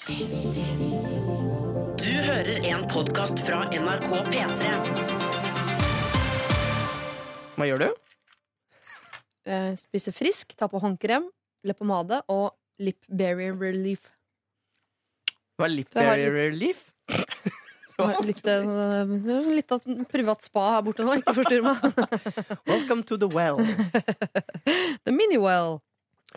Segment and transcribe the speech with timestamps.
[0.00, 0.06] Du
[2.08, 4.70] hører en podkast fra NRK P3.
[7.58, 7.90] Hva gjør du?
[9.44, 11.28] Eh, Spise frisk, ta på håndkrem,
[11.68, 14.08] leppepomade og lip barrier relief.
[15.60, 16.80] Hva er lip Så jeg har barrier relief?
[18.00, 19.04] Har Litt, eh,
[19.52, 21.76] litt av et privat spa her borte nå, ikke forstyrr meg.
[22.72, 23.60] Welcome to the well.
[25.04, 25.82] The mini-well.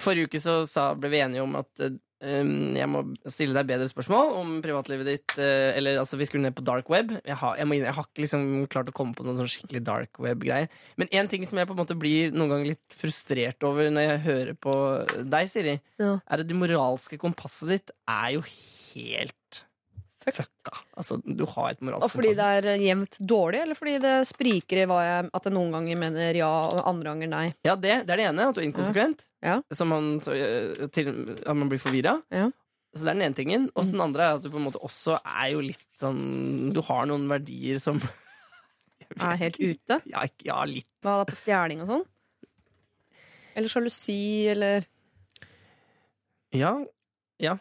[0.04, 3.88] Forrige uke så sa, ble vi enige om at eh, jeg må stille deg bedre
[3.92, 5.34] spørsmål om privatlivet ditt.
[5.38, 7.12] eh, eller altså, vi skulle ned på dark web.
[7.26, 9.84] Jeg har, jeg må, jeg har ikke liksom klart å komme på noen sånn skikkelig
[9.84, 10.70] dark web-greier.
[10.98, 14.08] Men en ting som jeg på en måte blir noen ganger litt frustrert over når
[14.08, 14.78] jeg hører på
[15.36, 16.16] deg, Siri, Ja.
[16.23, 18.42] er at det moralske kompasset ditt er jo
[18.94, 19.64] helt
[20.23, 20.38] Fuck.
[20.38, 20.78] fucka.
[20.95, 22.38] Altså, du har et Og fordi kompass.
[22.40, 25.73] det er eh, jevnt dårlig, eller fordi det spriker i hva jeg, at jeg noen
[25.76, 27.53] ganger mener ja, og andre ganger nei?
[27.67, 28.48] Ja, det, det er det ene.
[28.48, 29.26] At du er inkonsekvent.
[29.43, 29.57] Ja.
[29.75, 31.09] som man, så, eh, til,
[31.43, 32.13] at man blir forvirra.
[32.31, 32.45] Ja.
[32.95, 33.69] Så det er den ene tingen.
[33.75, 36.79] Og den andre er at du på en måte også er jo litt sånn Du
[36.85, 37.97] har noen verdier som
[39.19, 39.97] Er helt ute?
[40.09, 40.88] Ja, ja litt.
[41.03, 42.05] Hva da, på stjerning og sånn?
[43.58, 44.85] Eller sjalusi, eller
[46.53, 46.75] Ja.
[47.41, 47.57] Ja.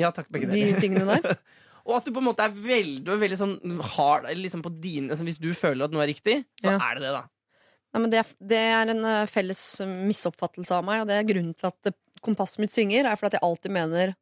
[0.00, 0.80] Ja takk, begge de deler.
[0.82, 1.38] tingene der?
[1.84, 3.54] Og at du på en måte er veldig, du er veldig sånn
[3.94, 6.78] hard liksom på dine altså Hvis du føler at noe er riktig, så Ja.
[6.80, 7.24] er det det, da.
[7.94, 11.54] Nei, men det, det er en eh, felles misoppfattelse av meg, og det er grunnen
[11.54, 14.14] til at eh, kompasset mitt svinger, er fordi at jeg alltid mener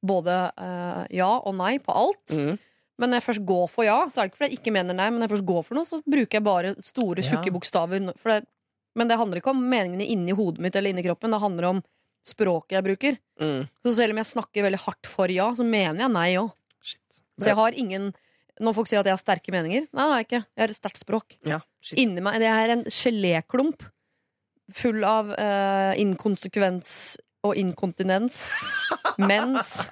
[0.00, 2.32] både uh, ja og nei på alt.
[2.32, 2.54] Mm.
[3.00, 4.96] Men når jeg først går for ja, så er det ikke fordi jeg ikke mener
[4.96, 7.54] nei, men når jeg først går for noe, så bruker jeg bare store, tjukke Ja.
[7.54, 8.06] bokstaver.
[8.08, 8.38] Det,
[8.96, 11.82] men det handler ikke om meningene inni hodet mitt eller inni kroppen, det handler om
[12.26, 13.20] språket jeg bruker.
[13.40, 13.68] Mm.
[13.84, 16.50] Så selv om jeg snakker veldig hardt for ja, så mener jeg nei òg.
[17.40, 18.10] Så jeg har ingen
[18.60, 20.40] Når folk sier at jeg har sterke meninger, nei, det har jeg ikke.
[20.44, 21.36] Jeg har et sterkt språk.
[21.48, 21.62] Ja.
[22.00, 23.86] Inni meg, Det er en geléklump
[24.76, 26.92] full av uh, inkonsekvens
[27.46, 28.38] og inkontinens.
[29.30, 29.80] Mens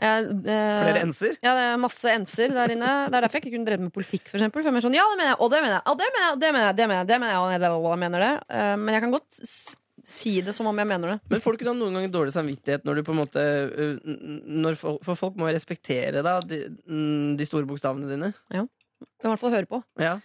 [0.00, 1.34] Jeg, eh, Flere enser?
[1.44, 2.92] Ja, det er masse enser der inne.
[3.12, 4.64] Det er derfor jeg ikke kunne drevet med politikk, for eksempel.
[4.64, 6.32] For jeg sånn, ja, det mener jeg, og det mener jeg, og det mener jeg,
[6.32, 7.34] og det mener jeg, det mener jeg, det mener
[7.66, 8.30] jeg, og jeg mener det.
[8.48, 9.40] Uh, men jeg kan godt
[10.10, 11.18] si det som om jeg mener det.
[11.28, 13.44] Men får du ikke da noen ganger dårlig samvittighet når du på en måte
[14.64, 16.62] når for, folk må respektere da de,
[17.36, 18.32] de store bokstavene dine.
[18.56, 18.64] Ja.
[18.64, 19.82] i hvert fall høre på.
[20.00, 20.16] Ja.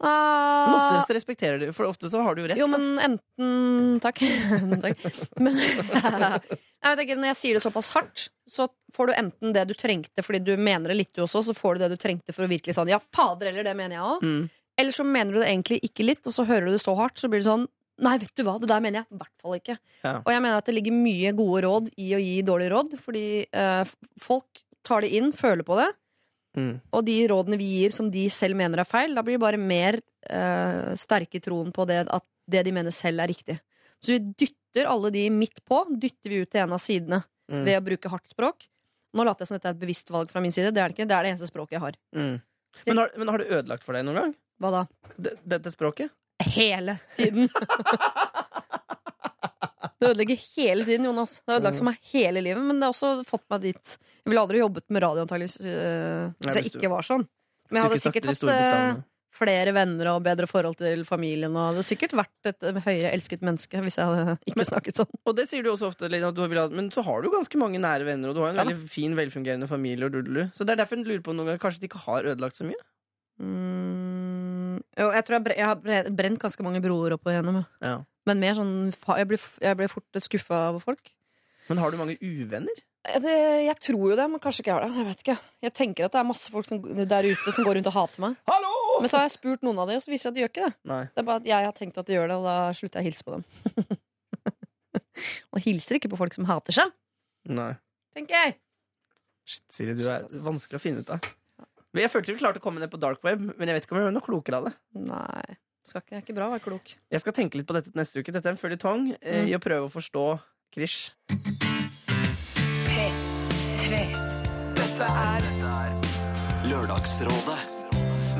[0.00, 2.60] Men ofte så respekterer du, for ofte så har du jo rett.
[2.60, 4.22] Jo, men enten Takk.
[4.84, 5.02] takk.
[5.40, 9.74] Men jeg tenker, når jeg sier det såpass hardt, så får du enten det du
[9.78, 12.46] trengte fordi du mener det litt, du også, så får du det du trengte for
[12.46, 14.24] å virkelig sånn Ja, fader, eller det mener jeg òg.
[14.24, 14.48] Mm.
[14.80, 17.20] Eller så mener du det egentlig ikke litt, og så hører du det så hardt,
[17.20, 17.68] så blir det sånn
[18.00, 19.74] Nei, vet du hva, det der mener jeg i hvert fall ikke.
[20.06, 20.14] Ja.
[20.22, 23.24] Og jeg mener at det ligger mye gode råd i å gi dårlige råd, fordi
[23.44, 23.90] eh,
[24.24, 25.90] folk tar det inn, føler på det,
[26.56, 26.80] Mm.
[26.92, 29.58] og de rådene vi gir som de selv mener er feil, da blir det bare
[29.60, 33.54] mer eh, sterke troen på det at det de mener selv er riktig.
[34.02, 37.64] Så vi dytter alle de midt på, dytter vi ut til en av sidene Mm.
[37.66, 38.66] ved å bruke hardt språk.
[39.18, 40.70] Nå later jeg som dette er et bevisst valg fra min side.
[40.70, 41.06] Det er det ikke.
[41.10, 41.96] Det er det eneste språket jeg har.
[42.14, 42.36] Mm.
[42.86, 44.34] Men, har, men har det ødelagt for deg noen gang?
[44.62, 44.82] Hva da?
[45.18, 46.12] D dette språket?
[46.54, 47.50] Hele tiden.
[50.00, 51.36] Det ødelegger hele tiden, Jonas.
[51.44, 53.96] Det har ødelagt for meg hele livet, men det har også fått meg dit.
[54.24, 57.26] Jeg ville aldri jobbet med radio antageligvis øh, hvis jeg ikke var sånn.
[57.68, 59.02] Men jeg hadde sikkert hatt øh,
[59.40, 61.52] flere venner og bedre forhold til familien.
[61.52, 65.02] Og det hadde sikkert vært et øh, høyere elsket menneske hvis jeg hadde ikke snakket
[65.02, 65.10] sånn.
[65.28, 66.32] Og det sier du også ofte, Lina,
[66.72, 69.12] men så har du ganske mange nære venner, og du har en Ja veldig fin,
[69.18, 70.08] velfungerende familie.
[70.08, 70.46] Og dudelu.
[70.56, 72.64] Så det er derfor jeg lurer på noen ganger Kanskje de ikke har ødelagt så
[72.64, 72.80] mye?
[73.40, 77.60] Mm, jo, jeg tror jeg, jeg har brent ganske mange broer opp og igjennom.
[77.84, 77.98] ja.
[78.28, 78.72] Men mer sånn
[79.16, 81.12] Jeg blir, jeg blir fort skuffa over folk.
[81.70, 82.82] Men har du mange uvenner?
[83.00, 83.32] Det,
[83.64, 84.98] jeg tror jo det, men kanskje ikke jeg har det.
[85.00, 85.36] Jeg vet ikke.
[85.64, 88.24] Jeg tenker at det er masse folk som, der ute som går rundt og hater
[88.26, 88.36] meg.
[88.50, 88.72] Hallo!
[89.00, 90.50] Men så har jeg spurt noen av dem, og så viser jeg at de gjør
[90.52, 90.72] ikke det.
[90.90, 91.02] Nei.
[91.08, 93.06] Det er bare at jeg har tenkt at de gjør det, og da slutter jeg
[93.06, 94.00] å hilse på dem.
[95.54, 96.92] og hilser ikke på folk som hater seg,
[97.48, 97.70] Nei.
[98.16, 98.58] tenker jeg.
[99.48, 101.24] Shit, Siri, du er vanskelig å finne ut av.
[101.96, 104.02] Jeg følte vi klarte å komme ned på dark web, men jeg vet ikke om
[104.02, 104.74] jeg er noe klokere av det.
[105.08, 105.56] Nei.
[105.90, 106.92] Skal ikke, det er ikke bra å være klok.
[107.10, 108.30] Jeg skal tenke litt på dette neste uke.
[108.34, 109.48] Dette er en føljetong eh, Mm.
[109.50, 110.24] i å prøve å forstå
[110.70, 111.10] Krish.
[114.76, 115.46] Dette er
[116.70, 117.58] Lørdagsrådet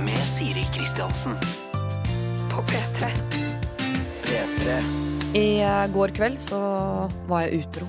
[0.05, 1.35] med Siri Kristiansen.
[2.53, 3.09] På P3.
[4.27, 4.77] P3.
[5.39, 6.61] I eh, går kveld så
[7.31, 7.89] var jeg utro.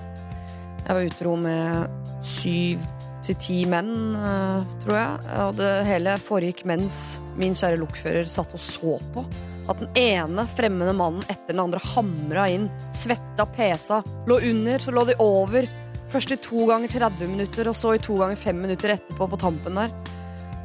[0.82, 2.82] Jeg var utro med syv
[3.26, 5.30] til ti menn, eh, tror jeg.
[5.46, 9.26] Og det hele foregikk mens min kjære lokfører satt og så på.
[9.70, 14.94] At den ene fremmede mannen etter den andre hamra inn, svetta, pesa, lå under, så
[14.96, 15.68] lå de over.
[16.12, 19.40] Først i to ganger 30 minutter, og så i to ganger 5 minutter etterpå på
[19.40, 19.94] tampen der.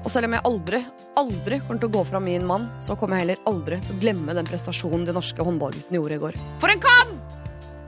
[0.03, 0.83] Og selv om jeg aldri,
[1.19, 4.03] aldri kommer til å gå fra min mann, så kommer jeg heller aldri til å
[4.05, 6.39] glemme den prestasjonen de norske håndballguttene gjorde i går.
[6.63, 7.35] For en kamp!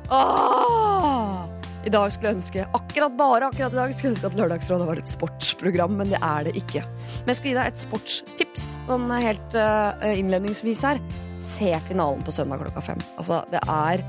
[0.08, 1.57] Åh!
[1.86, 4.88] I dag skulle jeg ønske, akkurat bare akkurat i dag skulle jeg ønske at Lørdagsrådet
[4.88, 6.82] var et sportsprogram, men det er det ikke.
[7.20, 11.00] Men jeg skal gi deg et sportstips, sånn helt uh, innledningsvis her.
[11.38, 13.04] Se finalen på søndag klokka fem.
[13.20, 14.02] Altså, det er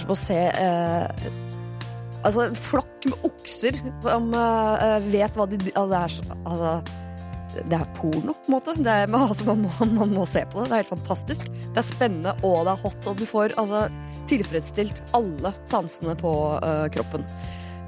[0.00, 1.30] som å se uh,
[2.20, 6.72] Altså, en flokk med okser som uh, vet hva de altså, det, er, så- altså,
[7.70, 8.74] det er porno, på en måte.
[8.84, 10.68] Er, altså, man, må, man må se på det.
[10.68, 11.48] Det er helt fantastisk.
[11.72, 13.86] Det er spennende, og det er hot, og du får altså,
[14.30, 17.26] tilfredsstilt alle sansene på uh, kroppen.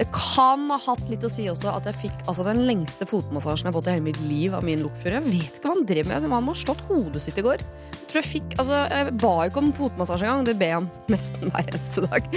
[0.03, 3.69] Det kan ha hatt litt å si også at jeg fikk altså, den lengste fotmassasjen
[3.69, 5.21] jeg har fått i hele mitt liv av min lokfører.
[5.21, 6.29] Jeg vet ikke hva han drev med.
[6.33, 7.63] Han må ha slått hodet sitt i går.
[7.63, 10.49] Jeg tror jeg fikk, altså, jeg ba ikke om fotmassasje engang.
[10.49, 12.31] Det ber jeg om nesten hver eneste dag.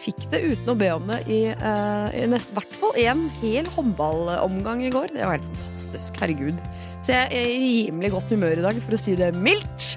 [0.00, 3.68] Fikk det uten å be om det i, uh, i nest, hvert fall en hel
[3.76, 5.12] håndballomgang i går.
[5.12, 6.22] Det var helt fantastisk.
[6.24, 6.62] Herregud.
[7.04, 9.92] Så jeg er i rimelig godt humør i dag, for å si det mildt.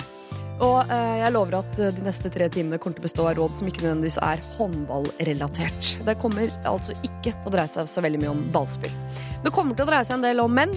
[0.63, 3.35] Og eh, jeg lover at eh, de neste tre timene kommer til å bestå av
[3.39, 5.89] råd som ikke nødvendigvis er håndballrelatert.
[6.07, 8.93] Det kommer altså ikke til å dreie seg så veldig mye om ballspill.
[9.43, 10.71] Det kommer til å dreie seg en del om menn.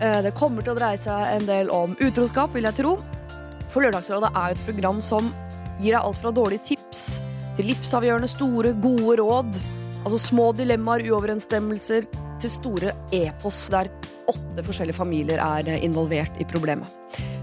[0.00, 2.98] Eh, det kommer til å dreie seg en del om utroskap, vil jeg tro.
[3.70, 5.32] For Lørdagsrådet er jo et program som
[5.80, 7.04] gir deg alt fra dårlige tips
[7.56, 9.60] til livsavgjørende store, gode råd.
[10.02, 12.08] Altså små dilemmaer, uoverensstemmelser,
[12.40, 13.90] til store epos der
[14.30, 16.92] åtte forskjellige familier er eh, involvert i problemet.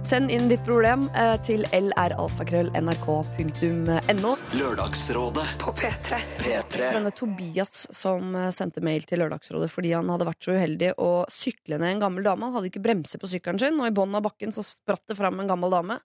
[0.08, 4.30] Send inn ditt problem eh, til lralfakrøll.nrk.no.
[4.56, 6.16] Lørdagsrådet på P3.
[6.40, 6.96] P3.
[6.96, 11.28] Denne Tobias som eh, sendte mail til Lørdagsrådet fordi han hadde vært så uheldig å
[11.28, 12.48] sykle ned en gammel dame.
[12.48, 15.18] Han hadde ikke bremser på sykkelen sin, og i bunnen av bakken så spratt det
[15.20, 16.00] fram en gammel dame.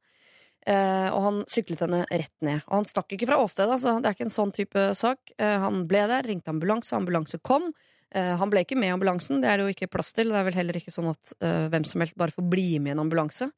[0.67, 2.59] Uh, og han syklet henne rett ned.
[2.67, 3.95] Og han stakk ikke fra åstedet, altså.
[4.03, 5.31] Det er ikke en sånn type sak.
[5.39, 7.71] Uh, han ble der, ringte ambulanse, ambulanse kom.
[8.11, 10.35] Uh, han ble ikke med i ambulansen, det er det jo ikke plass til.
[10.35, 11.39] Det er vel heller ikke sånn at
[11.71, 13.53] hvem som helst bare får bli med i en ambulanse.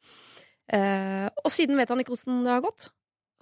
[0.72, 2.88] Eh, og siden vet han ikke hvordan det har gått.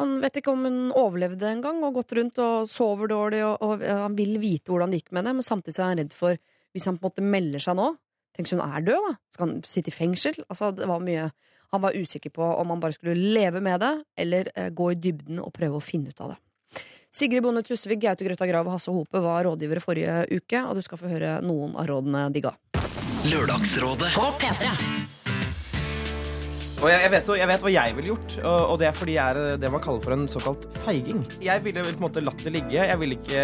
[0.00, 3.60] Han vet ikke om hun overlevde en gang og gått rundt og sover dårlig, og,
[3.62, 6.40] og han vil vite hvordan det gikk med det, men samtidig er han redd for,
[6.72, 7.92] hvis han på en måte melder seg nå
[8.32, 9.16] Tenk hvis hun er død, da?
[9.34, 10.38] Skal han sitte i fengsel?
[10.46, 11.26] Altså, det var mye
[11.72, 13.92] Han var usikker på om han bare skulle leve med det,
[14.24, 16.82] eller eh, gå i dybden og prøve å finne ut av det.
[17.12, 20.84] Sigrid Bonde Tusvik, Gaute Grøtta Grav og Hasse Hope var rådgivere forrige uke, og du
[20.84, 22.56] skal få høre noen av rådene de ga.
[23.28, 25.01] Lørdagsrådet På P3.
[26.82, 29.12] Og jeg, jeg, vet, jeg vet hva jeg ville gjort, og, og det er fordi
[29.14, 31.20] jeg er det man kaller for en såkalt feiging.
[31.42, 32.74] Jeg ville på en måte latt det ligge.
[32.74, 33.42] Jeg ville ikke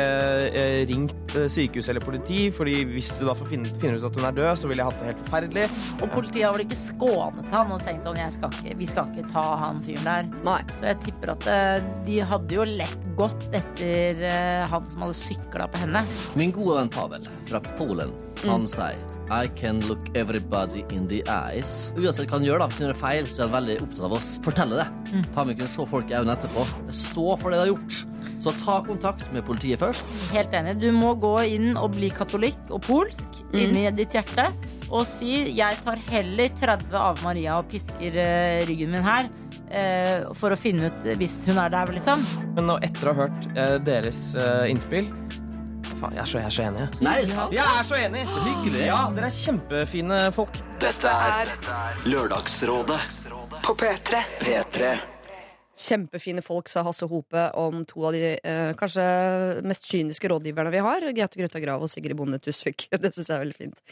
[0.59, 4.19] eh, ringt eh, sykehus eller politi, fordi hvis du da får finne, finner ut at
[4.19, 5.67] hun er død, så ville jeg hatt det helt forferdelig.
[6.01, 9.15] Og politiet har vel ikke skånet han og tenkt sånn jeg skal ikke, Vi skal
[9.15, 10.33] ikke ta han fyren der.
[10.49, 10.59] Nei.
[10.75, 15.19] Så jeg tipper at eh, de hadde jo lett gått etter eh, han som hadde
[15.21, 16.03] sykla på henne.
[16.39, 18.11] Min gode venn Pavel fra Polen,
[18.43, 18.99] han sier
[19.31, 21.93] I can look everybody in the eyes.
[21.99, 24.15] Uansett hva han gjør, da, hvis han gjør feil, så er han veldig opptatt av
[24.17, 24.87] å fortelle det.
[25.35, 26.65] Faen vi kunne se folk i øynene etterpå.
[26.95, 27.99] Stå for det de har gjort.
[28.39, 30.05] Så ta kontakt med politiet først.
[30.31, 30.77] Helt enig.
[30.79, 34.51] Du må gå inn og bli katolikk og polsk inni ditt hjerte.
[34.89, 39.29] Og si 'jeg tar heller 30 av Maria og pisker eh, ryggen min her',
[39.71, 42.25] eh, for å finne ut hvis hun er der, liksom.
[42.55, 45.13] Men nå, etter å ha hørt eh, deres eh, innspill
[45.99, 46.83] Faen, jeg er så, jeg er så enig.
[47.03, 47.15] Nei.
[47.51, 48.21] Jeg er så enig!
[48.31, 48.83] Så hyggelig.
[48.87, 50.61] Ja, dere er kjempefine folk.
[50.79, 51.51] Dette er
[52.07, 53.01] Lørdagsrådet
[53.63, 54.23] på P3.
[54.41, 54.97] P3.
[55.79, 59.05] Kjempefine folk, sa Hasse Hope om to av de eh, kanskje
[59.69, 61.07] mest kyniske rådgiverne vi har.
[61.15, 62.89] Gaute Grøtta Grav og Sigrid Bonde Tusvik.
[63.03, 63.85] Det syns jeg er veldig fint.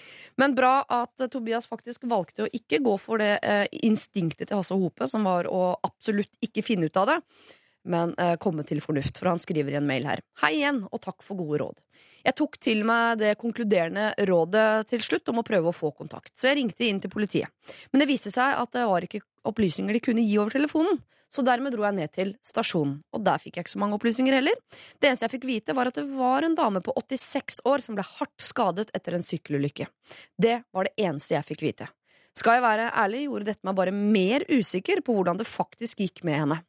[0.43, 4.75] Men bra at Tobias faktisk valgte å ikke gå for det eh, instinktet til Hasse
[4.75, 7.21] Hope, som var å absolutt ikke finne ut av det,
[7.87, 9.23] men eh, komme til fornuft.
[9.23, 10.25] For han skriver i en mail her.
[10.43, 11.79] Hei igjen, og takk for gode råd.
[12.27, 16.33] Jeg tok til meg det konkluderende rådet til slutt om å prøve å få kontakt,
[16.35, 17.53] så jeg ringte inn til politiet.
[17.93, 21.01] Men det viste seg at det var ikke opplysninger de kunne gi over telefonen.
[21.33, 24.37] Så dermed dro jeg ned til stasjonen, og der fikk jeg ikke så mange opplysninger
[24.39, 24.59] heller.
[25.03, 27.99] Det eneste jeg fikk vite, var at det var en dame på 86 år som
[27.99, 29.89] ble hardt skadet etter en sykkelulykke.
[30.39, 31.91] Det var det eneste jeg fikk vite.
[32.37, 36.23] Skal jeg være ærlig, gjorde dette meg bare mer usikker på hvordan det faktisk gikk
[36.29, 36.61] med henne.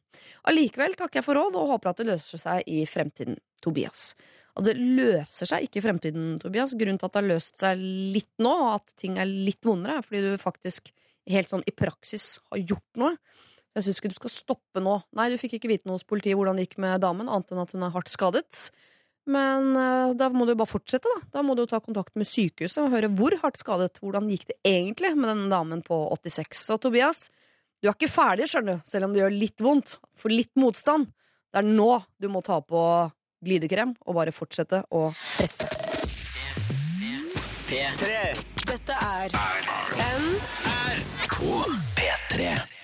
[0.48, 3.36] Allikevel takker jeg for råd og håper at det løser seg i fremtiden.
[3.62, 4.12] Tobias.
[4.58, 6.74] Og det løser seg ikke i fremtiden, Tobias.
[6.78, 7.82] Grunnen til at det har løst seg
[8.14, 10.92] litt nå, og at ting er litt vondere, er fordi du faktisk
[11.32, 13.16] helt sånn i praksis har gjort noe.
[13.76, 14.96] Jeg syns ikke du skal stoppe nå.
[15.14, 17.62] Nei, du fikk ikke vite noe hos politiet hvordan det gikk med damen, annet enn
[17.62, 18.68] at hun er hardt skadet.
[19.28, 21.28] Men uh, da må du bare fortsette, da.
[21.36, 24.00] Da må du ta kontakt med sykehuset og høre hvor hardt skadet.
[24.00, 26.64] Hvordan gikk det egentlig med denne damen på 86?
[26.74, 27.26] Og Tobias,
[27.78, 29.98] du er ikke ferdig, skjønner du, selv om det gjør litt vondt.
[30.18, 31.12] For litt motstand.
[31.52, 32.82] Det er nå du må ta på
[33.44, 35.68] glidekrem og bare fortsette å presse.
[37.68, 39.77] Dette er
[42.38, 42.76] P3.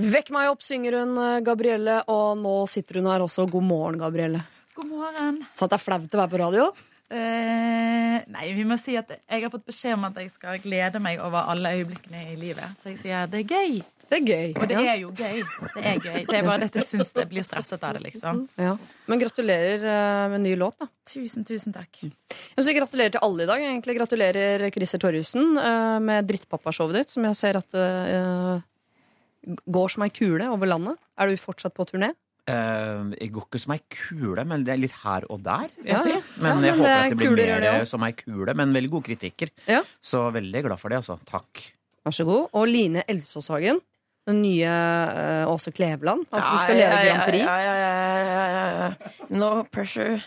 [0.00, 3.46] Vekk meg opp, synger hun eh, Gabrielle, og nå sitter hun her også.
[3.50, 4.42] God morgen, Gabrielle.
[4.76, 5.42] God morgen.
[5.54, 6.66] Så at det er flaut å være på radio?
[7.10, 11.00] Eh, nei, vi må si at jeg har fått beskjed om at jeg skal glede
[11.02, 12.76] meg over alle øyeblikkene i livet.
[12.78, 13.80] Så jeg sier det er gøy.
[14.10, 14.46] Det er gøy.
[14.58, 14.84] Og det ja.
[14.92, 15.42] er jo gøy.
[15.74, 16.22] Det er gøy.
[16.26, 18.40] Det er bare dette jeg syns det blir stresset av det, liksom.
[18.58, 18.72] Ja.
[19.10, 20.88] Men gratulerer eh, med ny låt, da.
[21.06, 22.02] Tusen, tusen takk.
[22.02, 23.66] Jeg vil si gratulerer til alle i dag.
[23.68, 28.66] Egentlig Gratulerer Christer Torjussen eh, med Drittpappa-showet ditt, som jeg ser at eh,
[29.46, 30.98] går som ei kule over landet.
[31.18, 32.12] Er du fortsatt på turné?
[32.50, 35.68] Uh, jeg går ikke som ei kule, men det er litt her og der.
[35.84, 36.22] Jeg Ja, ja.
[36.40, 38.54] Men Ja, jeg men håper det at det blir kuler, mer det som ei kule,
[38.54, 39.52] men veldig gode kritikker.
[39.68, 39.82] Ja.
[40.02, 41.18] Så veldig glad for det, altså.
[41.28, 41.62] Takk.
[42.04, 42.48] Vær så god.
[42.56, 43.80] Og Line Elvsåshagen.
[44.28, 46.26] Den nye uh, Åse Kleveland.
[46.30, 47.44] Altså, du skal lede Grand Prix.
[47.44, 49.12] Ja, ja, ja, ja, ja, ja.
[49.32, 50.20] No pressure.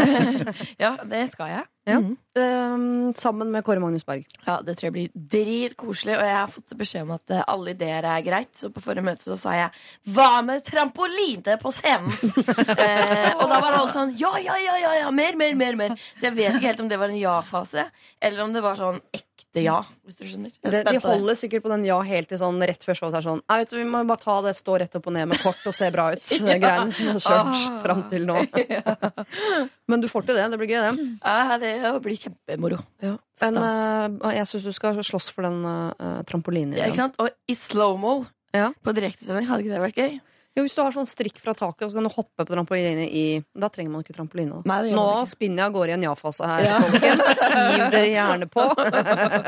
[0.84, 1.64] ja, det skal jeg.
[1.88, 1.96] Ja.
[2.36, 2.76] Eh,
[3.16, 4.26] sammen med Kåre Magnus Berg.
[4.46, 6.14] Ja, Det tror jeg blir dritkoselig.
[6.18, 8.52] Og jeg har fått beskjed om at eh, alle ideer er greit.
[8.54, 9.70] Så på forrige møte så sa jeg
[10.12, 12.12] 'hva med trampoline på scenen'?
[12.78, 15.74] eh, og da var alle sånn ja, ja, ja, ja, ja, mer, mer, mer.
[15.76, 15.88] mer
[16.20, 17.86] Så jeg vet ikke helt om det var en ja-fase,
[18.22, 19.26] eller om det var sånn ekte
[19.64, 19.80] ja.
[20.06, 20.52] Hvis du skjønner.
[20.62, 23.12] Er Det, de holder sikkert på den ja helt til sånn rett før showet.
[23.12, 25.12] så er Sånn, Nei, vet du, vi må bare ta det stå rett opp og
[25.12, 26.22] ned med kort og se bra ut.
[26.62, 27.80] Greiene som vi har kjørt Ah.
[27.82, 28.36] fram til nå.
[29.90, 30.50] Men du får til det.
[30.52, 31.18] Det blir gøy, det.
[31.24, 32.78] Ja, det blir kjempemoro.
[33.04, 33.14] Ja.
[33.42, 36.76] Men eh, jeg syns du skal slåss for den uh, trampolinen.
[36.78, 37.20] Ja, ikke sant?
[37.22, 38.20] Og i slow-mo
[38.56, 38.72] Ja.
[38.82, 40.18] på direktesending, hadde ikke det vært gøy?
[40.58, 43.04] Jo, Hvis du har sånn strikk fra taket, og så kan du hoppe på trampoline
[43.06, 44.62] i Da trenger man ikke trampoline.
[44.66, 47.44] Nei, det Nå spinner jeg av gårde i en ja-fase her, folkens.
[47.54, 48.64] Hiv dere gjerne på.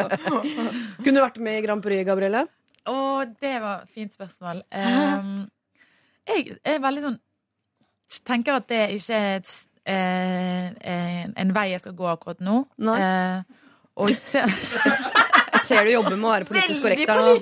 [1.03, 2.45] Kunne du vært med i Grand Prix, Gabrielle?
[2.87, 2.95] Å,
[3.43, 4.63] det var et fint spørsmål.
[4.71, 5.35] Um,
[6.31, 7.21] jeg er veldig sånn
[8.29, 9.51] Tenker at det ikke er et,
[9.87, 12.63] en, en vei jeg skal gå akkurat nå.
[12.87, 12.99] Nei.
[13.03, 13.59] Eh,
[14.03, 14.49] og se ser
[15.53, 17.35] Jeg ser du jobber med å være politisk korrekt der nå.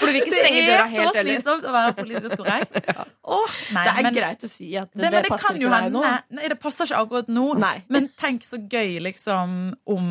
[0.00, 2.78] For du vil ikke stenge døra Det er så slitsomt å være politisk korrekt.
[3.36, 5.92] Åh, nei, Det er men, greit å si at det, det, det passer ikke deg
[5.94, 6.02] nå.
[6.38, 7.44] Nei, det passer ikke akkurat nå.
[7.60, 7.74] Nei.
[7.92, 9.58] Men tenk så gøy liksom
[9.94, 10.08] om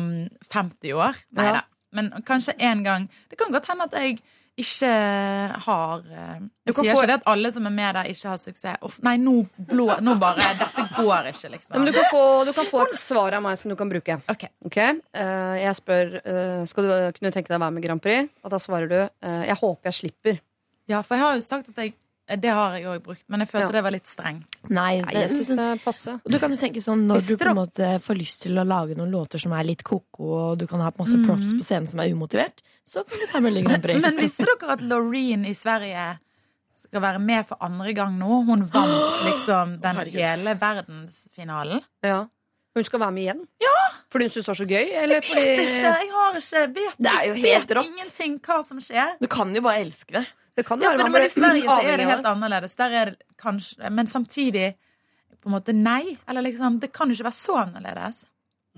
[0.54, 1.20] 50 år.
[1.40, 1.66] Nei Ja.
[1.96, 4.18] Men kanskje en gang Det kan godt hende at jeg
[4.58, 4.90] ikke
[5.64, 8.32] har eh, Jeg kan sier få- ikke det at alle som er med der, ikke
[8.32, 8.80] har suksess.
[8.82, 9.34] Uff, nei, nå,
[9.70, 11.76] blå, nå bare Dette går ikke, liksom.
[11.76, 14.18] Men du kan, få, du kan få et svar av meg som du kan bruke.
[14.28, 14.48] Ok.
[14.66, 14.98] okay?
[15.14, 18.28] Uh, Jeg spør uh, Skal du kunne tenke deg å være med Grand Prix.
[18.42, 20.42] Og da svarer du uh, jeg håper jeg slipper.
[20.88, 21.94] Ja, for jeg har jo sagt at jeg
[22.28, 23.72] Det har jeg òg brukt, men jeg følte Ja.
[23.72, 24.58] det var litt strengt.
[24.68, 26.20] Nei, det, jeg syns det passer.
[26.28, 28.96] Du kan jo tenke sånn Når du på en måte får lyst til å lage
[28.98, 32.00] noen låter som er litt ko-ko, og du kan ha masse props på scenen som
[32.04, 34.00] er umotivert, så kan du ta Melodi Grand Prix.
[34.04, 36.18] Men visste dere at Loreen i Sverige
[36.78, 38.42] skal være med for andre gang nå?
[38.48, 41.80] Hun vant liksom den oh, hele verdensfinalen.
[42.04, 42.26] Ja.
[42.76, 43.40] Hun skal være med igjen?
[43.64, 43.76] Ja!
[44.12, 44.90] Fordi hun syns det var så gøy?
[45.02, 47.88] Eller Vet fordi ikke, jeg har ikke vet, Det er jo vet helt rått.
[47.90, 49.16] ingenting hva som skjer.
[49.20, 50.24] Du kan jo bare elske det.
[50.58, 52.74] Det kan Ja, være for, man men I Sverige så er det helt annerledes.
[52.80, 54.72] Der er det kanskje Men samtidig
[55.38, 56.16] på en måte nei.
[56.28, 58.24] Eller liksom, det kan jo ikke være så annerledes.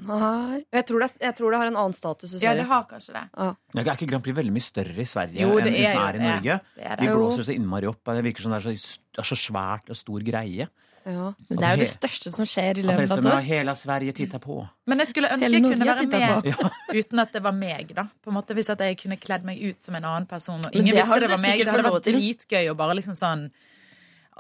[0.01, 0.63] Nei.
[0.73, 3.13] Jeg tror, det, jeg tror det har en annen status i Ja, det har kanskje
[3.17, 3.23] det.
[3.37, 6.05] Ja, Er ikke Grand Prix veldig mye større i Sverige Jo, enn det er som
[6.07, 6.29] er i det.
[6.31, 6.57] Norge?
[6.77, 8.01] Det er De blåser blåser så innmari opp.
[8.09, 10.69] Det virker som det er så, det er så svært og stor greie.
[11.09, 11.31] Ja.
[11.49, 13.45] Det er jo det største som skjer i løpet det av som et år.
[13.47, 14.59] hele Sverige titter på.
[14.91, 16.51] Men jeg skulle ønske jeg kunne være med
[16.93, 17.95] uten at det var meg.
[17.97, 20.61] da På en måte Hvis at jeg kunne kledd meg ut som en annen person,
[20.61, 21.63] og ingen det visste det var meg.
[21.65, 23.49] Det hadde vært dritgøy å bare liksom sånn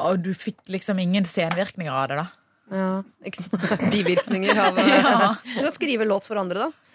[0.04, 2.28] Og du fikk liksom ingen senvirkninger av det, da.
[2.70, 2.90] Ja.
[3.26, 3.88] Ikke sant?
[3.90, 5.34] Bivirkninger av Ja.
[5.42, 6.90] Du kan skrive låt for andre, da.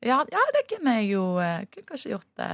[0.00, 2.48] Ja, ja det kunne jeg jo eh, Kunne kanskje gjort det.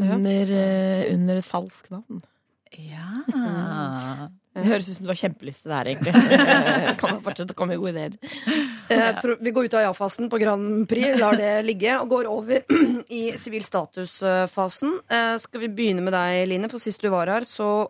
[0.00, 2.24] Under, eh, under et falskt navn.
[2.76, 4.28] Ja.
[4.58, 6.12] Det høres ut som du har kjempelyst til det her, egentlig.
[7.00, 9.36] kan man fortsette å komme med gode ideer.
[9.38, 12.64] Vi går ut av ja-fasen på Grand Prix, lar det ligge, og går over
[13.20, 14.98] i sivil status-fasen.
[15.06, 16.70] Eh, Skal vi begynne med deg, Line?
[16.72, 17.86] For sist du var her, så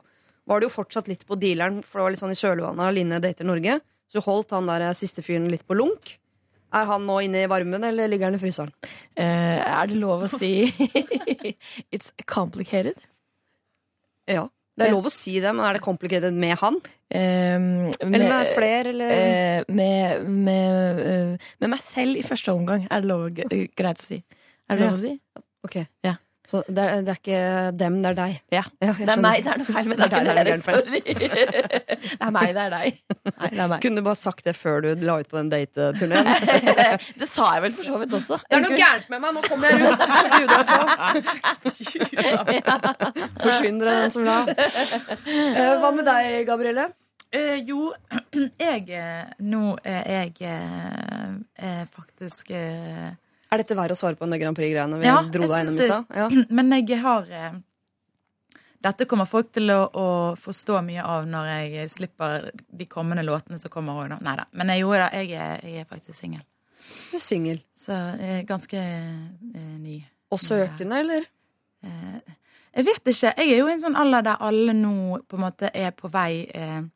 [0.49, 2.97] var det jo fortsatt litt på dealeren, for det var litt sånn i kjølvannet av
[2.97, 3.81] Line dater Norge.
[4.09, 6.17] Så holdt han der siste fyren litt på lunk.
[6.77, 8.73] Er han nå inne i varmen, eller ligger han i fryseren?
[9.17, 10.69] Uh, er det lov å si
[11.95, 13.01] It's complicated?
[14.29, 14.49] Ja.
[14.79, 16.79] Det er lov å si det, men er det complicated med han?
[17.11, 17.59] Eh,
[18.05, 23.03] Eller med flere, eller eh, med, med, eh, med meg selv i første omgang, er
[23.03, 24.23] det lov, greit å si.
[24.69, 25.15] Er det lov å si?
[25.67, 25.81] Ok.
[26.07, 26.15] Ja.
[26.49, 27.39] Så det er, det er ikke
[27.77, 28.37] dem, det er deg?
[28.55, 28.63] Ja.
[28.81, 30.39] ja Det er meg, det er noe feil med Det er deg.
[30.39, 30.63] det er.
[30.65, 31.01] Sorry.
[32.09, 33.01] Det er meg, det er deg.
[33.29, 33.83] Nei, det er meg.
[33.85, 36.31] Kunne du bare sagt det før du la ut på den dateturneen?
[37.21, 38.39] Det sa jeg vel for så vidt også.
[38.47, 39.37] Det er noe gærent med meg!
[39.37, 40.07] Nå kommer jeg rundt!
[40.33, 42.79] Bjuder jeg Ja.
[43.43, 44.39] Forsvinn dere, den som la.
[44.49, 46.89] Eh, Hva med deg, Gabrielle?
[47.29, 47.91] Uh, jo,
[48.65, 53.11] jeg eh, Nå er jeg eh, faktisk eh,
[53.49, 55.81] Er dette verre å svare på enn det Grand Prix-greiene vi Ja, dro deg gjennom
[55.81, 56.13] i stad?
[56.15, 56.29] Ja.
[56.59, 57.57] Men jeg har eh,
[58.85, 63.59] dette kommer folk til å, å forstå mye av når jeg slipper de kommende låtene
[63.59, 64.15] som kommer òg.
[64.23, 64.45] Nei da.
[64.55, 66.45] Men jeg, jo da, jeg, er, jeg er faktisk singel.
[67.11, 67.59] Du er singel.
[67.77, 69.99] Så jeg er ganske eh, ny.
[70.31, 71.27] Og søkende, eller?
[71.83, 72.37] Eh,
[72.79, 73.33] jeg vet ikke.
[73.33, 74.95] Jeg er jo i en sånn alder der alle nå
[75.27, 76.87] på en måte er på vei eh, eh,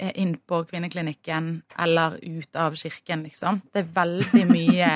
[0.00, 3.60] inn på kvinneklinikken eller ut av kirken, liksom.
[3.72, 4.90] Det er veldig mye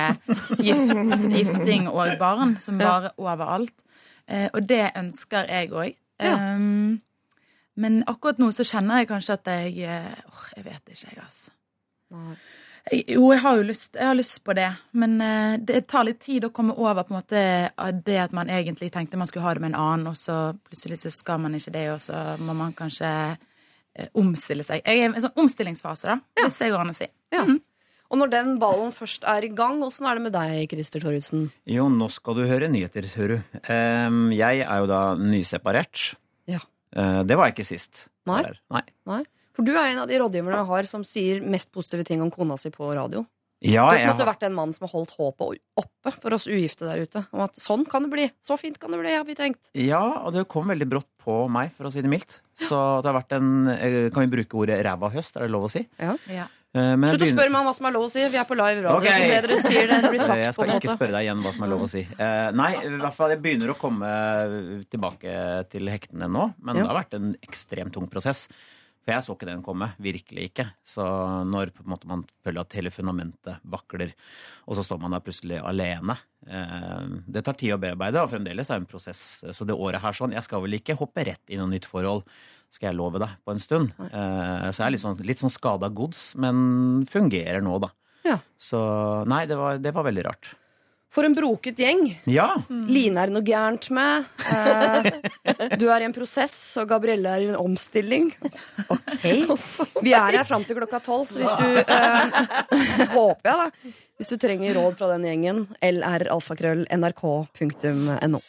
[0.65, 3.85] gift, gifting og barn som bare overalt.
[4.27, 5.95] Eh, og det ønsker jeg òg.
[6.21, 6.35] Ja.
[6.55, 7.01] Um,
[7.75, 11.17] men akkurat nå så kjenner jeg kanskje at jeg eh, Åh, jeg vet ikke, jeg,
[11.19, 11.51] altså.
[12.15, 12.37] Nei.
[12.85, 16.19] Jo, jeg har jo lyst, jeg har lyst på det, men eh, det tar litt
[16.21, 17.41] tid å komme over på en måte
[18.05, 20.99] det at man egentlig tenkte man skulle ha det med en annen, og så plutselig
[21.01, 23.09] så skal man ikke det, og så må man kanskje
[24.17, 24.83] omstille seg.
[24.83, 27.07] Jeg er i en sånn omstillingsfase, da, hvis det går an å si.
[27.35, 27.45] Ja.
[28.13, 31.47] Og når den ballen først er i gang, åssen er det med deg, Christer Thoresen?
[31.69, 33.61] Jo, nå skal du høre nyheter, hører du.
[34.37, 36.11] Jeg er jo da nyseparert.
[36.49, 36.61] Ja.
[36.95, 38.05] Eh, det var jeg ikke sist.
[38.29, 38.43] Nei.
[38.73, 38.83] Nei.
[39.09, 39.23] Nei?
[39.55, 42.31] For du er en av de rådgiverne jeg har som sier mest positive ting om
[42.33, 43.23] kona si på radio.
[43.61, 46.85] Ja, Du måtte har, vært en mann som har holdt håpet oppe for oss ugifte
[46.85, 47.23] der ute.
[47.33, 48.25] Om at sånn kan det bli.
[48.43, 49.71] Så fint kan det bli, har vi tenkt.
[49.73, 52.41] ja, og det kom veldig brått på meg, for å si det mildt.
[52.59, 55.35] Så det har vært en eh, Kan vi bruke ordet ræva høst?
[55.39, 55.81] Er det lov å si?
[55.99, 56.13] Ja.
[56.29, 56.45] Ja.
[56.75, 58.27] Eh, men Slutt å begynner- spørre meg om hva som er lov å si.
[58.29, 58.99] Vi er på live radio.
[58.99, 59.15] Okay.
[59.15, 60.97] Så det dere sier, det blir sagt Jeg skal ikke måte.
[60.99, 62.03] spørre deg igjen hva som er lov å si.
[62.19, 64.13] Eh, nei, i hvert fall jeg begynner å komme
[64.91, 65.35] tilbake
[65.71, 66.49] til hektene nå.
[66.61, 66.83] Men Ja.
[66.83, 68.47] det har vært en ekstremt tung prosess.
[69.05, 69.91] For jeg så ikke den komme.
[70.01, 70.65] Virkelig ikke.
[70.81, 71.03] Så
[71.45, 74.15] når på en måte man føler at hele fundamentet vakler,
[74.65, 76.15] og så står man der plutselig alene
[76.49, 79.21] eh, Det tar tid å bearbeide, og fremdeles er det en prosess.
[79.53, 82.25] Så det året her sånn Jeg skal vel ikke hoppe rett i noe nytt forhold,
[82.73, 83.93] skal jeg love deg, på en stund.
[84.09, 87.93] Eh, så jeg er litt sånn, litt sånn skada gods, men fungerer nå, da.
[88.25, 88.39] Ja.
[88.57, 88.81] Så
[89.29, 90.55] nei, det var, det var veldig rart.
[91.15, 92.09] For en broket gjeng.
[92.27, 92.59] Ja!
[92.67, 94.25] Line er det noe gærent med.
[94.51, 95.07] Eh,
[95.79, 98.33] du er i en prosess, og Gabrielle er i en omstilling.
[98.83, 99.47] Okay.
[100.03, 102.35] Vi er her fram til klokka tolv, så hvis du eh,
[103.15, 103.67] Håper jeg, da.
[104.19, 108.39] Hvis du trenger råd fra den gjengen, lralfakrøll.nrk.no.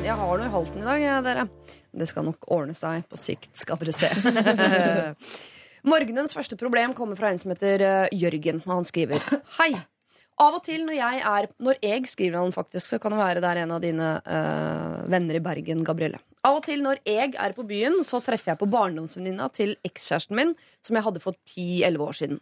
[0.00, 1.59] Jeg har noe i halsen i dag, jeg, dere.
[1.90, 4.10] Det skal nok ordne seg på sikt, skal dere se.
[5.90, 9.24] Morgenens første problem kommer fra en som heter eh, Jørgen, og han skriver
[9.58, 9.72] Hei!
[10.40, 13.42] Av og til når jeg er Når jeg skriver han faktisk, så kan det være
[13.44, 16.20] det er en av dine øh, venner i Bergen, Gabrielle.
[16.46, 20.38] Av og til når jeg er på byen, så treffer jeg på barndomsvenninna til ekskjæresten
[20.38, 20.54] min,
[20.86, 22.40] som jeg hadde for 10-11 år siden.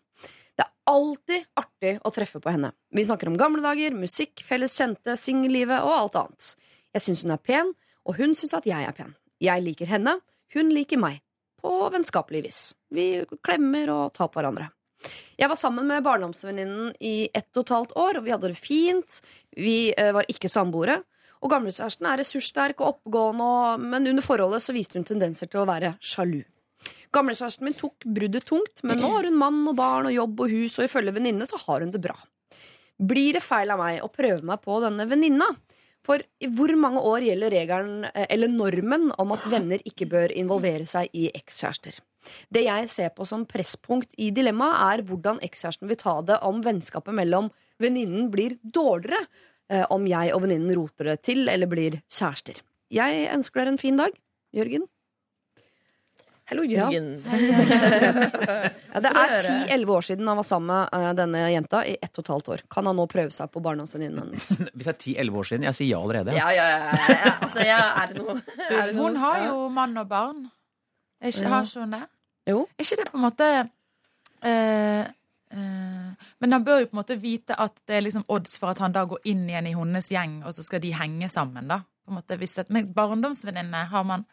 [0.59, 2.71] Det er alltid artig å treffe på henne.
[2.95, 6.53] Vi snakker om gamle dager, musikk, felles kjente, singellivet og alt annet.
[6.95, 7.75] Jeg syns hun er pen,
[8.07, 9.17] og hun syns at jeg er pen.
[9.43, 10.19] Jeg liker henne,
[10.55, 11.23] hun liker meg.
[11.59, 12.59] På vennskapelig vis.
[12.95, 14.69] Vi klemmer og tar på hverandre.
[15.39, 18.59] Jeg var sammen med barndomsvenninnen i ett og et halvt år, og vi hadde det
[18.59, 19.19] fint.
[19.59, 21.01] Vi eh, var ikke samboere.
[21.43, 23.51] Og gamlekjæresten er ressurssterk og oppegående,
[23.91, 26.41] men under forholdet så viste hun tendenser til å være sjalu.
[27.15, 30.53] Gamlekjæresten min tok bruddet tungt, men nå har hun mann og barn og jobb og
[30.53, 32.17] hus, og ifølge venninnene så har hun det bra.
[32.99, 35.47] Blir det feil av meg å prøve meg på denne venninna?
[36.09, 40.33] For i hvor mange år gjelder regelen, eh, eller normen, om at venner ikke bør
[40.33, 42.01] involvere seg i ekskjærester?
[42.53, 46.63] Det jeg ser på som presspunkt i dilemmaet, er hvordan ekskjæresten vil ta det om
[46.65, 49.21] vennskapet mellom venninnen blir dårligere,
[49.69, 52.63] eh, om jeg og venninnen roter det til eller blir kjærester.
[52.91, 54.17] Jeg ønsker dere en fin dag.
[54.57, 54.89] Jørgen?
[56.49, 57.09] Hallo, Jørgen.
[58.99, 59.33] Ja, det er
[59.69, 62.49] 10-11 år siden han var sammen med eh, denne jenta i ett og et halvt
[62.55, 62.63] år.
[62.73, 64.47] Kan han nå prøve seg på barndomsvenninnen hennes?
[64.75, 66.35] Hvis det er 10-11 år siden, jeg sier ja allerede.
[66.35, 66.95] Ja, ja, ja.
[67.37, 69.21] Altså, ja, er det noe er det Hun noe?
[69.23, 70.41] har jo mann og barn.
[71.21, 72.03] Er Ikke, Har ikke hun det?
[72.49, 72.65] Jo.
[72.79, 73.51] Er ikke det på en måte
[74.49, 75.05] eh,
[75.53, 78.73] eh, Men han bør jo på en måte vite at det er liksom odds for
[78.73, 81.69] at han da går inn igjen i hennes gjeng, og så skal de henge sammen,
[81.71, 81.83] da.
[82.09, 84.25] På en måte, hvis det, men barndomsvenninne, har man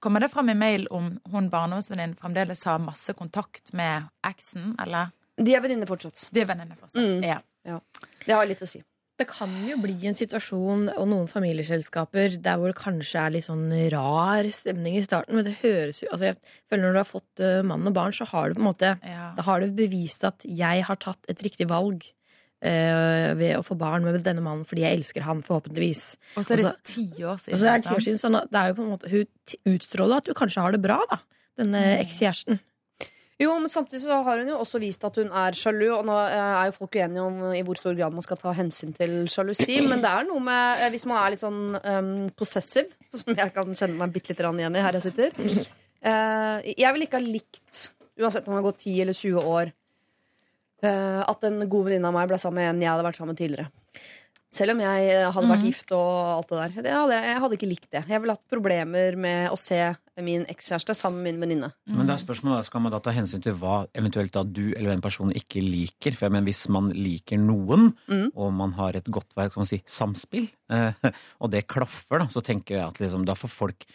[0.00, 5.12] Kommer det fram i mail om hun barndomsvenninnen fremdeles har masse kontakt med eksen, eller?
[5.36, 6.28] De er venninner fortsatt.
[6.32, 7.02] De er venninner fortsatt.
[7.04, 7.26] Mm.
[7.66, 7.80] Ja.
[8.24, 8.80] Det har litt å si.
[9.20, 13.44] Det kan jo bli en situasjon og noen familieselskaper der hvor det kanskje er litt
[13.44, 15.36] sånn rar stemning i starten.
[15.36, 16.38] Men det høres jo altså jeg
[16.70, 18.94] føler Når du har fått eh, mann og barn, så har du på en måte
[19.04, 19.26] Ja.
[19.36, 22.08] Da har du bevist at jeg har tatt et riktig valg
[22.60, 26.04] eh, ved å få barn med denne mannen fordi jeg elsker han, forhåpentligvis.
[26.36, 27.56] Og så er det ti år siden.
[27.56, 29.12] Og så er det ti år siden, sånn at det er jo på en måte
[29.12, 31.22] Hun utstråler at du kanskje har det bra, da.
[31.60, 32.60] Denne ekskjæresten.
[33.40, 36.16] Jo, men samtidig så har hun jo også vist at hun er sjalu, og nå
[36.26, 39.14] eh, er jo folk uenige om i hvor stor grad man skal ta hensyn til
[39.32, 42.90] sjalusi, men det er noe med eh, Hvis man er litt sånn um, possessiv,
[43.22, 45.68] som jeg kan kjenne meg bitte litt igjen i her jeg sitter
[46.00, 47.80] Uh, Jeg vil ikke ha likt,
[48.16, 49.72] uansett om det har gått 10 eller 20 år,
[50.88, 53.40] at en god venninne av meg ble sammen med en jeg hadde vært sammen med
[53.42, 53.68] tidligere.
[54.50, 55.66] Selv om jeg eh, hadde vært mm.
[55.68, 56.72] gift og alt det der.
[56.82, 58.00] Det hadde, jeg hadde ikke likt det.
[58.10, 59.78] Jeg ville hatt problemer med å se
[60.26, 61.68] min ekskjæreste sammen med min venninne.
[61.86, 64.90] Men da er spørsmålet, skal man da ta hensyn til hva eventuelt da du eller
[64.90, 66.18] den personen ikke liker?
[66.18, 68.32] For jeg mener, hvis man liker noen, Mm.
[68.34, 70.98] og man har et godt verk, kan man si, samspill, eh,
[71.42, 73.86] og det klaffer, da, så tenker jeg at liksom, da får folk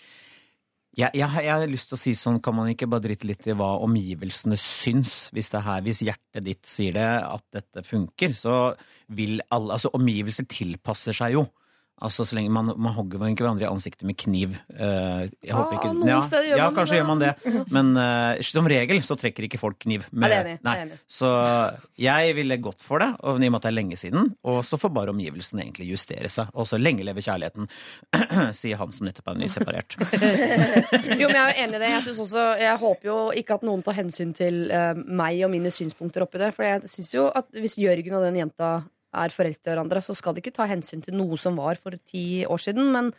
[0.95, 3.47] jeg, jeg, jeg har lyst til å si sånn, kan man ikke bare drite litt
[3.49, 5.27] i hva omgivelsene syns?
[5.36, 8.55] Hvis det her, hvis hjertet ditt sier det, at dette funker, så
[9.15, 11.43] vil alle Altså, omgivelser tilpasser seg jo.
[12.03, 14.58] Altså, så lenge man, man hogger man ikke hverandre i ansiktet med kniv.
[14.67, 16.97] Uh, jeg Ja, håper ikke noen ja, steder gjør ja, man kanskje det.
[16.99, 17.29] gjør man det.
[17.71, 20.03] Men uh, som regel så trekker ikke folk kniv.
[20.12, 20.97] Ja, det er enig, det er nei.
[21.08, 21.29] Så
[22.03, 24.34] jeg ville gått for det, og i og med at det er lenge siden.
[24.43, 26.51] Og så får bare omgivelsene egentlig justere seg.
[26.53, 27.69] Og så lenge leve kjærligheten,
[28.60, 29.95] sier han som nettopp er nyseparert.
[31.15, 31.89] Jo, men jeg er jo enig i det.
[31.93, 35.51] Jeg, synes også, jeg håper jo ikke at noen tar hensyn til uh, meg og
[35.53, 36.51] mine synspunkter oppi det.
[36.55, 38.69] For jeg synes jo at hvis Jørgen og den jenta
[39.15, 41.97] er forelsket i hverandre, så skal de ikke ta hensyn til noe som var for
[42.08, 42.91] ti år siden.
[42.95, 43.13] Men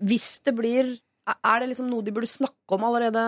[0.00, 0.98] hvis det blir
[1.44, 3.22] Er det liksom noe de burde snakke om allerede?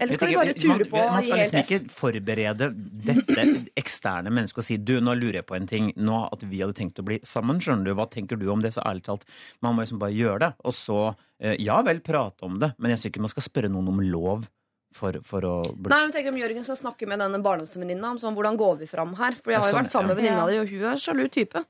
[0.00, 2.68] Eller skal de bare ture på Man man skal liksom ikke forberede
[3.06, 3.44] dette
[3.80, 5.90] eksterne mennesket og si du, nå lurer jeg på en ting.
[5.96, 7.94] Nå at vi hadde tenkt å bli sammen, skjønner du.
[7.96, 8.74] Hva tenker du om det?
[8.76, 9.24] Så ærlig talt,
[9.64, 10.52] man må liksom bare gjøre det.
[10.64, 11.00] Og så,
[11.40, 14.02] eh, ja vel, prate om det, men jeg syns ikke man skal spørre noen om
[14.04, 14.48] lov
[14.92, 18.18] for, for å bli Nei, men tenk om Jørgen skal snakke med denne barndomsvenninna om
[18.18, 19.36] sånn, hvordan går vi fram her.
[19.38, 20.48] For jeg har jo sånn, vært sammen med venninna Ja.
[20.50, 21.62] di, og hun er sjalu type.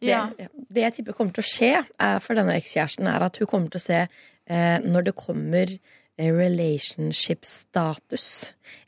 [0.00, 3.50] Det, det jeg tipper kommer til å skje eh, for denne ekskjæresten, er at hun
[3.50, 8.28] kommer til å se eh, når det kommer eh, relationship status,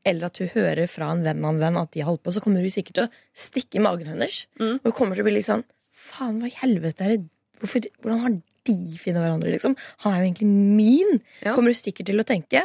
[0.04, 2.34] eller at hun hører fra en venn av en venn at de har holdt på,
[2.34, 3.12] så kommer hun sikkert til å
[3.46, 4.42] stikke i magen hennes.
[4.60, 4.80] Mm.
[4.80, 5.64] Og hun kommer til å bli litt sånn
[6.02, 7.24] Faen, hva i helvete er det
[7.62, 8.32] Hvorfor, Hvordan har
[8.66, 9.76] de funnet hverandre, liksom?
[10.02, 11.20] Han er jo egentlig min.
[11.44, 11.52] Ja.
[11.54, 12.64] Kommer hun sikkert til å tenke.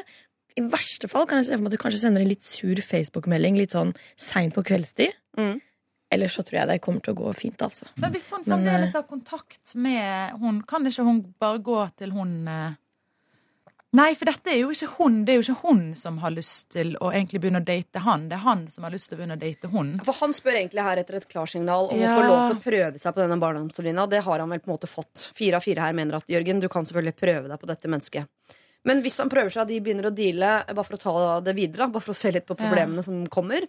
[0.57, 2.79] I verste fall kan jeg se for meg at du kanskje sender en litt sur
[2.81, 5.13] Facebook-melding litt sånn seint på kveldstid.
[5.37, 5.59] Mm.
[6.15, 7.85] Ellers så tror jeg det kommer til å gå fint, altså.
[7.99, 12.13] Men hvis hun fremdeles eh, har kontakt med hun, kan ikke hun bare gå til
[12.15, 12.75] hun eh?
[13.97, 15.21] Nei, for dette er jo ikke hun.
[15.25, 18.25] Det er jo ikke hun som har lyst til å egentlig begynne å date han.
[18.29, 19.93] Det er han som har lyst til å begynne å date hun.
[20.05, 22.11] For han spør egentlig her etter et klarsignal om Ja.
[22.11, 24.05] å få lov til å prøve seg på denne barndomsvenninna.
[24.11, 25.29] Det har han vel på en måte fått.
[25.39, 28.27] Fire av fire her mener at Jørgen, du kan selvfølgelig prøve deg på dette mennesket.
[28.87, 31.55] Men hvis han prøver seg, og de begynner å deale, bare for å ta det
[31.57, 33.67] videre, bare for å se litt på problemene som kommer,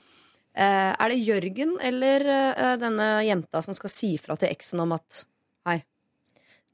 [0.55, 4.95] eh, er det Jørgen eller eh, denne jenta som skal si fra til eksen om
[4.97, 5.25] at
[5.69, 5.81] hei,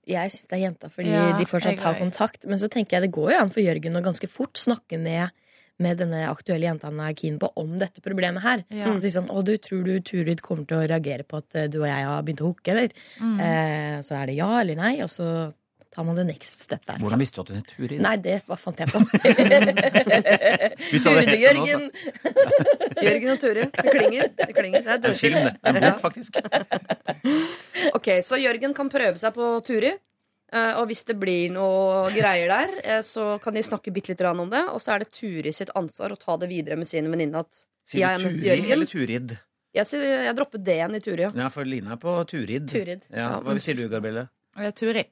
[0.05, 2.45] Jeg syns det er jenta fordi Ja, de fortsatt har kontakt.
[2.45, 5.33] Men så tenker jeg det går jo an for Jørgen å ganske fort snakke med,
[5.81, 8.67] med denne aktuelle jenta han er keen på, om dette problemet her.
[8.69, 8.93] Ja.
[8.93, 11.71] Og si sånn 'Å, du tror du Turid kommer til å reagere på at eh,
[11.73, 12.93] du og jeg har begynt å hooke', eller?
[13.17, 13.39] Mm.
[13.41, 15.49] Eh, så er det ja eller nei, og så
[15.95, 16.99] tar man det next step der.
[17.03, 18.01] Hvordan visste du at hun het Turid?
[18.05, 18.99] Nei, det bare fant jeg på.
[20.25, 21.85] Turid og noe, Jørgen.
[23.07, 23.67] Jørgen og Turi.
[23.75, 24.33] Det klinger.
[24.41, 24.83] Det klinger.
[24.87, 25.55] Det er En film, det.
[25.71, 26.41] En bok, faktisk.
[27.97, 29.93] Ok, Så Jørgen kan prøve seg på Turi.
[30.53, 34.23] eh, Og hvis det blir noe greier der, eh, så kan de snakke bitte litt
[34.29, 34.65] om det.
[34.73, 37.41] Og så er det Turi sitt ansvar å ta det videre med sin venninne.
[37.45, 38.73] At Sier du Turi Jørgen.
[38.73, 39.37] eller Turid?
[39.75, 41.23] jeg, sier- jeg dropper D-en i Turi.
[41.27, 41.33] Ja.
[41.35, 42.69] Ja, for Line er på Turid.
[42.71, 43.03] Turid.
[43.11, 44.29] Ja, hva sier du, Gabrielle?
[44.79, 45.03] Turi.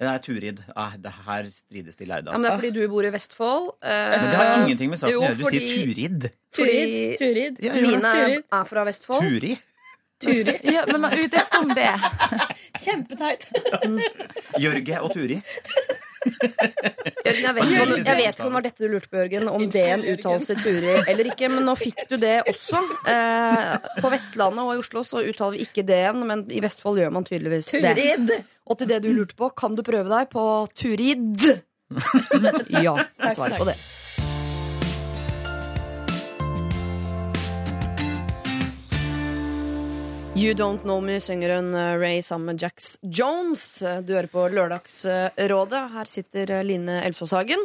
[0.00, 0.58] Det er Turid.
[0.76, 2.64] Ah, det her strides de lærde, Ja, men det er altså.
[2.66, 3.68] fordi du bor i Vestfold.
[3.78, 5.36] Uh, det har ingenting med saken å gjøre.
[5.38, 6.26] Du fordi- sier Turid.
[6.54, 7.18] Turid.
[7.20, 7.62] Turid.
[7.62, 8.00] Ja, Line.
[8.10, 8.42] Turid.
[8.58, 9.22] er fra Vestfold.
[9.22, 9.52] Turi?
[10.24, 10.54] Turi.
[10.74, 11.86] Ja, men man- det sto om det.
[12.82, 13.46] Kjempeteit.
[14.64, 15.38] Jørge og Turi.
[16.24, 19.20] Jørgen, jeg vet, ikke om, jeg vet ikke om det var dette du lurte på,
[19.22, 19.50] Jørgen.
[19.52, 21.50] Om det er en uttalelse Turi eller ikke.
[21.52, 22.80] Men nå fikk du det også.
[23.10, 27.14] Eh, på Vestlandet og i Oslo så uttaler vi ikke D-en, men i Vestfold gjør
[27.14, 27.94] man tydeligvis det.
[27.98, 28.34] Turid.
[28.64, 31.48] Og til det du lurte på, kan du prøve deg på Turid?
[32.74, 32.96] Ja,
[33.30, 33.76] svar på det.
[40.36, 43.78] You Don't Know Me synger en uh, Ray sammen med Jax Jones.
[44.02, 45.82] Du hører på Lørdagsrådet.
[45.94, 47.62] Her sitter Line Line Elfsåshagen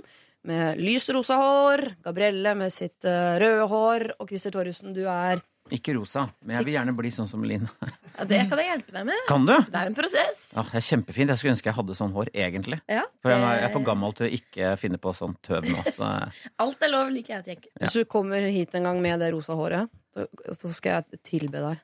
[0.47, 1.83] med lys rosa hår.
[2.05, 4.05] Gabrielle med sitt uh, røde hår.
[4.21, 5.41] Og Christer Thoresen, du er
[5.73, 7.69] Ikke rosa, men jeg vil gjerne bli sånn som Line.
[8.19, 9.19] Ja, det kan jeg hjelpe deg med.
[9.29, 9.53] Kan du?
[9.71, 10.39] Det er en prosess.
[10.51, 11.29] Ja, det er kjempefint.
[11.31, 12.81] Jeg skulle ønske jeg hadde sånn hår, egentlig.
[12.91, 15.85] Ja, For jeg er, det- for gammel til å ikke finne på sånn tøv nå.
[15.95, 16.09] Så
[16.65, 17.71] Alt er lov, liker jeg å tenke.
[17.79, 21.63] Hvis du kommer hit en gang med det rosa håret, så, så skal jeg tilbe
[21.63, 21.79] deg.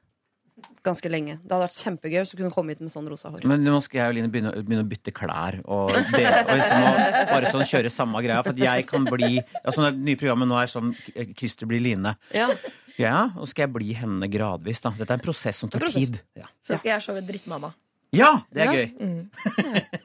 [0.86, 1.40] Ganske lenge.
[1.42, 3.46] Det hadde vært kjempegøy hvis du kunne komme hit med sånn rosa hår.
[3.50, 6.86] Men nå skal jeg og Line begynne, begynne å bytte klær og, det, og liksom
[6.86, 6.92] å,
[7.32, 8.44] bare sånn kjøre samme greia.
[8.46, 10.92] For at jeg kan bli altså Det nye programmet nå er sånn
[11.38, 12.16] Christer blir Line.
[12.36, 12.50] Ja.
[12.98, 14.80] Ja, Og så skal jeg bli henne gradvis.
[14.86, 16.06] da Dette er en prosess som tar Prosess.
[16.14, 16.22] tid.
[16.38, 16.46] Ja.
[16.64, 17.74] Så skal jeg showe Drittmamma.
[18.16, 18.72] ja, det er Ja.
[18.72, 18.94] gøy.
[19.02, 19.30] Mm.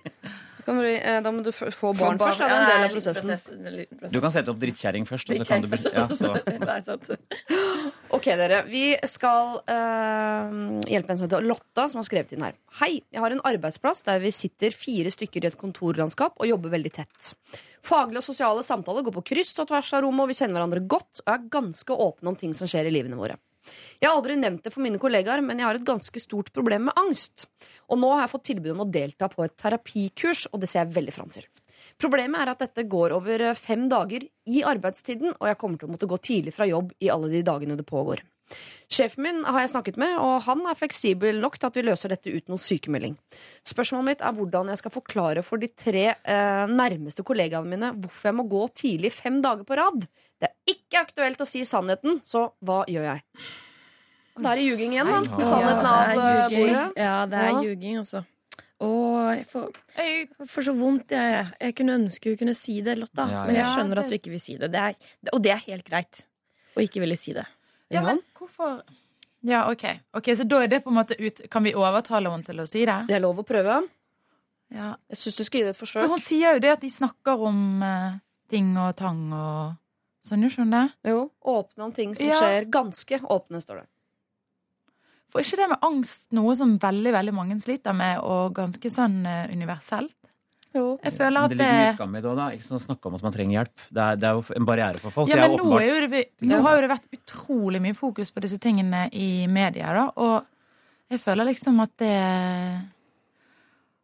[0.71, 2.39] Du Kan vi, eh, da må du få barn først.
[2.39, 2.47] Da.
[2.47, 4.11] Det er en del av prosessen.
[4.13, 5.33] Du kan sette opp drittkjerring først.
[5.33, 7.19] Og så kan du Drittkjerring ja, så.
[8.17, 8.61] Ok, dere.
[8.69, 10.55] Vi skal eh,
[10.93, 12.55] hjelpe en som heter Lotta, som har skrevet inn her.
[12.85, 16.77] Hei, jeg har en arbeidsplass der vi sitter fire stykker i et kontorlandskap og jobber
[16.79, 17.35] veldig tett.
[17.83, 20.87] Faglige og sosiale samtaler går på kryss og tvers av rommet, og vi kjenner hverandre
[20.87, 23.43] godt og er ganske åpne om ting som skjer i livene våre.
[24.01, 26.89] Jeg har aldri nevnt det for mine kollegaer, men jeg har et ganske stort problem
[26.89, 27.47] med angst.
[27.93, 30.85] Og nå har jeg fått tilbud om å delta på et terapikurs, og det ser
[30.85, 31.47] jeg veldig fram til.
[32.01, 35.91] Problemet er at dette går over eh, fem dager i arbeidstiden, og jeg kommer til
[35.91, 38.23] å måtte gå tidlig fra jobb i alle de dagene det pågår.
[38.91, 42.11] Sjefen min har jeg snakket med, og han er fleksibel nok til at vi løser
[42.11, 43.15] dette uten noen sykemelding.
[43.69, 48.31] Spørsmålet mitt er hvordan jeg skal forklare for de tre eh, nærmeste kollegaene mine hvorfor
[48.31, 50.09] jeg må gå tidlig fem dager på rad.
[50.41, 53.23] Det er ikke aktuelt å si sannheten, så hva gjør jeg?
[54.41, 55.21] Da er det ljuging igjen, da.
[55.37, 56.85] Med sannheten av det eh, bordet.
[56.97, 57.63] Ja, det er Ja.
[57.67, 58.23] ljuging, altså.
[58.81, 58.89] Å,
[59.37, 59.67] jeg får,
[59.99, 61.13] jeg får så vondt.
[61.13, 63.27] Jeg, jeg kunne ønske hun kunne si det, Lotta.
[63.29, 64.71] Ja, Men jeg skjønner at du ikke vil si det.
[64.73, 64.95] det er,
[65.35, 66.23] og det er helt greit.
[66.73, 67.45] Å ikke ville si det.
[67.93, 68.81] Ja, men hvorfor
[69.45, 69.85] Ja, OK.
[70.17, 72.67] Ok, Så da er det på en måte ut Kan vi overtale henne til å
[72.69, 72.97] si det?
[73.09, 73.81] Det er lov å prøve.
[74.71, 74.95] Ja.
[75.11, 76.05] Jeg syns du skal gi det et forsøk.
[76.05, 78.19] For hun sier jo det at de snakker om uh,
[78.53, 79.80] ting og tang og
[80.27, 81.11] sånn, gjør skjønner det?
[81.13, 82.39] Jo, åpne om ting som Ja.
[82.41, 82.71] skjer.
[82.71, 83.87] Ganske åpne, står det.
[85.31, 89.25] For ikke det med angst noe som veldig veldig mange sliter med, og ganske sånn
[89.27, 90.17] eh, universelt?
[90.75, 90.99] Jo.
[91.03, 92.49] Jeg føler at det det, ligger mye skam i det òg, da.
[92.55, 93.85] Ikke sånn snakke om at man trenger hjelp.
[93.91, 95.29] Det er, det er jo en barriere for folk.
[95.31, 97.97] ja, Det er men nå, er jo det, nå har jo det vært utrolig mye
[97.99, 100.47] fokus på disse tingene i media, da, og
[101.11, 102.15] jeg føler liksom at det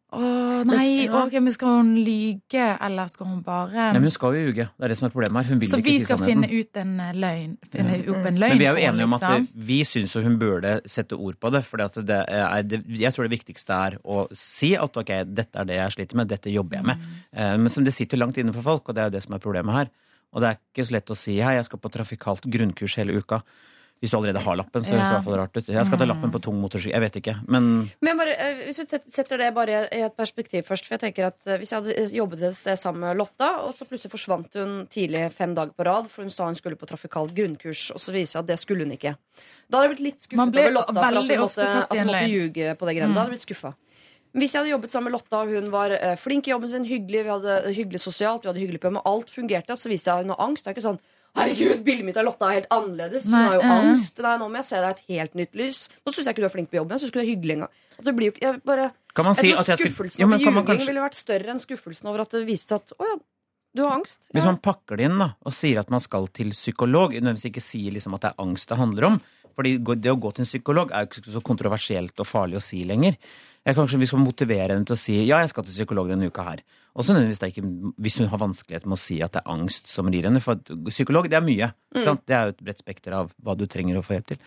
[0.07, 0.19] Å
[0.63, 4.45] nei, ok, men skal hun lyge, eller skal hun bare Nei, men hun skal jo
[4.45, 4.65] ljuge.
[4.71, 5.51] Det er det som er problemet her.
[5.51, 6.45] Hun vil Så ikke vi si skal sannheten.
[6.47, 7.57] finne ut en eh, løgn?
[7.73, 9.47] Finne opp en løgn Men vi er jo enige om at liksom.
[9.67, 11.63] vi syns jo hun burde sette ord på det.
[11.67, 16.21] For jeg tror det viktigste er å si at ok, dette er det jeg sliter
[16.21, 17.03] med, dette jobber jeg med.
[17.35, 17.65] Mm.
[17.65, 19.43] Men som det sitter langt inne for folk, og det er jo det som er
[19.43, 19.91] problemet her.
[20.31, 23.19] Og det er ikke så lett å si hei, jeg skal på trafikalt grunnkurs hele
[23.19, 23.41] uka.
[23.97, 25.69] Hvis du allerede har lappen, så høres det i hvert fall rart ut.
[25.73, 26.93] Jeg skal ta lappen på tung motorsykkel.
[26.93, 27.33] Jeg vet ikke.
[27.49, 30.97] Men Men jeg bare, eh, hvis vi setter det bare i et perspektiv først For
[30.97, 33.87] jeg tenker at eh, Hvis jeg hadde jobbet et sted sammen med Lotta, og så
[33.89, 37.33] plutselig forsvant hun tidlig fem dager på rad, for hun sa hun skulle på trafikalt
[37.33, 39.15] grunnkurs, og så viser jeg at det skulle hun ikke.
[39.67, 42.29] Da hadde jeg blitt litt skuffet over Lotta for at hun måtte, at hun måtte
[42.29, 43.13] ljuge på det greiene.
[43.13, 43.73] Da hadde jeg blitt skuffa.
[44.37, 46.85] Hvis jeg hadde jobbet sammen med Lotta, og hun var eh, flink i jobben sin,
[46.85, 50.19] hyggelig, vi hadde hyggelig sosialt, vi hadde hyggelig på jobb, alt fungerte, så viser jeg
[50.19, 50.65] at hun har angst.
[50.65, 50.99] Det er ikke sånn
[51.37, 53.27] Herregud, bildet mitt av Lotta er helt annerledes.
[53.29, 53.73] Hun har jo eh.
[53.77, 54.21] angst.
[54.25, 55.79] Nei, nå må jeg se deg i et helt nytt lys.
[56.01, 56.95] Nå syns jeg ikke du er flink på jobben.
[56.95, 57.73] Jeg synes ikke du er hyggelig engang.
[57.97, 60.89] Altså, det jo jeg bare, kan man si jeg tror at skuffelsen over ljuging kanskje
[60.91, 63.15] ville vært større enn skuffelsen over at det viste seg at å ja,
[63.77, 64.29] du har angst.
[64.33, 67.63] Hvis man pakker det inn da, og sier at man skal til psykolog, nødvendigvis ikke
[67.63, 69.19] sier liksom at det er angst det handler om,
[69.57, 72.63] fordi det å gå til en psykolog er jo ikke så kontroversielt og farlig å
[72.63, 73.17] si lenger.
[73.67, 76.29] Jeg, kanskje vi skal motivere henne til å si ja, jeg skal til psykolog denne
[76.31, 76.61] uka her.
[76.97, 79.51] Også nødvendigvis det er ikke, hvis hun har vanskelighet med å si at det er
[79.53, 80.39] angst som rir henne.
[80.41, 81.67] For psykolog, det er mye.
[81.93, 81.99] Mm.
[82.05, 82.23] Sant?
[82.25, 84.39] Det er jo et bredt spekter av hva du trenger å få hjelp til.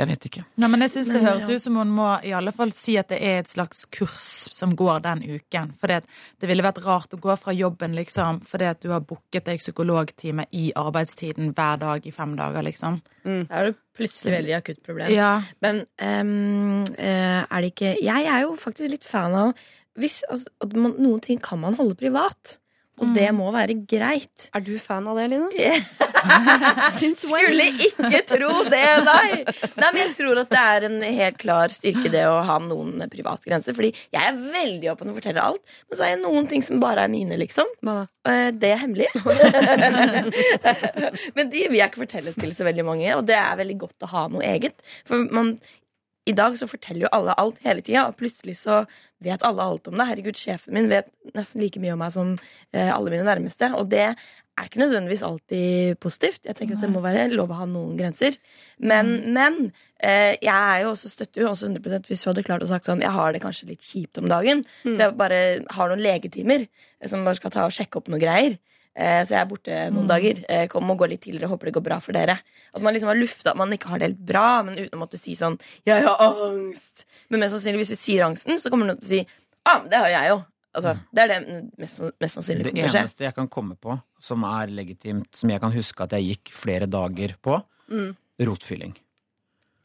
[0.00, 0.42] Jeg vet ikke.
[0.58, 3.12] Nei, men jeg synes Det høres ut som hun må i alle fall si at
[3.12, 5.76] det er et slags kurs som går den uken.
[5.78, 6.00] For det,
[6.42, 9.62] det ville vært rart å gå fra jobben liksom, fordi at du har booket deg
[9.62, 12.66] psykologtime i arbeidstiden hver dag i fem dager.
[12.66, 12.98] liksom.
[13.22, 15.10] Da er det plutselig veldig akutt problem.
[15.12, 19.54] Ja, Men ehm, eh, er det ikke Jeg er jo faktisk litt fan av
[20.00, 22.56] hvis, altså, at man, Noen ting kan man holde privat.
[23.00, 24.44] Og det må være greit.
[24.54, 25.38] Er du fan av det?
[26.92, 27.26] Since?
[27.26, 29.40] Skulle ikke tro det, nei!
[29.80, 33.02] Nei, men Jeg tror at det er en helt klar styrke det å ha noen
[33.10, 33.74] privatgrenser.
[33.74, 36.82] Fordi jeg er veldig åpen og forteller alt, men så er det noen ting som
[36.84, 37.72] bare er mine, liksom.
[37.82, 38.04] Hva?
[38.28, 39.08] Eh, Det er hemmelig.
[41.36, 44.06] men de vil jeg ikke fortelle til så veldig mange, og det er veldig godt
[44.06, 44.78] å ha noe eget.
[45.08, 45.56] For man,
[46.28, 48.82] i dag så forteller jo alle alt hele tida, og plutselig så
[49.22, 50.06] vet alle alt om det.
[50.06, 52.36] Herregud, sjefen min vet nesten like mye om meg som
[52.70, 53.72] eh, alle mine nærmeste.
[53.78, 56.44] Og det er ikke nødvendigvis alltid positivt.
[56.46, 58.38] Jeg tenker at det må være lov å ha noen grenser.
[58.78, 59.58] Men, men
[59.98, 62.86] eh, jeg er jo også støtter jo også 100% hvis du hadde klart å sagt
[62.86, 65.40] sånn Jeg har det kanskje litt kjipt om dagen, så jeg bare
[65.74, 68.60] har noen legetimer eh, som bare skal ta og sjekke opp noen greier.
[68.94, 70.44] Eh, Så jeg er borte noen dager.
[70.48, 71.48] Eh, Kom og gå litt tidligere.
[71.48, 72.38] Håper det går bra for dere.
[72.74, 75.02] At man liksom har lufta at man ikke har det helt bra, men uten å
[75.06, 77.04] måtte si sånn 'Jeg har angst'.
[77.30, 79.26] Men mest sannsynlig hvis du sier angsten, så kommer noen til å si
[79.66, 80.44] 'Ah, det har jeg jo'.
[80.74, 83.00] Altså, det er det mest, mest sannsynlig kommer til å skje.
[83.02, 86.48] eneste jeg kan komme på som er legitimt, som jeg kan huske at jeg gikk
[86.52, 88.16] flere dager på, Mm.
[88.40, 88.94] rotfylling.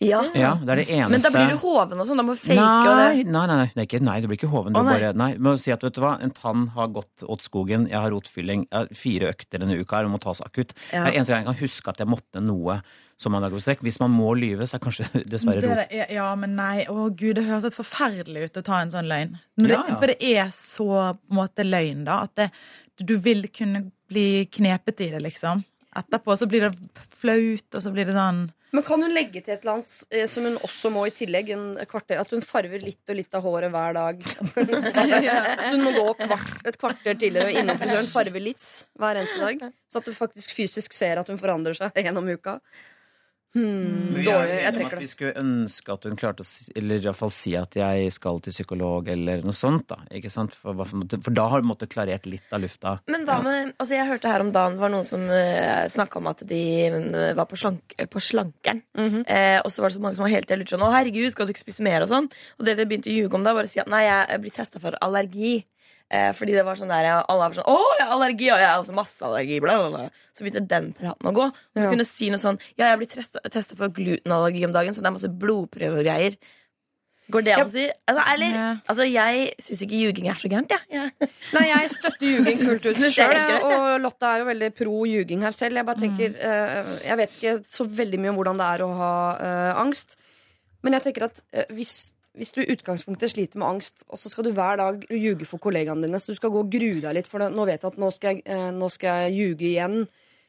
[0.03, 0.19] Ja.
[0.37, 2.19] Ja, det er det eneste Men da blir du hoven og sånn.
[2.21, 3.31] Da må du fake og Nei, det.
[3.33, 4.75] nei, nei, nei, det er ikke, nei, du blir ikke hoven.
[4.75, 4.93] Du Å, nei.
[4.93, 7.87] bare, nei, du må si at vet du hva, en tann har gått åt skogen,
[7.89, 10.75] jeg har rotfylling, jeg har fire økter denne uka her og må tas akutt.
[10.91, 11.01] Ja.
[11.07, 12.81] Det er eneste gang jeg kan huske at jeg måtte noe
[13.17, 13.79] Som man strekk.
[13.81, 15.93] Hvis man må lyve, så er kanskje dessverre Det rot.
[16.13, 19.39] ja, men nei, å gud, det høres helt forferdelig ut å ta en sånn løgn.
[19.57, 19.95] Det, Ja, ja.
[19.97, 20.85] For det er så
[21.17, 22.19] på en måte løgn, da.
[22.29, 22.51] At det,
[23.01, 25.65] du vil kunne bli knepet i det, liksom.
[25.97, 26.77] Etterpå så blir det
[27.17, 30.25] flaut, og så blir det sånn Men kan hun legge til et eller annet eh,
[30.27, 31.53] som hun også må i tillegg?
[31.55, 34.25] En kvarter, at hun farver litt og litt av håret hver dag.
[35.67, 38.67] Så hun må gå kvart, et kvarter tidligere og innom frisøren farve litt
[38.99, 39.79] hver eneste dag.
[39.87, 42.57] Så at du faktisk fysisk ser at hun forandrer seg gjennom uka.
[43.55, 44.57] Hmm, Vi dårlig.
[44.61, 47.31] Jeg trekker at Vi skulle ønske at hun klarte å si, eller i hvert fall
[47.33, 49.87] si at jeg skal til psykolog, eller noe sånt.
[49.89, 50.53] da, ikke sant?
[50.53, 52.97] For, for, for da har du måttet klarert litt av lufta.
[53.07, 56.19] Men hva med Altså, jeg hørte her om dagen det var noen som uh, snakka
[56.19, 58.83] om at de eh, var på, slank, på slankeren.
[58.97, 59.23] Mhm.
[59.25, 61.47] eh, og så var det så mange som var helt lurt sånn Å, herregud, skal
[61.47, 62.05] du ikke spise mer?
[62.05, 62.29] Og sånn.
[62.59, 64.53] Og det de begynte å ljuge om da, var å si at nei, jeg blir
[64.55, 65.61] testa for allergi.
[66.09, 68.67] Eh, fordi det var sånn der Alle var sånn 'Å, jeg har allergi!' Og jeg
[68.67, 69.59] har også masse allergi.
[69.59, 70.09] Bla, bla, bla.
[70.33, 71.47] Så begynte den praten å gå.
[71.75, 71.89] Hun Ja.
[71.91, 73.07] kunne si noe sånn 'Ja, jeg blir
[73.51, 76.37] testa for glutenallergi om dagen, så det er masse blodprøver og greier'.
[77.29, 77.91] Går det an å si?
[78.07, 78.75] Altså, eller, Ja.
[78.87, 80.79] altså jeg syns ikke ljuging er så gærent, jeg.
[80.89, 81.09] Ja.
[81.59, 83.63] Nei, jeg støtter ljuging fullt ut sjøl.
[83.67, 85.75] Og Lotta er jo veldig pro ljuging her selv.
[85.75, 88.95] Jeg bare tenker uh, Jeg vet ikke så veldig mye om hvordan det er å
[88.95, 90.15] ha uh, angst.
[90.81, 94.29] Men jeg tenker at uh, hvis, hvis du i utgangspunktet sliter med angst, og så
[94.31, 97.17] skal du hver dag ljuge for kollegaene dine, så du skal gå og grue deg
[97.17, 99.99] litt, for nå vet jeg at nå skal jeg, eh, nå skal jeg ljuge igjen.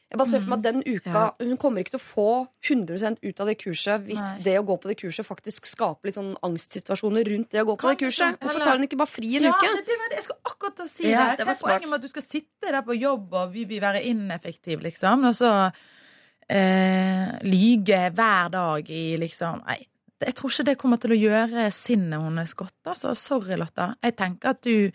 [0.08, 2.30] Jeg bare ser for meg at den uka Hun kommer ikke til å få
[2.64, 4.38] 100% ut av det kurset hvis Nei.
[4.46, 7.74] det å gå på det kurset faktisk skaper litt sånn angstsituasjoner rundt det å gå
[7.76, 8.38] på Kan det kurset.
[8.40, 9.68] Hvorfor tar hun ikke bare fri en ja, uke?
[9.84, 11.44] Det, det jeg skulle akkurat si Ja, det.
[11.44, 11.74] Hva er smart.
[11.74, 15.28] poenget med at du skal sitte der på jobb og vi vil være ineffektiv, liksom,
[15.28, 15.52] og så
[16.48, 19.82] eh, lyge hver dag i liksom Nei,
[20.24, 22.74] jeg tror ikke det kommer til å gjøre sinnet hennes godt.
[22.86, 23.14] Altså.
[23.16, 23.94] Sorry, Lotta.
[24.02, 24.90] Jeg tenker at du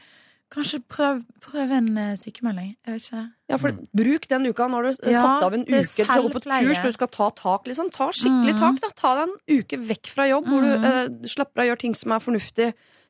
[0.54, 2.76] Kanskje prøv, prøv en eh, sykemelding.
[2.86, 3.22] Jeg vet ikke.
[3.50, 4.68] Ja, for Bruk den uka.
[4.70, 6.68] Nå har du eh, Ja, satt av en uke til å gå på selvpleie.
[6.68, 6.82] kurs.
[6.84, 7.66] Du skal ta tak.
[7.66, 8.60] liksom Ta skikkelig Mm.
[8.60, 8.82] tak.
[8.84, 11.96] da Ta deg en uke vekk fra jobb, hvor du eh, slapper av, gjør ting
[11.98, 12.68] som er fornuftig.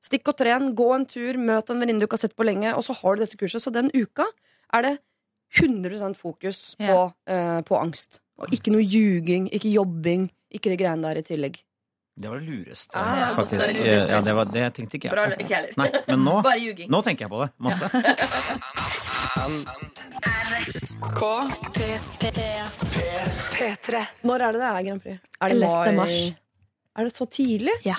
[0.08, 2.72] Stikk og tren, gå en tur, møt en venninne du ikke har sett på lenge,
[2.78, 3.60] og så har du dette kurset.
[3.60, 4.24] Så den uka
[4.72, 4.94] er det
[5.60, 7.12] 100 fokus på, Ja.
[7.28, 8.22] eh, på angst.
[8.40, 11.60] Og ikke noe ljuging, ikke jobbing, ikke de greiene der i tillegg.
[12.16, 13.68] Det var det lureste, Ah, faktisk.
[13.68, 14.12] det lureste.
[14.12, 15.42] Ja, det, var, det tenkte ikke jeg på.
[15.42, 15.74] ikke heller.
[15.78, 16.90] Nei, men nå, Bare ljuging.
[16.94, 17.50] nå tenker jeg på det.
[17.58, 17.90] Masse.
[24.24, 25.20] Når er det det er Grand Prix?
[25.42, 25.68] Er det 11.
[25.70, 25.96] mai?
[25.98, 26.18] mars.
[26.96, 27.76] Er det så tidlig?
[27.86, 27.96] Ja.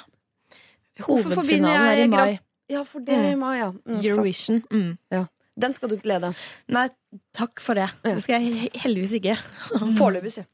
[1.03, 2.17] Hovedfinalen er i mai.
[2.17, 2.39] Grand-
[2.71, 3.73] Ja, for det er i mai, ja.
[3.73, 3.99] Mm.
[4.01, 4.63] Eurovision.
[4.73, 5.27] Mm.
[5.61, 6.31] Den skal du ikke lede.
[6.73, 6.89] Nei,
[7.37, 7.91] takk for det.
[8.03, 9.37] Det skal jeg heldigvis ikke.
[9.99, 10.45] Foreløpig, si.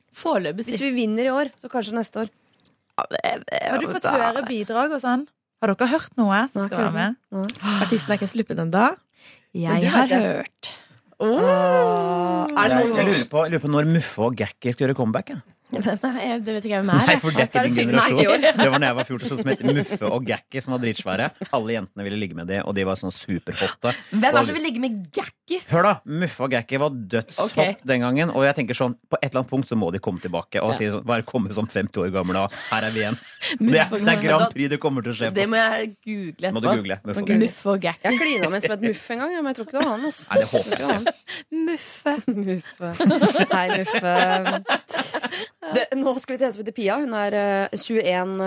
[0.72, 2.28] Hvis vi vinner i år, så kanskje neste år.
[3.12, 5.26] Har du fått høre bidrag og sånn?
[5.60, 7.18] Har dere hørt noe som skal være med?
[7.84, 8.86] Artisten er ikke sluppet ennå.
[9.56, 10.70] Jeg har hørt.
[11.20, 14.86] Er det Jeg, noen jeg lurer på, jeg lurer på når Muffe og Gacky skal
[14.86, 15.34] gjøre comeback.
[15.34, 15.42] jeg.
[15.70, 16.40] Hvem er jeg?
[16.44, 17.20] Det vet ikke jeg hvem Nei, er.
[17.22, 18.46] for det er det din generasjon.
[18.60, 21.28] Det var da jeg var 14, sånn som het Muffe og Gakki, som var dritsvære.
[21.56, 23.94] Alle jentene ville ligge med de, og de var sånn superhotte.
[24.10, 25.68] Hvem er det som vil ligge med gackis?
[25.70, 27.76] Hør da, Muffe og Gakki var dødshopp okay.
[27.86, 28.34] den gangen.
[28.34, 30.74] Og jeg tenker sånn, på et eller annet punkt så må de komme tilbake og
[30.78, 33.20] si sånn, bare komme som 50 år gammel og her er vi igjen.
[33.60, 35.38] Det det er Grand Prix det kommer til å skje på.
[35.38, 36.54] Det må jeg google etterpå.
[36.56, 37.00] Må du google,
[37.44, 38.06] Muffe og Gakki.
[38.08, 40.04] Jeg klina med som et muff en gang, men jeg tror ikke det var han.
[40.10, 40.24] Altså.
[40.30, 40.98] Nei, det håper jeg.
[41.68, 42.12] Muffe.
[42.50, 42.88] Muffe.
[43.54, 44.14] Hei, Muffe.
[45.76, 46.96] Det, nå skal vi til en som heter Pia.
[47.02, 48.38] Hun er eh, 21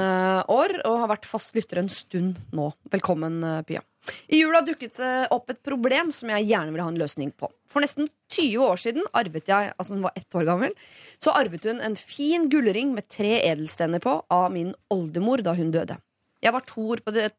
[0.49, 2.71] år og har vært fast lytter en stund nå.
[2.93, 3.83] Velkommen, eh, Pia.
[4.33, 7.47] I jula dukket det opp et problem som jeg gjerne vil ha en løsning på.
[7.69, 10.73] For nesten 20 år siden arvet jeg, altså hun var ett år gammel,
[11.21, 15.71] så arvet hun en fin gullring med tre edelstener på av min oldemor da hun
[15.71, 15.99] døde.
[16.43, 17.29] Jeg var to år på det,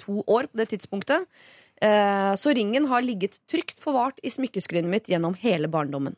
[0.00, 1.26] to år på det tidspunktet,
[1.84, 6.16] eh, så ringen har ligget trygt forvart i smykkeskrinet mitt gjennom hele barndommen.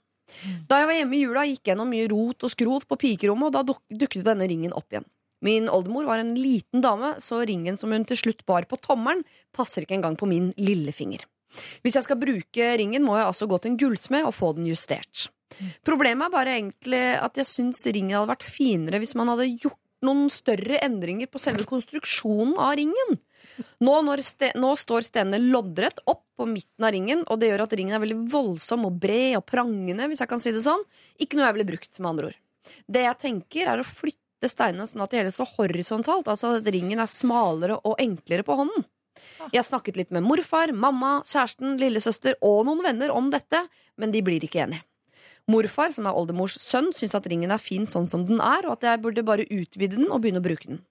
[0.69, 3.49] Da jeg var hjemme i jula, gikk jeg gjennom mye rot og skrot på pikerommet,
[3.49, 5.09] og da duk dukket denne ringen opp igjen.
[5.45, 9.23] Min oldemor var en liten dame, så ringen som hun til slutt bar på tommelen,
[9.55, 11.25] passer ikke engang på min lillefinger.
[11.83, 14.69] Hvis jeg skal bruke ringen, må jeg altså gå til en gullsmed og få den
[14.69, 15.29] justert.
[15.87, 19.81] Problemet er bare egentlig at jeg syns ringen hadde vært finere hvis man hadde gjort
[20.07, 23.19] noen større endringer på selve konstruksjonen av ringen.
[23.83, 27.75] Nå, ste nå står stenene loddrett opp på midten av ringen, og det gjør at
[27.79, 30.85] ringen er veldig voldsom og bred og prangende, hvis jeg kan si det sånn.
[31.19, 32.39] Ikke noe jeg ville brukt, med andre ord.
[32.87, 36.71] Det jeg tenker, er å flytte steinene sånn at de hele står horisontalt, altså at
[36.71, 38.87] ringen er smalere og enklere på hånden.
[39.51, 43.65] Jeg snakket litt med morfar, mamma, kjæresten, lillesøster og noen venner om dette,
[43.99, 44.85] men de blir ikke enige.
[45.49, 48.77] Morfar, som er oldemors sønn, syns at ringen er fin sånn som den er, og
[48.77, 50.83] at jeg burde bare utvide den og begynne å bruke den.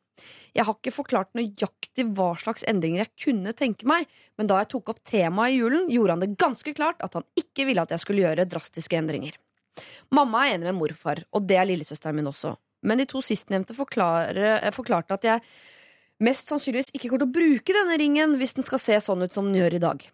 [0.57, 4.07] Jeg har ikke forklart nøyaktig hva slags endringer jeg kunne tenke meg,
[4.39, 7.27] men da jeg tok opp temaet i julen, gjorde han det ganske klart at han
[7.37, 9.37] ikke ville at jeg skulle gjøre drastiske endringer.
[10.09, 12.55] Mamma er enig med morfar, og det er lillesøsteren min også.
[12.87, 15.45] Men de to sistnevnte eh, forklarte at jeg
[16.23, 19.33] mest sannsynligvis ikke kommer til å bruke denne ringen hvis den skal se sånn ut
[19.33, 20.05] som den gjør i dag.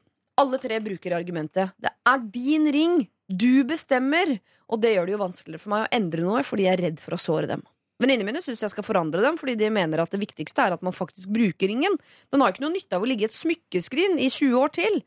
[0.42, 3.08] Alle tre bruker argumentet 'det er din ring',
[3.40, 4.38] du bestemmer,
[4.72, 7.02] og det gjør det jo vanskeligere for meg å endre noe fordi jeg er redd
[7.04, 7.64] for å såre dem.
[8.02, 10.82] Venninnene mine syns jeg skal forandre dem, fordi de mener at det viktigste er at
[10.84, 11.94] man faktisk bruker ringen.
[12.34, 15.04] Den har ikke noe nytte av å ligge i et smykkeskrin i 20 år til.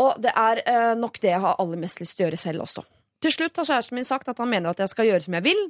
[0.00, 2.64] Og det er eh, nok det jeg har aller mest lyst til å gjøre selv
[2.64, 2.86] også.
[3.20, 5.44] Til slutt har kjæresten min sagt at han mener at jeg skal gjøre som jeg
[5.44, 5.62] vil,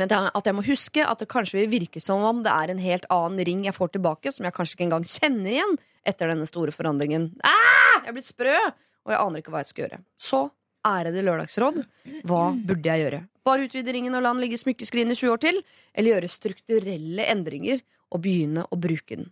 [0.00, 2.80] men at jeg må huske at det kanskje vil virke som om det er en
[2.80, 5.76] helt annen ring jeg får tilbake, som jeg kanskje ikke engang kjenner igjen
[6.08, 7.28] etter denne store forandringen.
[7.46, 8.56] Ah, jeg blir sprø,
[9.04, 10.00] og jeg aner ikke hva jeg skal gjøre.
[10.16, 10.40] Så
[10.86, 11.82] ærede lørdagsråd,
[12.26, 13.20] hva burde jeg gjøre?
[13.46, 15.60] Bare utvide ringen og la den ligge i smykkeskrinet i 20 år til?
[15.94, 17.80] Eller gjøre strukturelle endringer
[18.12, 19.30] og begynne å bruke den?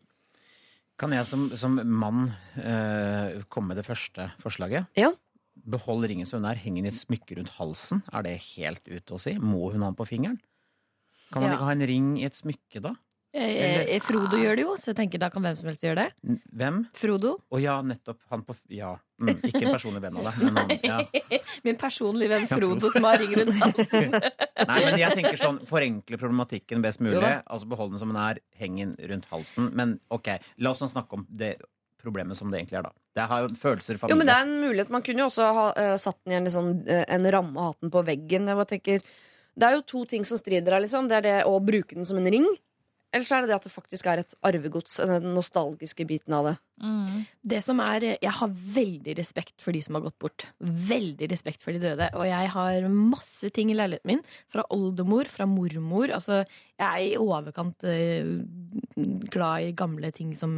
[1.00, 2.26] Kan jeg som, som mann
[2.60, 4.90] eh, komme med det første forslaget?
[5.00, 5.12] Ja.
[5.70, 8.02] Behold ringen som hun er, heng den i et smykke rundt halsen.
[8.12, 9.36] Er det helt ute å si?
[9.40, 10.40] Må hun ha den på fingeren?
[11.32, 11.56] Kan man Ja.
[11.56, 12.94] ikke ha en ring i et smykke, da?
[13.32, 16.02] Eh, eh, Frodo gjør det jo, så jeg tenker da kan hvem som helst gjøre
[16.02, 16.38] det.
[16.58, 16.80] Hvem?
[16.98, 17.36] Frodo.
[17.54, 18.18] Å ja, nettopp.
[18.32, 18.96] Han på Ja.
[19.20, 20.98] Mm, ikke en personlig venn av deg, men han ja.
[21.66, 22.90] Min personlige venn Frodo.
[22.90, 24.16] Som har ring rundt halsen.
[24.16, 27.20] Nei, men jeg tenker sånn, forenkle problematikken best mulig.
[27.22, 27.34] Jo.
[27.46, 29.70] Altså beholde den som den er, heng den rundt halsen.
[29.78, 31.54] Men ok, la oss nå snakke om det
[32.00, 32.94] problemet som det egentlig er, da.
[33.14, 34.90] Det har jo følelser, Jo, men det er en mulighet.
[34.90, 37.74] Man kunne jo også ha uh, satt den i en, liksom, uh, en ramme og
[37.74, 38.48] hatt den på veggen.
[38.48, 39.04] Jeg bare tenker,
[39.60, 40.82] det er jo to ting som strider her.
[40.86, 41.10] Liksom.
[41.10, 42.48] Det er det å bruke den som en ring.
[43.12, 45.00] Eller så er det det at det faktisk er et arvegods.
[45.10, 46.56] Den nostalgiske biten av det.
[46.80, 50.46] Det som er, Jeg har veldig respekt for de som har gått bort.
[50.60, 52.08] Veldig respekt for de døde.
[52.16, 54.22] Og jeg har masse ting i leiligheten min.
[54.48, 56.10] Fra oldemor, fra mormor.
[56.16, 56.44] Altså,
[56.80, 58.24] jeg er i overkant eh,
[59.30, 60.54] glad i gamle ting som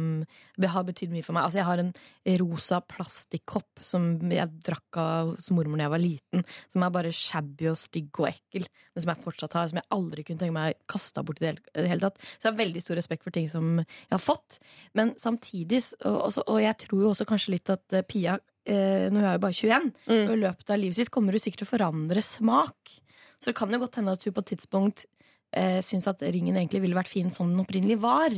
[0.63, 1.47] har betydd mye for meg.
[1.47, 1.93] Altså, jeg har en
[2.39, 6.45] rosa plastikkopp som jeg drakk av hos mormor da jeg var liten.
[6.73, 9.71] Som er bare shabby og stygg og ekkel, men som jeg fortsatt har.
[9.71, 11.57] Som jeg aldri kunne tenke meg kasta bort i det
[11.89, 12.19] hele, tatt.
[12.37, 14.59] Så jeg har veldig stor respekt for ting som jeg har fått.
[14.97, 18.37] Men samtidig, s- og, også- og jeg tror jo også kanskje litt at eh, Pia
[18.65, 20.27] eh, Nå er jeg jo bare 21, Mm.
[20.29, 22.99] og i løpet av livet sitt kommer hun sikkert til å forandre smak.
[23.41, 25.05] Så det kan jo godt hende at hun på et tidspunkt
[25.55, 28.31] eh, syns at ringen egentlig ville vært fin som den opprinnelig var.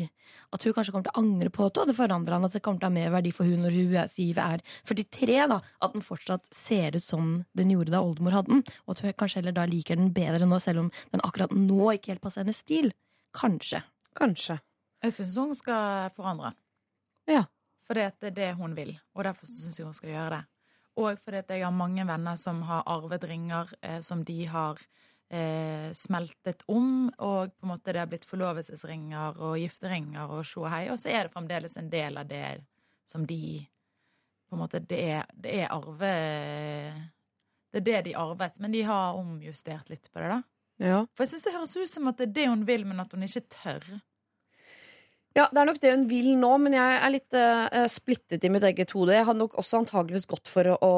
[0.52, 2.62] At hun kanskje kommer til å angre på det, og det forandrer han at det
[2.62, 5.62] kommer til å ha mer verdi for hun når hun er, sier er 43, da.
[5.82, 8.64] At den fortsatt ser ut som den gjorde da oldemor hadde den.
[8.88, 11.94] Og at hun kanskje heller da liker den bedre nå, selv om den akkurat nå
[11.96, 12.92] ikke helt passer hennes stil.
[13.34, 13.84] Kanskje.
[14.18, 14.60] Kanskje.
[15.04, 16.52] Jeg syns hun skal forandre.
[17.30, 17.46] Ja.
[17.86, 20.44] Fordi at det er det hun vil, og derfor syns jeg hun skal gjøre det.
[20.96, 24.80] Og fordi at jeg har mange venner som har arvet ringer eh, som de har
[25.30, 30.66] eh, smeltet om, og på en måte det har blitt forlovelsesringer og gifteringer og sjå
[30.72, 32.46] hei, og så er det fremdeles en del av det
[33.06, 33.60] som de
[34.50, 36.16] på en måte, det er, det er arve...
[37.74, 40.38] Det er det de arvet, men de har omjustert litt på det, da.
[40.80, 41.00] Ja.
[41.12, 43.12] For jeg syns det høres ut som at det er det hun vil, men at
[43.12, 43.84] hun ikke tør.
[45.36, 48.52] Ja, det er nok det hun vil nå, men jeg er litt uh, splittet i
[48.52, 49.12] mitt eget hode.
[49.12, 50.94] Jeg hadde nok også antageligvis gått for å, å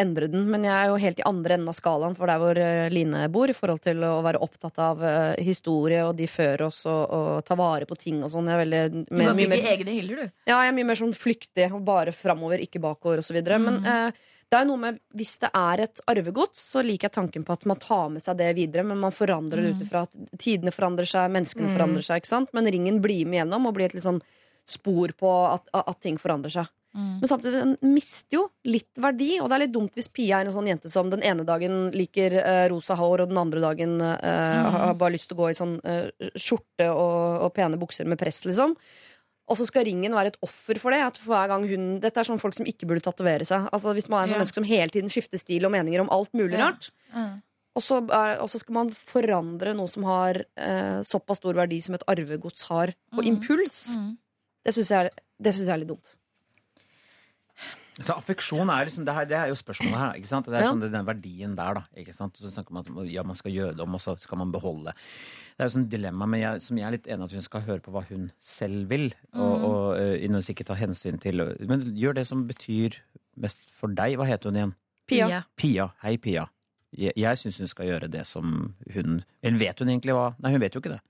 [0.00, 2.56] endre den, men jeg er jo helt i andre enden av skalaen for der hvor
[2.56, 6.70] eh, Line bor, i forhold til å være opptatt av uh, historie og de før
[6.70, 8.48] oss, og, og ta vare på ting og sånn.
[8.48, 10.36] Jeg er veldig Du må bygge egne hyller, du.
[10.48, 13.36] Ja, jeg er mye mer sånn flyktig og bare framover, ikke bakover osv.
[13.36, 14.22] videre Men eh,
[14.52, 17.64] det er noe med hvis det er et arvegods, så liker jeg tanken på at
[17.70, 21.08] man tar med seg det videre, men man forandrer det ut ifra at tidene forandrer
[21.08, 21.74] seg, menneskene Mm.
[21.78, 22.52] forandrer seg, ikke sant?
[22.52, 24.20] Men ringen blir med gjennom og blir et litt sånn
[24.68, 26.70] spor på at, at ting forandrer seg.
[26.92, 30.50] Men samtidig, den mister jo litt verdi, og det er litt dumt hvis Pia er
[30.50, 33.94] en sånn jente som den ene dagen liker uh, rosa hår, og den andre dagen
[34.04, 38.04] eh, har bare lyst til å gå i sånn uh, skjorte og, og pene bukser
[38.04, 38.76] med press, liksom.
[39.52, 41.02] Og så skal ringen være et offer for det.
[41.04, 43.66] At for hver gang hun, Dette er sånn folk som ikke burde tatovere seg.
[43.68, 44.38] Altså Hvis man er en sånn Ja.
[44.40, 46.70] menneske som hele tiden skifter stil og meninger om alt mulig Ja.
[46.70, 46.88] rart,
[47.76, 51.80] og så, er, og så skal man forandre noe som har eh, såpass stor verdi
[51.84, 53.96] som et arvegods har, på impuls.
[54.64, 55.10] Det syns jeg,
[55.42, 56.16] jeg er litt dumt.
[58.02, 60.14] Så affeksjon er liksom det, her, det er jo spørsmålet her.
[60.18, 60.46] Ikke sant?
[60.46, 60.70] Det er Ja.
[60.72, 61.82] sånn, den verdien der, da.
[61.96, 62.34] Ikke sant?
[62.36, 64.50] Så snakker man om at ja, man skal gjøre det om, og så skal man
[64.52, 64.92] beholde.
[65.56, 67.60] Det er jo sånn dilemma, men jeg, som jeg er litt enig at hun skal
[67.60, 69.12] høre på hva hun selv vil.
[69.32, 69.64] Og, Mm.
[69.64, 72.98] og uh, nødvendigvis ikke ta hensyn til Men gjør det som betyr
[73.36, 74.16] mest for deg.
[74.18, 74.74] Hva heter hun igjen?
[75.06, 75.44] Pia.
[75.56, 75.88] Pia.
[76.02, 76.46] Hei, Pia.
[76.96, 80.50] Jeg, jeg syns hun skal gjøre det som hun Eller vet hun egentlig hva Nei,
[80.52, 81.00] hun vet jo ikke det.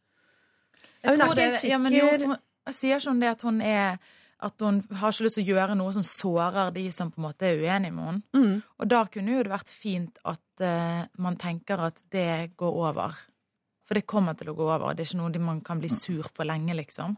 [1.03, 2.37] Jeg, tror det- ja, men jo, hun-
[2.71, 3.99] sier ikke hun det at hun er
[4.43, 7.27] at hun har ikke lyst til å gjøre noe som sårer de som på en
[7.29, 8.23] måte er uenige med henne.
[8.35, 8.57] Mm.
[8.83, 13.21] Og da kunne jo det vært fint at uh, man tenker at det går over.
[13.87, 14.97] For det kommer til å gå over.
[14.97, 17.15] Det er ikke noe man kan bli sur for lenge, liksom.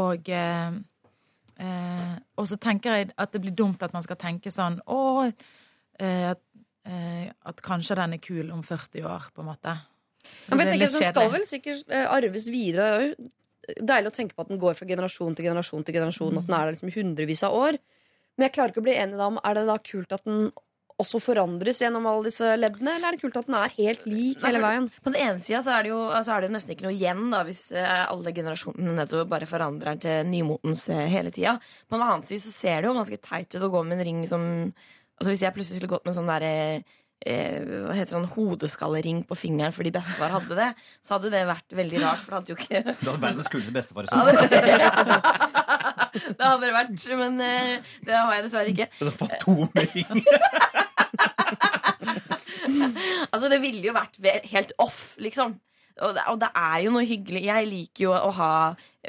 [0.00, 0.74] Og, uh,
[1.62, 5.00] uh, og så tenker jeg at det blir dumt at man skal tenke sånn Å,
[6.00, 6.44] at,
[7.44, 9.74] at kanskje den er kul om 40 år, på en måte.
[10.48, 13.10] Ja, men jeg tenker Den skal vel sikkert arves videre.
[13.76, 16.40] Deilig å tenke på at den går fra generasjon til generasjon til generasjon.
[16.40, 17.78] At den er der liksom hundrevis av år.
[18.36, 20.50] Men jeg klarer ikke å bli enig da om Er det da kult at den
[21.00, 24.42] også forandres gjennom alle disse leddene, eller er det kult at den er helt lik
[24.44, 24.88] hele veien?
[25.00, 27.22] På den ene sida så er det jo altså er det nesten ikke noe igjen
[27.32, 31.56] da, hvis eh, alle generasjonene nettopp bare forandrer den til nymotens eh, hele tida.
[31.88, 34.08] På den annen side så ser det jo ganske teit ut å gå med en
[34.10, 34.48] ring som
[35.20, 36.50] Altså Hvis jeg plutselig skulle gått med sånn derre
[36.80, 40.68] eh, hva heter sånn hodeskallering på fingeren fordi bestefar hadde det,
[41.04, 42.22] så hadde det vært veldig rart.
[42.24, 44.08] For det hadde jo ikke Du hadde verdens kuleste bestefar.
[44.08, 44.36] Ja, det,
[46.38, 48.88] det hadde det vært, men eh, det har jeg dessverre ikke.
[49.00, 50.24] Altså, fantomring.
[53.30, 54.16] Altså, det ville jo vært
[54.50, 55.56] helt off, liksom.
[56.00, 57.42] Og det, og det er jo noe hyggelig.
[57.44, 58.50] Jeg liker jo å ha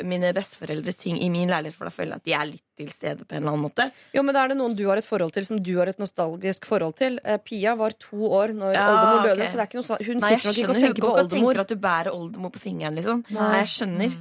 [0.08, 2.90] mine besteforeldres ting i min leilighet, for da føler jeg at de er litt til
[2.92, 3.86] stede på en eller annen måte.
[4.16, 6.00] Jo, men Da er det noen du har et forhold til som du har et
[6.02, 7.20] nostalgisk forhold til.
[7.24, 9.48] Eh, Pia var to år når Ja, oldemor døde, okay.
[9.52, 11.54] så det er ikke noe Hun Nei, sitter nok ikke og tenker på oldemor.
[11.54, 13.24] tenker at du bærer oldemor på fingeren, liksom.
[13.30, 13.48] Nei.
[13.52, 14.18] Nei, jeg skjønner.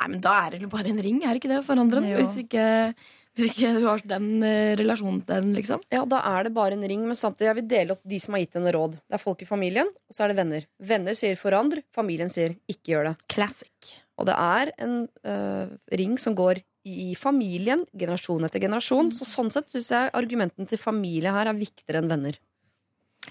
[0.00, 1.64] Nei, men da er det jo bare en ring, er det ikke det?
[1.66, 2.94] For andre, hvis ikke,
[3.40, 5.82] hvis ikke du har den eh, relasjonen til den, liksom.
[5.92, 8.36] Ja, da er det bare en ring, men samtidig jeg vil dele opp de som
[8.36, 8.98] har gitt henne råd.
[9.00, 10.66] Det er folk i familien, og så er det venner.
[10.92, 13.14] Venner sier forandr, familien sier ikke gjør det.
[13.32, 13.92] Classic.
[14.20, 19.12] Og det er en uh, ring som går i familien, generasjon etter generasjon.
[19.16, 22.36] Så sånn sett syns jeg argumenten til familie her er viktigere enn venner.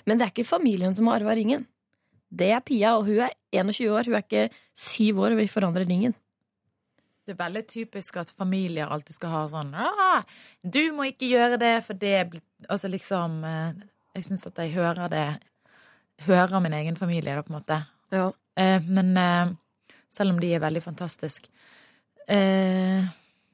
[0.06, 1.66] Men det er ikke familien som har arva ringen.
[2.30, 4.10] Det er Pia, og hun er 21 år.
[4.10, 6.14] Hun er ikke syv år og vil forandre ringen.
[7.30, 10.24] Det er veldig typisk at familier alltid skal ha sånn ah,
[10.66, 13.74] 'Du må ikke gjøre det, for det blir Altså liksom eh,
[14.16, 15.28] Jeg syns at jeg hører det
[16.26, 17.78] Hører min egen familie, da, på en måte.
[18.12, 18.32] Ja.
[18.58, 19.54] Eh, men eh,
[20.12, 21.48] selv om de er veldig fantastiske
[22.28, 23.06] eh,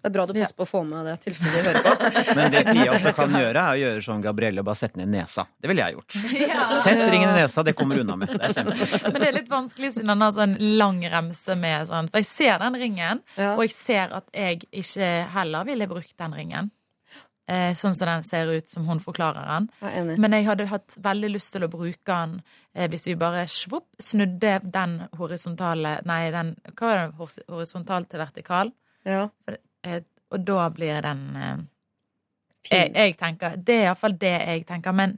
[0.05, 2.35] Det er bra du passer på å få med det tilfellet du hører på.
[2.37, 5.07] Men det Pia også kan gjøre, er å gjøre som Gabrielle og bare sette den
[5.09, 5.47] i nesa.
[5.57, 6.17] Det ville jeg gjort.
[6.45, 6.67] Ja.
[6.83, 8.29] Sett ringen i nesa, det kommer du unna med.
[8.37, 8.69] Det er.
[9.09, 12.29] Men det er litt vanskelig siden han har sånn lang remse med sånn For jeg
[12.29, 13.55] ser den ringen, Ja.
[13.57, 16.69] og jeg ser at jeg ikke heller ville brukt den ringen.
[17.47, 19.67] Eh, sånn som den ser ut, som hun forklarer den.
[19.85, 20.15] Jeg.
[20.21, 22.39] Men jeg hadde hatt veldig lyst til å bruke den
[22.73, 27.11] eh, hvis vi bare svopp, snudde den horisontale Nei, den Hva var det?
[27.19, 28.71] hors- Horisontal til vertikal?
[29.05, 29.27] Ja.
[29.45, 31.57] Eh, og da blir den eh,
[32.71, 34.95] jeg, jeg tenker, Det er iallfall det jeg tenker.
[34.95, 35.17] Men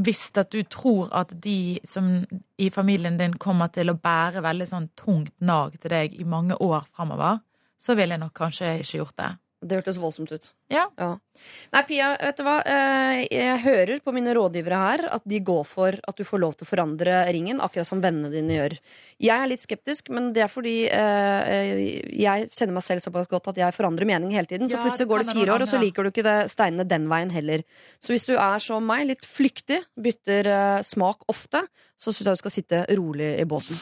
[0.00, 2.24] hvis at du tror at de som
[2.58, 6.56] i familien din kommer til å bære veldig sånn tungt nag til deg i mange
[6.56, 7.42] år framover,
[7.80, 9.30] så ville jeg nok kanskje ikke gjort det.
[9.60, 10.46] Det hørtes voldsomt ut.
[10.72, 10.86] Ja.
[10.96, 12.54] Nei, Pia, vet du hva?
[12.64, 16.54] Eh, Jeg hører på mine rådgivere her at de går for at du får lov
[16.56, 18.76] til å forandre ringen, akkurat som vennene dine gjør.
[19.20, 21.82] Jeg er litt skeptisk, men det er fordi eh,
[22.22, 24.64] jeg kjenner meg selv såpass godt at jeg forandrer mening hele tiden.
[24.70, 27.08] Så Ja, plutselig går det fire år, og så liker du ikke det steinene den
[27.12, 27.64] veien heller.
[28.00, 31.66] Så hvis du er som meg, litt flyktig, bytter eh, smak ofte,
[32.00, 33.76] så syns jeg du skal sitte rolig i båten.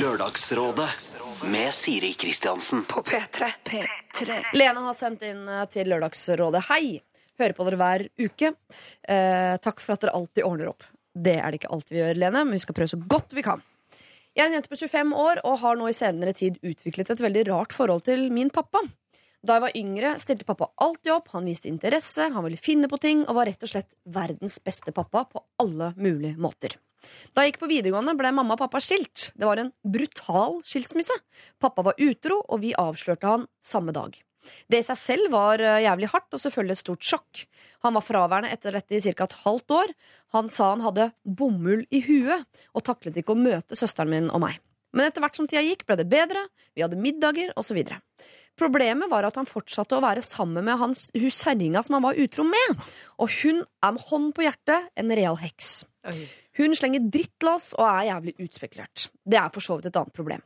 [0.00, 0.88] Lørdagsrådet
[1.44, 2.84] med Siri Kristiansen.
[2.84, 3.50] På P3.
[3.64, 4.44] P3.
[4.52, 6.64] Lene har sendt inn eh, til Lørdagsrådet.
[6.70, 7.00] Hei!
[7.38, 8.52] Hører på dere hver uke.
[9.08, 10.86] Eh, takk for at dere alltid ordner opp.
[11.14, 13.44] Det er det ikke alltid vi gjør, Lene, men vi skal prøve så godt vi
[13.46, 13.62] kan.
[14.34, 17.22] Jeg er en jente på 25 år og har nå i senere tid utviklet et
[17.22, 18.82] veldig rart forhold til min pappa.
[19.38, 22.98] Da jeg var yngre, stilte pappa alltid opp, han viste interesse, han ville finne på
[23.02, 26.74] ting og var rett og slett verdens beste pappa på alle mulige måter.
[27.34, 29.30] Da jeg gikk på videregående, ble mamma og pappa skilt.
[29.38, 31.14] Det var en brutal skilsmisse.
[31.62, 34.16] Pappa var utro, og vi avslørte han samme dag.
[34.70, 37.42] Det i seg selv var eh, jævlig hardt og selvfølgelig et stort sjokk.
[37.84, 39.26] Han var fraværende etter dette i ca.
[39.26, 39.92] et halvt år.
[40.36, 44.42] Han sa han hadde bomull i huet og taklet ikke å møte søsteren min og
[44.46, 44.58] meg.
[44.96, 47.82] Men etter hvert som tida gikk, ble det bedre, vi hadde middager osv.
[48.58, 52.18] Problemet var at han fortsatte å være sammen med hans, hun kjerringa som han var
[52.18, 52.80] utro med.
[53.20, 55.82] Og hun er med hånd på hjertet en real heks.
[56.58, 59.08] Hun slenger drittlass og er jævlig utspekulert.
[59.22, 60.42] Det er for så vidt et annet problem.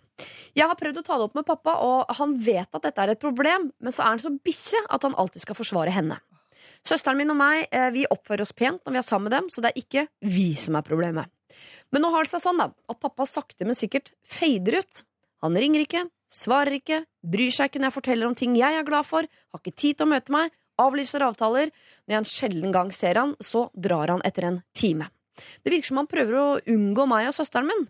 [0.55, 3.15] Jeg har prøvd å ta det opp med pappa, og han vet at dette er
[3.15, 6.21] et problem, men så er han så bikkje at han alltid skal forsvare henne.
[6.87, 9.49] Søsteren min og meg eh, vi oppfører oss pent når vi er sammen med dem,
[9.51, 10.05] så det er ikke
[10.35, 11.31] vi som er problemet.
[11.93, 15.03] Men nå har det seg sånn da, at pappa sakte, men sikkert fader ut.
[15.43, 18.87] Han ringer ikke, svarer ikke, bryr seg ikke når jeg forteller om ting jeg er
[18.87, 21.73] glad for, har ikke tid til å møte meg, avlyser avtaler.
[22.07, 25.11] Når jeg en sjelden gang ser han, så drar han etter en time.
[25.35, 27.87] Det virker som han prøver å unngå meg og søsteren min.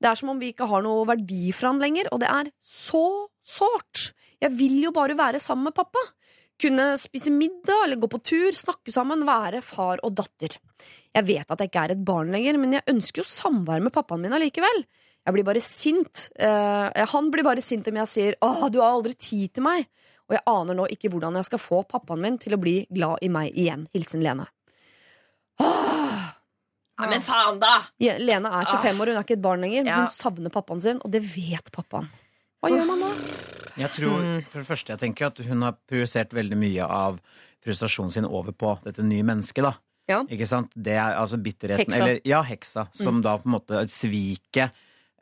[0.00, 2.50] Det er som om vi ikke har noe verdi for han lenger, og det er
[2.60, 3.04] så
[3.44, 4.10] sårt.
[4.42, 6.02] Jeg vil jo bare være sammen med pappa.
[6.60, 10.54] Kunne spise middag eller gå på tur, snakke sammen, være far og datter.
[11.14, 13.94] Jeg vet at jeg ikke er et barn lenger, men jeg ønsker jo samvær med
[13.94, 14.84] pappaen min allikevel.
[15.24, 16.28] Jeg blir bare sint.
[16.36, 19.86] Eh, han blir bare sint om jeg sier 'Å, du har aldri tid til meg',
[20.28, 23.18] og jeg aner nå ikke hvordan jeg skal få pappaen min til å bli glad
[23.22, 23.88] i meg igjen.
[23.94, 24.46] Hilsen Lene.
[27.00, 27.72] Ja, men faen, da!
[27.98, 29.96] Ja, Lena er 25 år, hun er ikke et barn lenger, Ja.
[30.04, 32.06] hun savner pappaen sin, og det vet pappaen.
[32.62, 33.08] Hva gjør man da?
[33.76, 34.20] Jeg tror,
[34.52, 37.18] for det første, jeg tenker at hun har projisert veldig mye av
[37.64, 39.74] frustrasjonen sin over på dette nye mennesket, da.
[40.06, 40.20] Ja.
[40.28, 40.70] Ikke sant?
[40.76, 42.04] Det er altså bitterheten Heksa.
[42.04, 42.86] Eller, ja, heksa.
[42.92, 44.70] Som da på en måte sviket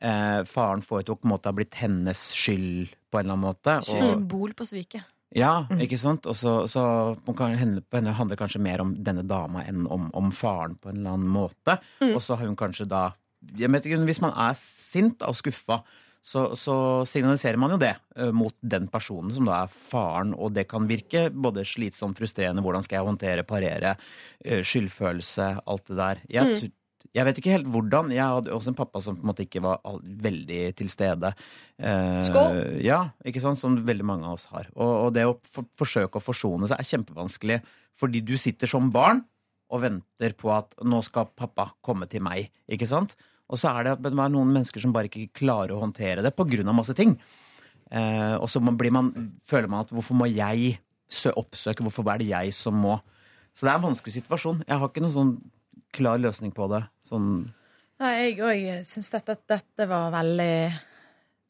[0.03, 3.77] eh, faren foretok, på en måte har blitt hennes skyld på en eller annen måte.
[3.87, 5.07] Og, Symbol på sviket.
[5.35, 6.27] Ja, ikke sant?
[6.29, 6.83] Og så, så
[7.25, 10.99] på henne, henne handler kanskje mer om denne dama enn om, om faren på en
[11.01, 11.79] eller annen måte.
[12.13, 13.11] Og så har hun kanskje da
[13.59, 15.81] jeg vet ikke, Hvis man er sint og skuffa,
[16.23, 16.75] så, så
[17.11, 20.87] signaliserer man jo det eh, mot den personen som da er faren, og det kan
[20.87, 23.97] virke både slitsomt, frustrerende, hvordan skal jeg håndtere, parere,
[24.45, 26.23] eh, skyldfølelse, alt det der.
[26.31, 26.71] Jeg, t-
[27.11, 28.13] jeg vet ikke helt hvordan.
[28.15, 31.33] Jeg hadde også en pappa som på en måte ikke var veldig til stede.
[31.79, 32.61] Eh, Skål!
[32.85, 33.61] Ja, ikke sant?
[33.61, 34.71] Som veldig mange av oss har.
[34.77, 37.61] Og, og det å for, forsøke å forsone seg er kjempevanskelig,
[37.99, 39.25] fordi du sitter som barn
[39.73, 43.17] og venter på at nå skal pappa komme til meg, ikke sant?
[43.53, 46.33] Og så er det, det er noen mennesker som bare ikke klarer å håndtere det
[46.37, 47.17] av masse ting.
[47.93, 49.11] Eh, og så blir man,
[49.45, 50.79] føler man at hvorfor må jeg
[51.37, 52.97] oppsøke, hvorfor er det jeg som må?
[53.53, 54.63] Så det er en vanskelig situasjon.
[54.65, 55.35] Jeg har ikke noen sånn
[55.95, 56.85] klar løsning på det.
[57.07, 57.29] Sånn
[58.03, 60.55] Nei, jeg òg syns dette, dette var veldig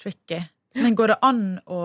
[0.03, 0.43] tricky.
[0.76, 1.78] Men går det an å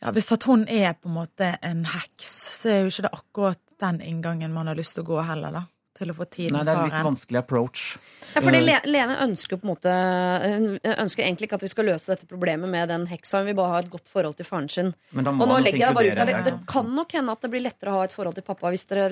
[0.00, 3.12] ja, Hvis at hun er på en måte en heks, så er jo ikke det
[3.16, 5.62] akkurat den inngangen man har lyst til å gå heller, da.
[6.00, 7.80] Til å få tid Nei, det er en litt vanskelig approach.
[8.32, 9.92] Ja, fordi Eh, Lene ønsker på en måte
[10.44, 13.42] Hun ønsker egentlig ikke at vi skal løse dette problemet med den heksa.
[13.42, 14.94] Hun vil bare ha et godt forhold til faren sin.
[15.12, 16.40] Men da må Og nå legger jeg det bare ut av det.
[16.46, 18.86] Det kan nok hende at det blir lettere å ha et forhold til pappa hvis
[18.88, 19.10] dere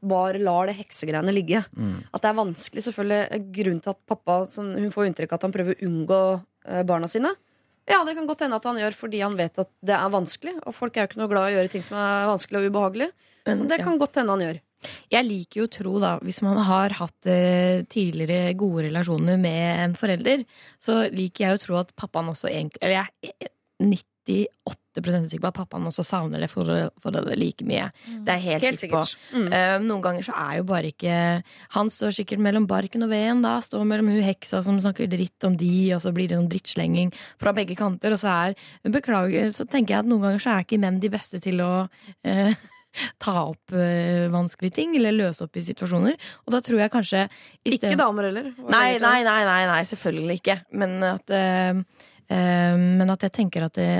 [0.00, 1.64] bare lar det heksegreiene ligge.
[1.76, 1.98] Mm.
[2.12, 3.42] At det er vanskelig, selvfølgelig.
[3.60, 6.22] Grunnen til at pappa Hun får inntrykk av at han prøver å unngå
[6.68, 7.34] eh, barna sine.
[7.90, 10.54] Ja, det kan godt hende at han gjør fordi han vet at det er vanskelig.
[10.64, 12.68] Og folk er jo ikke noe glad i å gjøre ting som er vanskelig og
[12.70, 13.08] ubehagelig.
[13.42, 14.60] Så det kan godt hende han gjør.
[15.12, 19.86] Jeg liker jo å tro, da, hvis man har hatt eh, tidligere gode relasjoner med
[19.86, 20.46] en forelder,
[20.82, 23.52] så liker jeg å tro at pappaen også egentlig Eller jeg er
[23.82, 27.88] 98 sikker på at pappaen også savner det forholdet forholdet like mye.
[28.26, 29.38] Det er helt, Helt sikker på.
[29.38, 29.46] Mm.
[29.48, 31.16] Uh, noen ganger så er jo bare ikke
[31.76, 33.56] Han står sikkert mellom barken og veden da.
[33.64, 37.12] Står mellom hun heksa som snakker dritt om de, og så blir det noen drittslenging
[37.40, 38.14] fra begge kanter.
[38.14, 41.10] Og så er Beklager, så tenker jeg at noen ganger så er ikke menn de
[41.12, 41.72] beste til å
[42.28, 42.52] eh,
[43.22, 46.18] ta opp uh, vanskelige ting, eller løse opp i situasjoner.
[46.46, 47.26] Og da tror jeg kanskje
[47.68, 48.52] Ikke damer heller.
[48.62, 50.58] Nei, nei, nei, nei, nei, selvfølgelig ikke.
[50.80, 51.80] Men at, uh,
[52.28, 53.90] uh, men at jeg tenker at det,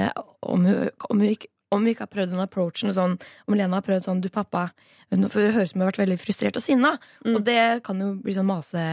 [0.43, 1.35] om, hun, om, hun
[1.73, 3.17] om hun ikke har prøvd den approachen sånn,
[3.49, 4.69] Om Lena har prøvd sånn Du, pappa
[5.13, 6.95] For det høres ut som hun har vært veldig frustrert og sinna.
[7.25, 7.35] Mm.
[7.37, 8.85] Og det kan jo bli sånn mase,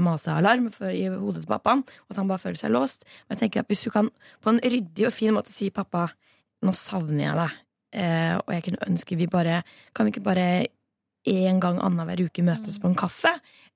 [0.00, 1.82] masealarm i hodet til pappaen.
[2.06, 3.04] Og at han bare føler seg låst.
[3.26, 4.08] Men jeg tenker at hvis du kan
[4.40, 6.06] på en ryddig og fin måte si pappa,
[6.64, 7.60] nå savner jeg deg.
[7.96, 9.62] Eh, og jeg kunne ønske vi bare
[9.96, 10.48] Kan vi ikke bare
[11.26, 13.32] en gang annenhver uke møtes på en kaffe?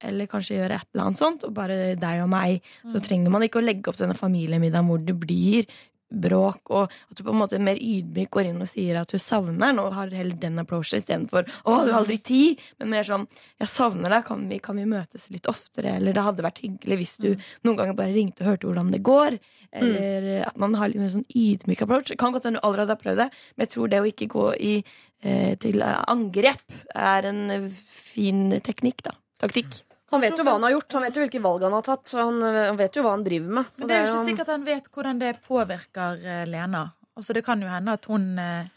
[0.07, 2.61] Eller kanskje gjøre et eller annet sånt, og bare deg og meg.
[2.93, 5.67] Så trenger man ikke å legge opp denne familiemiddagen hvor det blir
[6.11, 9.19] bråk, og at du på en måte mer ydmyk går inn og sier at du
[9.23, 13.05] savner den, og har heller den approachen istedenfor 'Å, du har aldri tid', men mer
[13.05, 13.27] sånn
[13.61, 16.99] 'Jeg savner deg, kan vi, kan vi møtes litt oftere?' Eller 'Det hadde vært hyggelig
[16.99, 19.39] hvis du noen ganger bare ringte og hørte hvordan det går'.
[19.73, 22.09] Eller at man har litt mer sånn ydmyk approach.
[22.09, 24.29] Det kan godt hende du allerede har prøvd det, men jeg tror det å ikke
[24.29, 24.85] gå i,
[25.23, 26.61] eh, til angrep
[26.95, 29.13] er en fin teknikk, da.
[29.39, 29.83] Taktikk.
[30.11, 32.09] Han vet jo hva han har gjort, han vet jo hvilke valg han har tatt.
[32.11, 33.71] Så han, han vet jo hva han driver med.
[33.71, 36.83] Så Men det er jo ikke sikkert han vet hvordan det påvirker eh, Lena.
[37.15, 38.71] Altså Det kan jo hende at hun eh,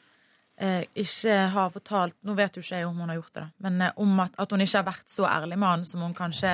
[0.58, 3.66] eh, ikke har fortalt Nå vet jo ikke jeg om hun har gjort det, da.
[3.66, 6.16] Men eh, om at, at hun ikke har vært så ærlig med han som hun
[6.18, 6.54] kanskje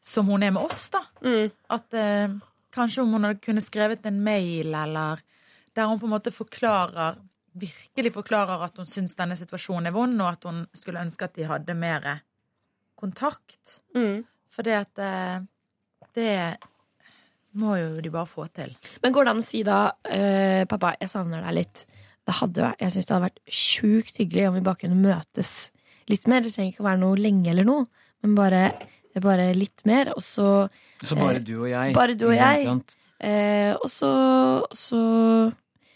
[0.00, 1.04] Som hun er med oss, da.
[1.24, 1.52] Mm.
[1.76, 2.38] At eh,
[2.72, 5.20] kanskje om hun hadde kunne skrevet en mail, eller
[5.76, 7.20] der hun på en måte forklarer
[7.52, 11.34] Virkelig forklarer at hun syns denne situasjonen er vond, og at hun skulle ønske at
[11.36, 12.06] de hadde mer
[13.02, 13.80] kontakt.
[13.98, 14.22] Mm.
[14.52, 15.40] For det at eh,
[16.14, 16.30] Det
[17.60, 18.72] må jo de bare få til.
[19.02, 21.82] Men går det an å si da eh, Pappa, jeg savner deg litt.
[22.22, 25.52] Det hadde, jeg syns det hadde vært sjukt hyggelig om vi bare kunne møtes
[26.10, 26.44] litt mer.
[26.44, 27.88] Det trenger ikke å være noe lenge eller noe,
[28.22, 28.62] men bare,
[29.24, 30.12] bare litt mer.
[30.16, 30.46] Og så
[31.02, 31.94] Så bare du og jeg.
[31.98, 32.68] bare du og jeg.
[33.20, 34.12] eh, Og så,
[34.72, 35.00] så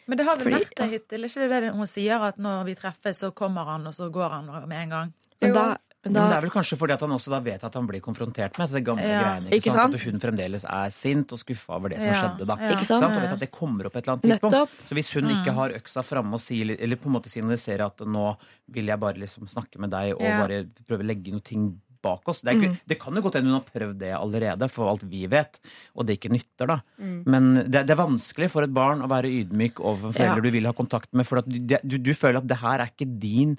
[0.08, 1.24] Men det har vel Fordi- vært det hittil?
[1.30, 4.30] Ikke det det hun sier, at når vi treffes, så kommer han, og så går
[4.30, 5.14] han med en gang?
[5.40, 5.52] Men
[6.06, 6.12] Jo.
[6.14, 8.58] da Men det er vel kanskje fordi at han også vet at han blir konfrontert
[8.58, 9.50] med det gamle Ja, greiene.
[9.50, 9.94] ikke Ikke sant?
[9.94, 12.46] At hun fremdeles er sint og skuffa over det som Ja, skjedde.
[12.46, 12.56] da.
[12.60, 12.70] ja.
[12.76, 13.04] Ikke sant?
[13.04, 14.52] Og vet at det kommer opp et eller annet tidspunkt.
[14.56, 14.70] Nettopp.
[14.88, 18.06] Så hvis hun ikke har øksa framme og sier, eller på en måte signaliserer at
[18.06, 18.36] nå
[18.72, 21.74] vil jeg bare liksom snakke med deg og bare prøve å legge noe ting
[22.06, 22.74] bak oss Det, er mm.
[22.86, 25.58] det kan jo godt hende hun har prøvd det allerede, for alt vi vet,
[25.96, 26.76] og det ikke nytter, da.
[27.26, 30.68] Men det, det er vanskelig for et barn å være ydmyk overfor foreldre du vil
[30.70, 33.56] ha kontakt med, for du, du, du føler at det her er ikke din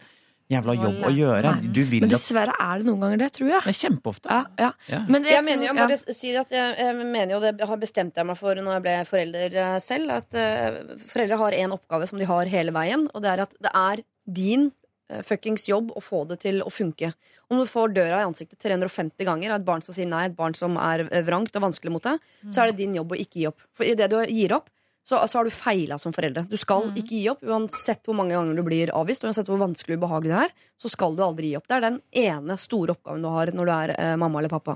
[0.52, 1.52] jævla jobb å gjøre.
[1.76, 3.62] Du vil Men at dessverre er det noen ganger det, tror jeg.
[3.66, 4.32] Det er kjempeofte.
[4.32, 4.72] Ja, ja.
[4.94, 5.02] Ja.
[5.08, 7.82] Men det, Jeg mener jo, jeg, bare si at jeg, jeg mener jo det har
[7.82, 11.78] bestemt jeg meg for når jeg ble forelder eh, selv, at uh, foreldre har en
[11.78, 14.04] oppgave som de har hele veien, og det er at det er
[14.40, 14.70] din
[15.12, 17.12] uh, fuckings jobb å få det til å funke.
[17.52, 20.36] Om du får døra i ansiktet 350 ganger av et barn som sier nei, et
[20.36, 23.20] barn som er eh, vrangt og vanskelig mot deg, så er det din jobb å
[23.24, 23.64] ikke gi opp.
[23.78, 24.68] For idet du gir opp,
[25.08, 26.44] så, så har du feila som foreldre.
[26.52, 29.96] Du skal ikke gi opp, uansett hvor mange ganger du blir avvist, uansett hvor vanskelig
[29.96, 31.68] og ubehagelig det er, så skal du aldri gi opp.
[31.70, 34.76] Det er den ene store oppgaven du har når du er eh, mamma eller pappa.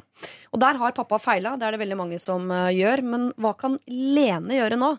[0.55, 3.03] Og der har pappa feila, det er det veldig mange som eh, gjør.
[3.11, 4.93] Men hva kan Lene gjøre nå?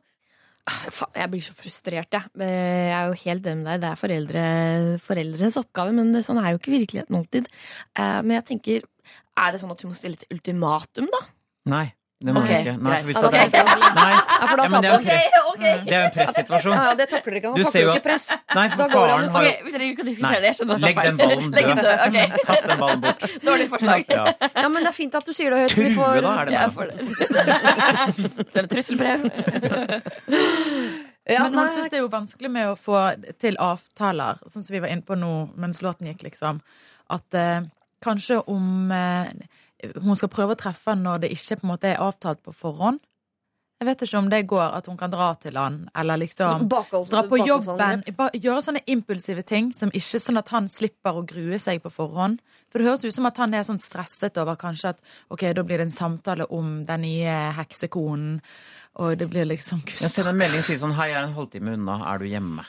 [0.69, 2.29] Faen, jeg blir så frustrert, jeg.
[2.39, 3.81] Jeg er jo helt enig med deg.
[3.83, 4.45] Det er foreldre,
[5.03, 7.49] foreldrenes oppgave, men det, sånn er jo ikke virkeligheten alltid.
[7.97, 8.87] Eh, men jeg tenker,
[9.41, 11.25] er det sånn at hun må stille et ultimatum, da?
[11.73, 11.87] Nei.
[12.23, 12.53] Det må okay.
[12.53, 12.75] jeg ikke.
[12.83, 15.05] Nei, for hvis det er- Nei, Ja, for da Ja, det er taper jo han.
[15.05, 15.33] press.
[15.53, 15.59] ok.
[15.63, 16.73] det er jo en pressituasjon.
[16.79, 17.49] Ja, det takler ikke.
[17.53, 18.27] Han takler jo ikke press.
[18.55, 20.73] Nei, for Da går han faren har jo Hvis dere ikke kan diskutere det, skjønner
[20.73, 21.29] Jeg at det legg er den feil.
[21.29, 21.85] ballen Legg den død.
[21.85, 21.99] død.
[22.07, 22.19] ok.
[22.53, 23.21] Kast den ballen bort.
[23.49, 24.05] Dårlig forslag.
[24.09, 24.25] Ja.
[24.63, 25.75] Ja, men det er fint at du sier det høyt.
[25.77, 26.93] Tue, vi får- da, er det bare.
[28.53, 29.21] Send trusselbrev.
[31.25, 32.99] Ja, Men man syns det er jo vanskelig med å få
[33.41, 36.59] til avtaler, sånn som vi var inne på nå mens låten gikk, liksom.
[37.15, 37.61] At eh,
[38.03, 39.31] kanskje om eh,
[40.03, 42.55] hun skal prøve å treffe han når det ikke på en måte er avtalt på
[42.55, 43.01] forhånd.
[43.83, 47.11] Jeg vet ikke om det går at hun kan dra til han, eller liksom bakholds-
[47.11, 48.05] Dra på jobben.
[48.39, 52.39] Gjøre sånne impulsive ting som ikke sånn at han slipper å grue seg på forhånd.
[52.71, 55.01] For det høres ut som at han er sånn stresset over kanskje at
[55.35, 58.39] ok, da blir det en samtale om den nye heksekonen,
[59.03, 61.35] og det blir liksom Jeg sender en melding og sier sånn Hei, jeg er en
[61.35, 62.63] halvtime unna, er du hjemme?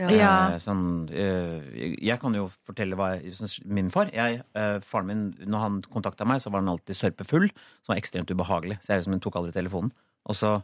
[0.00, 0.08] Ja.
[0.10, 0.32] Ja.
[0.54, 3.34] Eh, Sånn, eh, jeg kan jo fortelle hva jeg,
[3.68, 7.48] min far jeg, eh, Faren min, når han kontakta meg, så var han alltid sørpefull.
[7.84, 8.80] Som var ekstremt ubehagelig.
[8.80, 9.92] Så jeg liksom, tok aldri telefonen.
[10.28, 10.62] Og så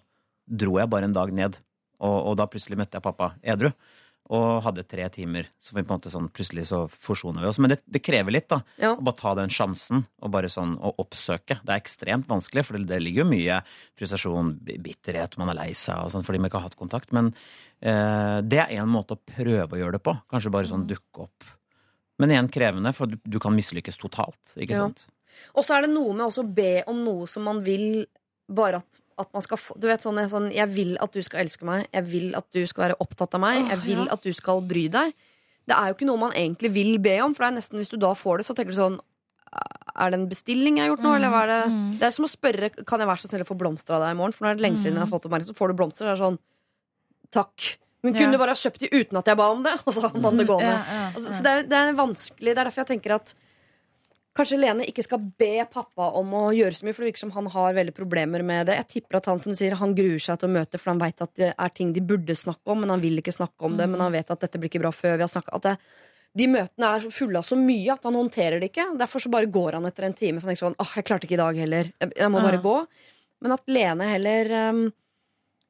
[0.49, 1.59] dro jeg bare en dag ned,
[2.01, 3.73] og, og da plutselig møtte jeg pappa edru.
[4.29, 5.47] Og hadde tre timer.
[5.61, 7.59] Så vi på en måte sånn, plutselig så forsoner vi oss.
[7.65, 8.59] Men det, det krever litt, da.
[8.77, 8.91] Ja.
[8.93, 11.57] Å bare ta den sjansen og bare sånn å oppsøke.
[11.65, 13.61] Det er ekstremt vanskelig, for det, det ligger jo mye
[13.97, 14.51] frustrasjon,
[14.85, 17.13] bitterhet, man er lei seg og sånn fordi man ikke har hatt kontakt.
[17.17, 20.17] Men eh, det er en måte å prøve å gjøre det på.
[20.33, 21.45] Kanskje bare sånn dukke opp.
[22.19, 24.41] Men igjen krevende, for du, du kan mislykkes totalt.
[24.59, 24.87] Ikke Ja.
[24.89, 25.07] sant?
[25.55, 28.07] Og så er det noe med å be om noe som man vil
[28.51, 31.45] bare at, at man skal få Du vet sånn, sånn Jeg vil at du skal
[31.45, 31.87] elske meg.
[31.95, 33.69] Jeg vil at du skal være opptatt av meg.
[33.69, 35.13] Jeg vil at du skal bry deg.
[35.69, 37.91] Det er jo ikke noe man egentlig vil be om, for det er nesten hvis
[37.93, 38.99] du da får det, så tenker du sånn
[39.99, 41.63] Er det en bestilling jeg har gjort nå, eller hva er det?
[42.01, 44.15] Det er som å spørre Kan jeg være så snill å få blomster av deg
[44.17, 45.55] i morgen, for nå er det lenge siden jeg har fått oppmerksomhet.
[45.55, 46.39] Så får du blomster, det er sånn
[47.35, 47.75] Takk.
[48.07, 49.75] Men kunne du bare ha kjøpt de uten at jeg ba om det?
[49.85, 50.71] Og så hadde man det gående.
[50.71, 52.53] Ja, ja, Altså, så det, er, det er vanskelig.
[52.53, 53.35] Det er derfor jeg tenker at
[54.39, 57.33] Kanskje Lene ikke skal be pappa om å gjøre så mye, for det virker som
[57.35, 58.77] han har veldig problemer med det.
[58.79, 61.01] Jeg tipper at han som du sier, han gruer seg til å møte, for han
[61.03, 63.75] veit at det er ting de burde snakke om, men han vil ikke snakke om
[63.81, 63.89] det.
[63.91, 65.59] Men han vet at dette blir ikke bra før vi har snakka.
[65.59, 65.75] At det,
[66.39, 68.87] de møtene er fulle av så mye at han håndterer det ikke.
[69.01, 70.39] Derfor så bare går han etter en time.
[70.39, 71.93] For han tenker sånn, åh, jeg klarte ikke i dag heller.
[72.07, 72.77] Jeg, må bare gå.
[73.43, 74.85] Men at Lene heller um,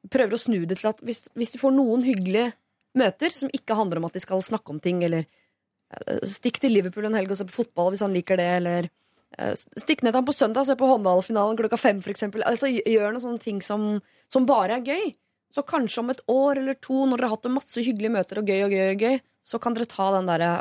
[0.07, 2.53] prøver å snu det til at hvis, hvis de får noen hyggelige
[2.99, 6.73] møter som ikke handler om at de skal snakke om ting, eller eh, stikk til
[6.73, 8.89] Liverpool en helg og se på fotball hvis han liker det, eller
[9.37, 12.45] eh, stikk ned til ham på søndag og se på håndballfinalen klokka fem, for eksempel.
[12.47, 13.91] Altså, gjør noen sånne ting som,
[14.31, 15.11] som bare er gøy.
[15.53, 18.49] Så kanskje om et år eller to, når dere har hatt masse hyggelige møter og
[18.49, 20.57] gøy og gøy, og gøy så kan dere ta den derre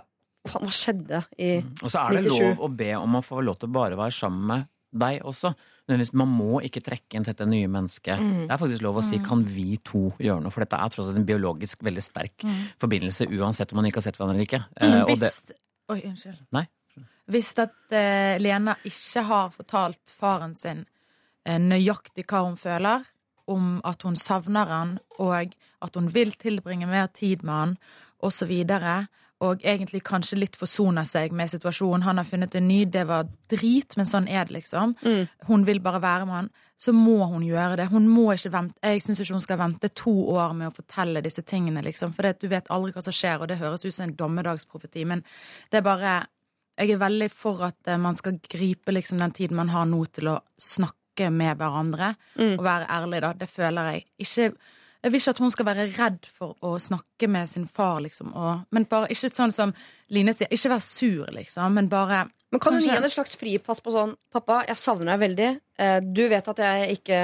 [0.49, 1.49] Faen, hva skjedde i
[1.83, 2.39] Og så er det 97.
[2.39, 4.69] lov å be om å få lov til å bare være sammen med
[5.03, 5.51] deg også.
[5.89, 8.21] Men hvis Man må ikke trekke inn dette nye mennesket.
[8.45, 10.53] Det er faktisk lov å si 'kan vi to gjøre noe'?
[10.53, 12.45] For dette er tross alt en biologisk veldig sterk
[12.79, 14.65] forbindelse, uansett om man ikke har sett hverandre eller ikke.
[14.81, 15.33] Mm, og det,
[15.89, 16.39] oi, unnskyld.
[16.53, 16.67] Nei.
[17.29, 20.85] Hvis at uh, Lena ikke har fortalt faren sin
[21.49, 23.05] uh, nøyaktig hva hun føler,
[23.49, 27.77] om at hun savner han, og at hun vil tilbringe mer tid med han,
[28.21, 29.07] og så videre,
[29.45, 32.03] og egentlig kanskje litt forsona seg med situasjonen.
[32.03, 34.97] Han har funnet en ny, det var drit, men sånn er det, liksom.
[35.47, 36.49] Hun vil bare være med han.
[36.79, 37.89] Så må hun gjøre det.
[37.91, 41.23] Hun må ikke vente Jeg syns ikke hun skal vente to år med å fortelle
[41.23, 42.13] disse tingene, liksom.
[42.15, 45.23] For du vet aldri hva som skjer, og det høres ut som en dommedagsprofeti, men
[45.71, 46.17] det er bare
[46.79, 50.05] Jeg er veldig for at eh, man skal gripe liksom den tiden man har nå
[50.15, 52.13] til å snakke med hverandre,
[52.59, 53.33] og være ærlig, da.
[53.35, 54.05] Det føler jeg.
[54.23, 54.53] Ikke
[54.99, 58.33] jeg vil ikke at hun skal være redd for å snakke med sin far, liksom.
[58.35, 59.75] Og, men bare ikke sånn som
[60.09, 61.75] Line sier, ikke være sur, liksom.
[61.77, 65.11] Men bare Men kan du gi henne et slags fripass på sånn Pappa, jeg savner
[65.13, 65.49] deg veldig.
[65.79, 67.19] Eh, Du vet at jeg ikke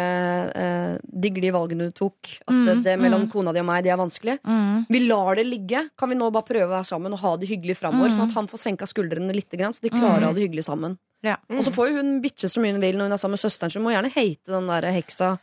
[0.60, 2.28] eh, digger de valgene du tok.
[2.44, 3.30] At Mm, det, det mellom mm.
[3.32, 4.36] kona di og meg, det er vanskelig.
[4.44, 4.84] Mm.
[4.88, 5.82] Vi lar det ligge.
[5.98, 8.12] Kan vi nå bare prøve å være sammen og ha det hyggelig framover?
[8.12, 8.18] Mm.
[8.18, 10.98] Sånn at han får senka skuldrene litt, så de klarer å ha det hyggelig sammen.
[11.24, 11.38] Ja.
[11.48, 13.42] Og så får jo hun bitche så mye hun vil når hun er sammen med
[13.42, 13.80] søsteren sin.
[13.80, 15.38] Hun må gjerne hate den der heksa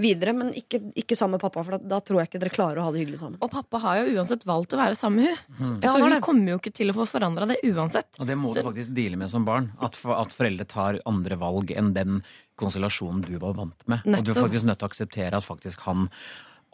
[0.00, 2.80] videre, men ikke, ikke sammen med pappa, for da, da tror jeg ikke dere klarer
[2.82, 3.38] å ha det hyggelig sammen.
[3.44, 5.58] Og pappa har jo uansett valgt å være sammen med henne.
[5.58, 5.78] Mm.
[5.84, 8.10] så hun kommer jo ikke til å få forandra det uansett.
[8.18, 9.70] Og det må du faktisk deale med som barn.
[9.84, 12.20] At, for, at foreldre tar andre valg enn den
[12.58, 14.04] konstellasjonen du var vant med.
[14.08, 16.08] Og du er faktisk nødt til å akseptere at faktisk han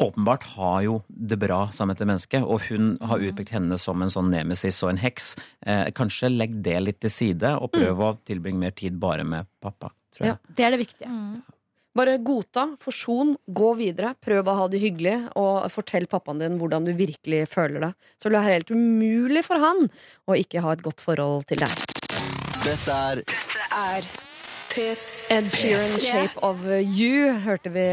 [0.02, 4.02] åpenbart har jo det bra sammen med dette mennesket, og hun har utpekt henne som
[4.02, 5.34] en sånn nemesis og en heks.
[5.66, 9.46] Eh, kanskje legg det litt til side, og prøv å tilbringe mer tid bare med
[9.62, 9.92] pappa.
[10.14, 10.34] Tror jeg.
[10.34, 10.54] Ja.
[10.56, 11.12] Det er det viktige.
[11.94, 16.88] Bare godta, forson, gå videre, prøv å ha det hyggelig, og fortell pappaen din hvordan
[16.88, 17.90] du virkelig føler det.
[18.18, 19.86] Så det er helt umulig for han
[20.26, 21.84] å ikke ha et godt forhold til deg.
[22.64, 24.08] Dette er
[25.30, 27.86] Ed Sheeran, 'Shape of You', hørte vi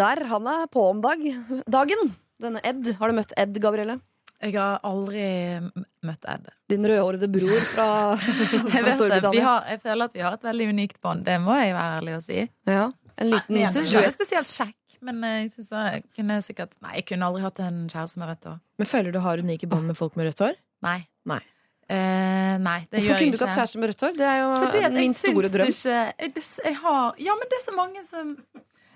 [0.00, 0.24] der.
[0.32, 1.20] Han er på om dag.
[1.68, 2.14] dagen.
[2.40, 2.94] Denne Ed.
[2.96, 4.00] Har du møtt Ed, Gabrielle?
[4.40, 5.60] Jeg har aldri
[6.04, 6.48] møtt Ed.
[6.68, 7.86] Din rødhårede bror fra,
[8.16, 8.84] Jeg, fra vet det.
[8.88, 9.44] Vi Storbritannia.
[9.44, 11.24] har, jeg føler at vi har et veldig unikt bånd.
[11.28, 12.40] Det må jeg være ærlig å si.
[12.68, 12.88] Ja,
[13.20, 16.94] en liten Jeg synes, ikke er spesielt kjekk, men jeg synes jeg kunne sikkert Nei,
[17.00, 18.60] jeg kunne aldri hatt en kjæreste med rødt hår.
[18.80, 20.56] Men føler du har unike bånd med folk med rødt hår?
[20.86, 21.00] Nei.
[21.28, 21.40] Nei.
[21.84, 23.56] Uh, nei, det Hvorfor gjør kunne du ikke hatt ikke.
[23.60, 24.14] kjæreste med rødt hår?
[24.16, 25.72] Det er jo Fordi min store drøm.
[25.74, 26.32] Ikke, jeg,
[26.64, 28.30] jeg har, ja, men det er så mange som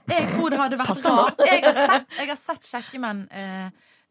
[0.08, 1.42] Jeg tror det hadde vært rart.
[1.44, 3.68] Jeg har sett, jeg har sett kjekke menn eh,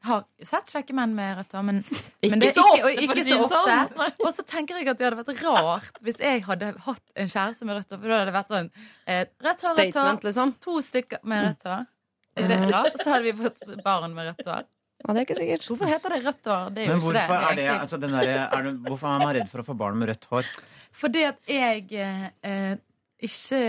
[0.07, 1.81] har sett kjekke menn med rødt hår, men,
[2.31, 3.73] men det er så ikke, å ikke så sånn.
[3.73, 4.07] ofte.
[4.25, 7.67] Og så tenker jeg at det hadde vært rart hvis jeg hadde hatt en kjæreste
[7.69, 8.01] med rødt hår.
[8.01, 8.71] For da hadde det vært sånn
[9.05, 10.23] eh, Rødt hår, rødt hår.
[10.29, 10.55] Liksom.
[10.67, 11.85] To stykker med rødt hår.
[12.37, 12.97] Er det rart?
[13.01, 14.65] Så hadde vi fått barn med rødt hår.
[14.97, 15.67] Ja, det er ikke sikkert.
[15.69, 16.71] Hvorfor heter det rødt hår?
[16.73, 17.51] Det er jo Men ikke hvorfor det.
[17.51, 19.99] er det, altså den der, er det, hvorfor er man redd for å få barn
[20.01, 20.49] med rødt hår?
[20.97, 22.71] Fordi at jeg eh, eh,
[23.27, 23.61] ikke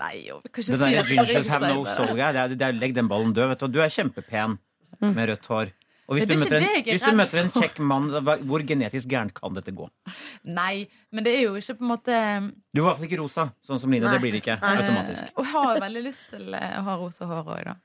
[0.00, 1.06] Nei, vi kan ikke Det si det.
[1.08, 3.50] Ginger's have no soul det er, det er, legg den ballen død.
[3.52, 3.78] Vet du.
[3.78, 4.58] du er kjempepen
[5.04, 5.72] med rødt hår.
[6.04, 8.10] Og hvis du, er møter en, det hvis du møter en kjekk mann,
[8.44, 9.86] hvor genetisk gærent kan dette gå?
[10.44, 10.84] Nei,
[11.14, 12.16] men det er jo ikke på en måte
[12.76, 14.04] Du er i hvert fall ikke rosa, sånn som Line.
[14.04, 14.12] Nei.
[14.12, 15.30] Det blir det ikke automatisk.
[15.30, 17.76] Eh, og jeg har veldig lyst til eh, å ha rosa hår òg, da.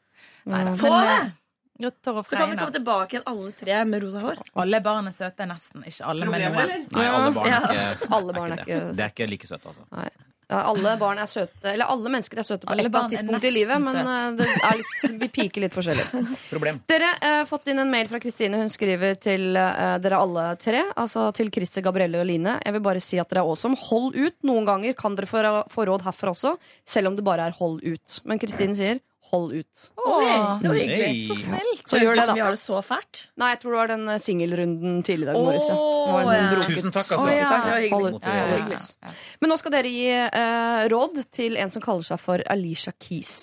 [0.52, 0.74] Nei, da.
[0.82, 1.14] Få det!
[1.16, 1.38] eh,
[1.80, 4.42] og Så kan vi komme tilbake igjen alle tre med rosa hår.
[4.60, 5.86] Alle barn er søte, nesten.
[5.88, 6.90] Ikke alle, men noen.
[6.92, 8.66] Nei, alle barn er ikke, Alle barn er det.
[8.68, 9.88] ikke Det er ikke like søte, altså.
[9.96, 10.10] Nei.
[10.50, 13.14] Ja, alle barn er søte Eller alle mennesker er søte på Alle et eller annet
[13.14, 16.06] tidspunkt i livet, men eh, det er litt, vi piker litt forskjellig.
[16.54, 16.80] Problem.
[16.90, 18.58] Dere har eh, fått inn en mail fra Kristine.
[18.58, 20.82] Hun skriver til eh, dere alle tre.
[20.98, 22.58] Altså til Christer, Gabrielle og Line.
[22.66, 23.78] Jeg vil bare si at dere er awesome.
[23.92, 24.40] Hold ut.
[24.50, 26.56] Noen ganger kan dere få, få råd herfra også,
[26.98, 28.20] selv om det bare er hold ut.
[28.26, 29.84] Men Kristine sier hold ut.
[30.00, 31.06] Åh, det var hyggelig.
[31.06, 31.22] Hey.
[31.28, 31.84] så snilt.
[31.90, 32.58] Så gjør det, Vi har da.
[32.58, 33.22] det så fælt.
[33.40, 35.70] Nei, jeg tror det var den eh, singelrunden tidligere i dag morges.
[35.70, 35.78] ja.
[35.80, 36.60] Som var Åh, en ja.
[36.66, 37.24] Tusen takk, altså.
[37.24, 37.48] Oh, ja.
[37.54, 37.88] Takk.
[37.94, 38.28] Hold ut.
[38.28, 39.24] Ja, ja, hold ja, ut.
[39.42, 43.34] Men nå skal dere gi eh, råd til en som kaller seg for Alicia Keys.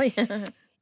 [0.00, 0.10] Oi.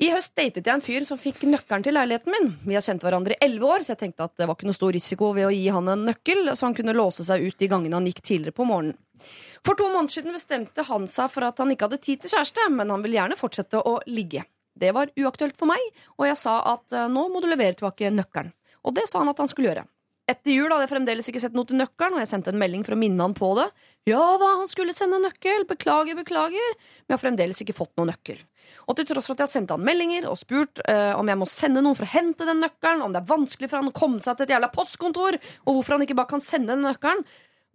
[0.00, 2.46] I høst datet jeg en fyr som fikk nøkkelen til leiligheten min.
[2.64, 4.78] Vi har kjent hverandre i elleve år, så jeg tenkte at det var ikke noe
[4.78, 7.68] stor risiko ved å gi han en nøkkel, så han kunne låse seg ut de
[7.68, 8.96] gangene han gikk tidligere på morgenen.
[9.66, 12.66] For to måneder siden bestemte han seg for at han ikke hadde tid til kjæreste,
[12.72, 14.46] men han vil gjerne fortsette å ligge.
[14.80, 15.82] Det var uaktuelt for meg,
[16.16, 18.54] og jeg sa at eh, nå må du levere tilbake nøkkelen.
[18.88, 19.84] Og det sa han at han skulle gjøre.
[20.30, 22.84] Etter jul hadde jeg fremdeles ikke sett noe til nøkkelen, og jeg sendte en melding
[22.86, 23.66] for å minne han på det.
[24.08, 28.12] Ja da, han skulle sende nøkkel, beklager, beklager, men jeg har fremdeles ikke fått noen
[28.12, 28.38] nøkkel.
[28.86, 31.40] Og til tross for at jeg har sendt han meldinger og spurt uh, om jeg
[31.40, 33.96] må sende noen for å hente den nøkkelen, om det er vanskelig for han å
[33.96, 37.26] komme seg til et jævla postkontor, og hvorfor han ikke bare kan sende den nøkkelen,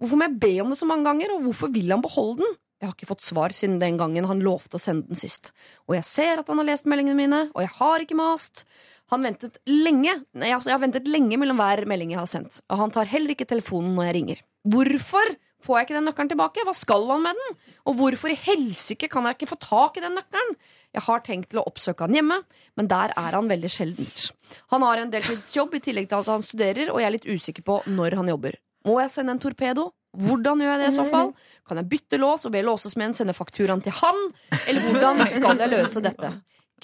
[0.01, 2.57] hvorfor må jeg be om det så mange ganger, og hvorfor vil han beholde den?
[2.81, 5.53] Jeg har ikke fått svar siden den gangen han lovte å sende den sist.
[5.87, 8.65] Og jeg ser at han har lest meldingene mine, og jeg har ikke mast.
[9.13, 12.61] Han ventet lenge Nei, altså, Jeg har ventet lenge mellom hver melding jeg har sendt.
[12.73, 14.41] Og han tar heller ikke telefonen når jeg ringer.
[14.65, 15.35] Hvorfor
[15.65, 16.65] får jeg ikke den nøkkelen tilbake?
[16.65, 17.57] Hva skal han med den?
[17.89, 20.57] Og hvorfor i helsike kan jeg ikke få tak i den nøkkelen?
[20.95, 22.41] Jeg har tenkt til å oppsøke han hjemme,
[22.79, 24.29] men der er han veldig sjeldent.
[24.73, 27.65] Han har en deltidsjobb i tillegg til at han studerer, og jeg er litt usikker
[27.65, 28.57] på når han jobber.
[28.85, 29.89] Må jeg sende en torpedo?
[30.15, 31.33] Hvordan gjør jeg det i så fall?
[31.67, 34.21] Kan jeg bytte lås og be låsesmeden sende fakturaen til han?
[34.69, 36.29] Eller hvordan skal jeg løse dette?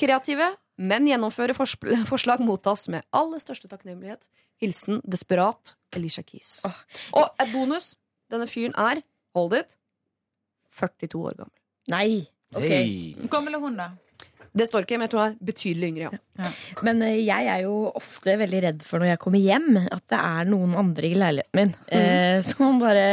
[0.02, 0.50] Kreative,
[0.82, 4.28] men gjennomføre forslag mottas med aller største takknemlighet.
[4.62, 6.62] Hilsen desperat Elisha Keys.
[7.14, 7.94] Og et bonus.
[8.32, 9.02] Denne fyren er,
[9.36, 9.74] hold it,
[10.80, 11.58] 42 år gammel.
[11.92, 12.28] Nei.
[12.56, 12.72] Ok.
[13.20, 13.90] Hvor gammel er hun, da?
[14.56, 16.08] Det står ikke, men jeg tror hun er betydelig yngre.
[16.12, 16.20] Ja.
[16.86, 20.20] Men eh, jeg er jo ofte veldig redd for når jeg kommer hjem, at det
[20.20, 21.74] er noen andre i leiligheten min.
[21.88, 23.08] Eh, som bare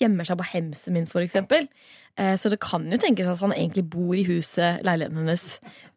[0.00, 1.68] gjemmer seg på hemsen min, for eksempel.
[2.16, 5.46] Eh, så det kan jo tenkes at han egentlig bor i huset, leiligheten hennes,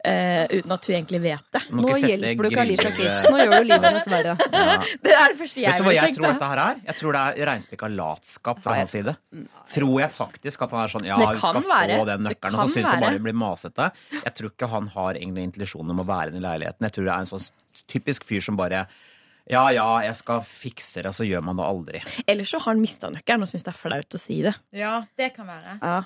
[0.02, 1.62] eh, uten at hun egentlig vet det.
[1.70, 3.20] Nå hjelper du ikke Alisha Kiss.
[3.30, 4.34] Nå gjør du livet hennes verre.
[4.58, 4.78] Ja.
[5.04, 6.18] Det er det første jeg Vet du hva jeg tenkt.
[6.18, 6.80] tror dette her er?
[6.88, 9.14] Jeg tror det er reinspikka latskap fra hans side.
[9.76, 11.98] Tror jeg faktisk at han er sånn Ja, hun skal være.
[12.02, 13.88] få den nøkkelen, og så syns hun bare hun det blir masete.
[14.18, 16.77] Jeg tror ikke han har egentlig intensjon om å være i leiligheten.
[16.84, 18.86] Jeg tror det er en sånn typisk fyr som bare
[19.48, 22.00] ja, ja, jeg skal fikse det, og så gjør man det aldri.
[22.28, 24.52] Ellers så har han mista nøkkelen og syns det er flaut å si det.
[24.76, 25.78] Ja, det kan være.
[25.80, 26.02] Ja.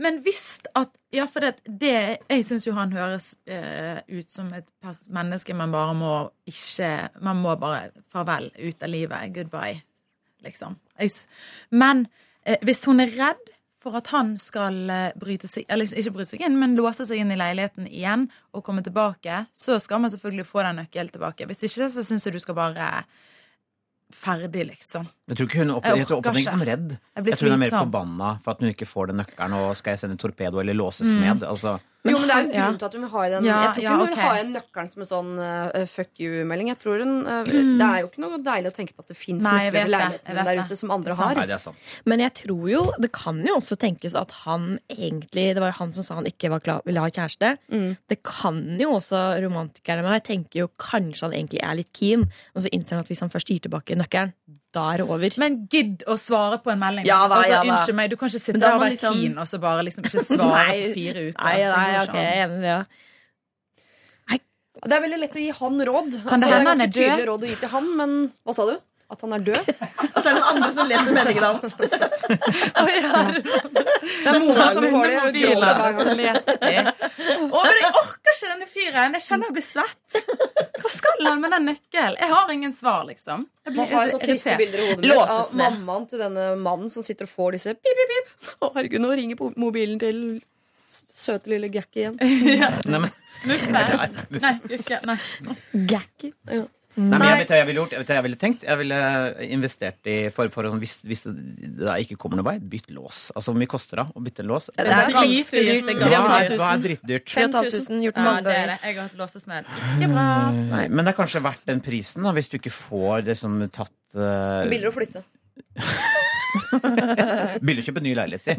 [0.00, 4.50] Men hvis at Ja, for det, det Jeg syns jo han høres uh, ut som
[4.52, 4.68] et
[5.08, 6.10] menneske man bare må
[6.44, 9.32] ikke Man må bare farvel ut av livet.
[9.32, 9.80] Goodbye,
[10.44, 10.76] liksom.
[11.00, 11.12] Jeg,
[11.70, 12.06] men
[12.44, 13.55] uh, hvis hun er redd
[13.86, 17.22] for at han skal eh, bryte seg Eller ikke bryte seg inn, men låse seg
[17.22, 21.48] inn i leiligheten igjen og komme tilbake, så skal man selvfølgelig få den nøkkelen tilbake.
[21.48, 22.90] Hvis ikke, så syns jeg du skal bare
[24.14, 25.08] Ferdig, liksom.
[25.26, 26.92] Jeg tror ikke hun opp, Jeg jeg oppfatter ikke som redd.
[26.94, 29.56] Jeg blir Jeg tror hun er mer forbanna for at hun ikke får den nøkkelen,
[29.58, 31.42] og skal jeg sende torpedo eller låses med?
[31.42, 31.72] Altså,
[32.12, 32.64] jo, men det er jo en Ja.
[32.66, 33.44] grunn til at hun vil ha i den.
[33.44, 36.10] Ja, jeg tror ikke ja, hun vil ha igjen nøkkelen som en sånn uh, fuck
[36.22, 36.68] you-melding.
[36.72, 39.16] Jeg tror hun uh, Det er jo ikke noe deilig å tenke på at det
[39.16, 41.34] fins jeg nøkler i leiligheten der ute som andre Det har.
[41.40, 41.76] nei, det er sant.
[42.04, 45.78] Men jeg tror jo, det kan jo også tenkes at han egentlig Det var jo
[45.80, 47.56] han som sa han ikke var klar, ville ha kjæreste.
[47.72, 47.96] Mm.
[48.08, 52.26] Det kan jo også romantikerne med meg tenker jo kanskje han egentlig er litt keen,
[52.54, 54.32] og så innser han at hvis han først gir tilbake nøkkelen,
[54.76, 55.36] da er det over.
[55.42, 57.08] Men gidd å svare på en melding.
[57.08, 57.72] Ja da, altså, ja da.
[57.72, 60.04] Unnskyld meg, du kan ikke sitte der og være liksom- keen og så bare liksom
[60.08, 61.42] ikke svare på fire uker.
[61.42, 62.80] Nei, Det nei, ok, jeg er enig ja.
[64.76, 66.10] Det er veldig lett å gi han råd.
[66.28, 67.20] Kan det Altså, hende han er død?
[67.30, 68.10] råd å gi til han, men
[68.44, 68.74] hva sa du?
[69.06, 69.68] At han er død?
[70.16, 71.74] Og så er det noen andre som leser meningen hans.
[74.16, 75.16] Det er mora som får det.
[77.46, 79.14] Å, men jeg orker ikke denne fyren.
[79.16, 80.18] Jeg kjenner jeg blir svett.
[80.80, 82.18] Hva skal han med den nøkkelen?
[82.20, 83.46] Jeg har ingen svar, liksom.
[83.66, 86.90] Jeg Nå Man har så triste bilder i hodet mitt av mammaen til denne mannen
[86.92, 88.52] som sitter og får disse pip, pip, pip.
[88.58, 90.22] Å, herregud, nå ringer på mobilen til
[90.86, 92.18] søte lille Gakki igjen.
[92.90, 93.10] Nei, men,
[93.46, 94.46] Nei,
[95.90, 96.32] Gacky.
[96.38, 97.18] ikke, nei.
[97.18, 97.92] Men jeg vet hva jeg ville gjort.
[97.94, 98.62] Jeg vet hva jeg ville tenkt.
[98.66, 98.98] Jeg ville
[99.56, 101.34] investert i for, for sånn, hvis, hvis det
[101.84, 103.26] da ikke kommer noen vei, bytt lås.
[103.36, 104.70] Altså hvor mye koster det å bytte en lås?
[104.76, 105.50] Ja, Det er dritdyrt.
[105.52, 105.86] dyrt.
[105.86, 107.26] Det er Hva er, hva er drittdyrt?
[107.34, 108.72] 3500 gjort Ja, mange det er ganger.
[108.72, 108.78] det.
[108.88, 109.64] Jeg har hatt låsesmell.
[109.96, 110.26] Ikke bra.
[110.72, 113.58] Nei, men det er kanskje verdt den prisen, da, hvis du ikke får det som
[113.68, 115.24] tatt uh, Billigere å flytte.
[117.66, 118.54] Billig å kjøpe ny leilighet, si.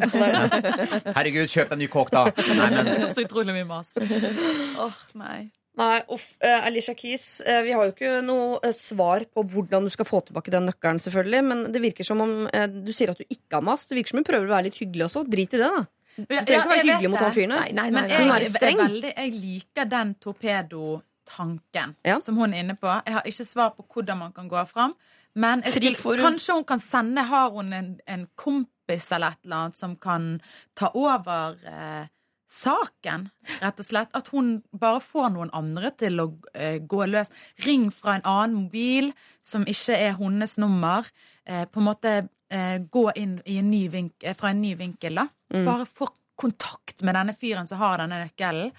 [1.17, 2.25] Herregud, kjøp deg ny kåk, da.
[2.57, 3.93] Nei, men Så utrolig mye mas.
[3.97, 5.47] Åh, nei.
[5.78, 9.86] Nei, uff, eh, Alicia Keys, eh, vi har jo ikke noe eh, svar på hvordan
[9.86, 11.41] du skal få tilbake den nøkkelen, selvfølgelig.
[11.45, 13.89] Men det virker som om eh, du sier at du ikke har mast.
[13.91, 15.23] Det virker som hun prøver å være litt hyggelig også.
[15.30, 15.84] Drit i det, da.
[16.17, 17.59] Du trenger ikke være hyggelig mot han fyren her.
[17.67, 22.17] Nei, nei, Men nei, jeg, veldig, jeg liker den torpedotanken Ja.
[22.25, 22.89] som hun er inne på.
[23.05, 24.95] Jeg har ikke svar på hvordan man kan gå fram.
[25.38, 29.78] Men skulle, kanskje hun kan sende Har hun en, en kompis eller et eller annet
[29.78, 30.41] som kan
[30.73, 32.07] ta over eh,
[32.48, 33.28] saken,
[33.62, 34.14] rett og slett?
[34.16, 37.32] At hun bare får noen andre til å eh, gå løs.
[37.68, 39.12] Ring fra en annen mobil
[39.45, 41.10] som ikke er hennes nummer.
[41.45, 42.14] Eh, på en måte
[42.50, 45.28] eh, gå inn i en ny vink, eh, fra en ny vinkel, da.
[45.54, 45.66] Mm.
[45.68, 48.72] Bare få kontakt med denne fyren som har denne nøkkelen,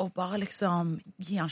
[0.00, 1.50] og bare liksom gi han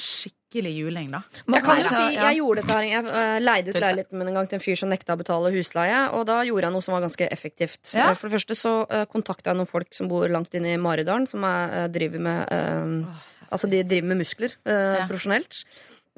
[0.49, 1.21] skikkelig juling, da.
[1.53, 4.35] Jeg kan jo si, jeg gjorde dette her Jeg eh, leide ut leiligheten min en
[4.39, 5.99] gang til en fyr som nekta å betale husleie.
[6.17, 7.93] Og da gjorde jeg noe som var ganske effektivt.
[7.95, 8.11] Ja.
[8.11, 10.81] Eh, For det første så uh, kontakta jeg noen folk som bor langt inne i
[10.81, 15.07] Maridalen, som er, eh, driver med eh, Altså de driver med muskler eh, Ja.
[15.09, 15.63] profesjonelt.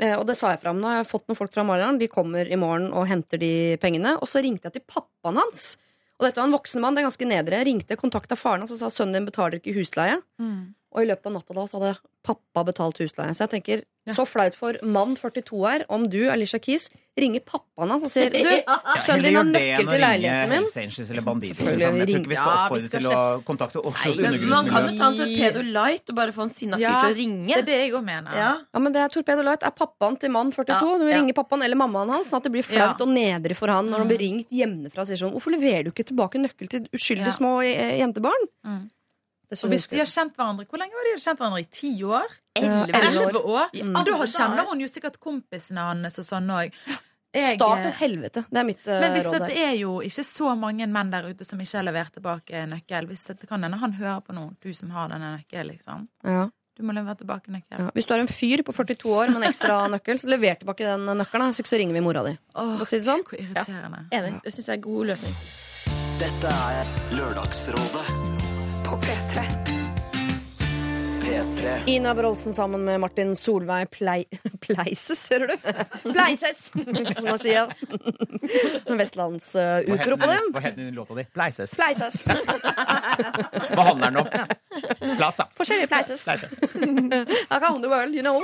[0.01, 0.81] Eh, og det sa jeg fram.
[0.83, 1.99] Nå har jeg fått noen folk fra Maridalen.
[2.01, 4.17] De kommer i morgen og henter de pengene.
[4.19, 5.77] Og så ringte jeg til pappaen hans.
[6.19, 6.95] Og dette var en voksen mann.
[6.95, 7.61] det er ganske nedre.
[7.63, 10.19] Jeg ringte, kontakta faren hans og sa sønnen din betaler ikke husleie.
[10.93, 13.31] Og i løpet av natta da så hadde pappa betalt husleien.
[13.37, 14.15] Så jeg tenker, Ja.
[14.17, 16.89] så flaut for mann 42 her om du, Alicia Keys,
[17.21, 18.39] ringer pappaen hans og sier du,
[19.05, 20.65] sønnen din har nøkkel til leiligheten min.
[20.65, 20.71] Eller.
[20.73, 21.97] Selvfølgelig, Liksom.
[22.01, 24.51] Jeg tror ikke vi ringer- skal Ja, oppfordre skal til å kontakte Oslos undergrunnsmiljø.
[24.51, 27.11] man kan jo ta en torpedo light og bare få en sinna fyr Ja, til
[27.13, 28.35] å Det er det jeg òg mener.
[28.35, 28.51] Ja.
[28.75, 30.75] Ja, men det er Torpedo Light er pappaen til mann 42.
[30.75, 33.05] Ja, Du må ringe pappaen eller mammaen hans, sånn at det blir flaut Ja.
[33.05, 35.91] og nedrig for han når han blir ringt hjemmefra og sier sånn Hvorfor leverer du
[35.93, 37.39] ikke tilbake nøkkel til uskyldige Ja.
[37.39, 38.49] små eh, jentebarn?
[38.67, 38.91] Mm.
[39.51, 41.61] Og hvis de har kjent hverandre Hvor lenge har de kjent hverandre?
[41.65, 42.35] I ti år?
[42.61, 43.41] Elleve.
[43.41, 43.73] År?
[43.75, 43.97] Mm.
[44.07, 46.77] Da kjenner hun jo sikkert kompisene hans og sånn òg.
[47.31, 48.45] Start et helvete.
[48.51, 49.03] Det er mitt råd.
[49.05, 51.87] Men hvis råd det er jo ikke så mange menn der ute som ikke har
[51.87, 55.37] levert tilbake nøkkel Hvis det kan hende han hører på noen, du som har denne
[55.37, 56.09] nøkkelen, liksom.
[56.27, 56.49] Ja.
[56.79, 57.77] Du må levere tilbake nøkkel.
[57.87, 57.91] Ja.
[57.95, 60.87] Hvis du er en fyr på 42 år med en ekstra nøkkel, så lever tilbake
[60.87, 61.51] den nøkkelen.
[61.53, 62.37] Hvis ikke så ringer vi mora di.
[62.55, 63.27] Åh, si det sånn.
[63.27, 64.07] hvor irriterende.
[64.11, 64.39] Enig.
[64.47, 65.41] Det syns jeg er god løsning.
[66.21, 68.50] Dette er Lørdagsrådet
[68.91, 69.43] På P3.
[71.23, 71.61] P3.
[71.61, 71.83] P3.
[71.87, 74.25] Ina Brolsen sammen med Martin Solveig Plei...
[74.61, 75.57] Pleises, hører du?
[76.13, 76.71] Pleises,
[77.17, 77.71] som man sier.
[79.01, 80.51] Vestlandsutro på dem.
[80.55, 81.25] Hva het den låta di?
[81.35, 81.75] Pleises.
[81.79, 82.23] Pleises.
[83.75, 84.29] Hva handler den om?
[85.17, 85.47] Plass, da.
[85.55, 86.25] Forskjellige pleises.
[86.27, 86.59] Pleises.
[87.51, 88.43] Around the world, you know.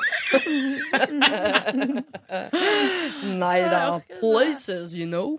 [3.35, 4.01] Nei da.
[4.21, 5.39] Places, you know.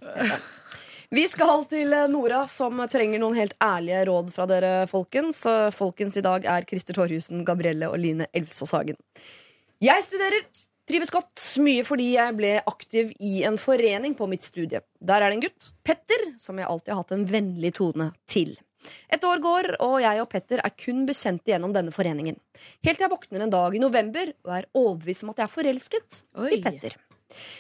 [1.07, 5.45] Vi skal til eh, Nora, som trenger noen helt ærlige råd fra dere, folkens.
[5.75, 8.99] Folkens i dag er Christer Torjussen, Gabrielle og Line Elvsås Hagen.
[9.83, 10.47] Jeg studerer.
[10.87, 14.79] Trives godt, mye fordi jeg ble aktiv i en forening på mitt studie.
[15.03, 18.53] Der er det en gutt, Petter, som jeg alltid har hatt en vennlig tone til.
[19.11, 22.39] Et år går, og jeg og Petter er kun bekjente gjennom denne foreningen.
[22.87, 25.55] Helt til jeg våkner en dag i november og er overbevist om at jeg er
[25.57, 26.21] forelsket
[26.55, 26.95] i Petter.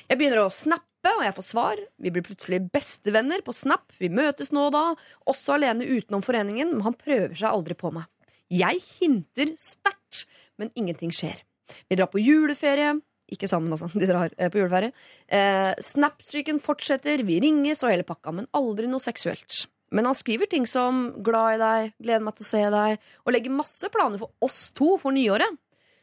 [0.07, 1.81] Jeg begynner å snappe, og jeg får svar.
[2.01, 3.91] Vi blir plutselig bestevenner på Snap.
[4.01, 4.85] Vi møtes nå og da,
[5.29, 8.07] også alene utenom foreningen, men han prøver seg aldri på meg.
[8.53, 10.25] Jeg hinter sterkt,
[10.59, 11.43] men ingenting skjer.
[11.91, 12.95] Vi drar på juleferie.
[13.31, 13.89] Ikke sammen, altså.
[13.99, 14.93] De drar eh, på juleferie.
[15.27, 19.65] Eh, Snapstreaken fortsetter, vi ringes og hele pakka, men aldri noe seksuelt.
[19.91, 23.33] Men han skriver ting som 'glad i deg', 'gleder meg til å se deg', og
[23.33, 25.59] legger masse planer for oss to for nyåret.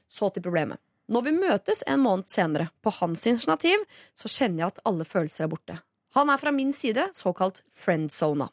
[0.09, 0.81] Så til problemet.
[1.13, 3.83] Når vi møtes en måned senere, på hans initiativ,
[4.17, 5.77] så kjenner jeg at alle følelser er borte.
[6.17, 8.49] Han er fra min side såkalt friendzona.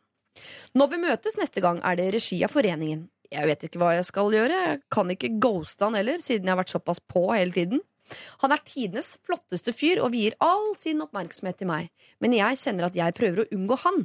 [0.75, 3.05] Når vi møtes neste gang, er det i regi av foreningen.
[3.31, 6.51] Jeg vet ikke hva jeg skal gjøre, jeg kan ikke ghoste han heller, siden jeg
[6.51, 7.83] har vært såpass på hele tiden.
[8.43, 12.89] Han er tidenes flotteste fyr og vier all sin oppmerksomhet til meg, men jeg kjenner
[12.89, 14.03] at jeg prøver å unngå han.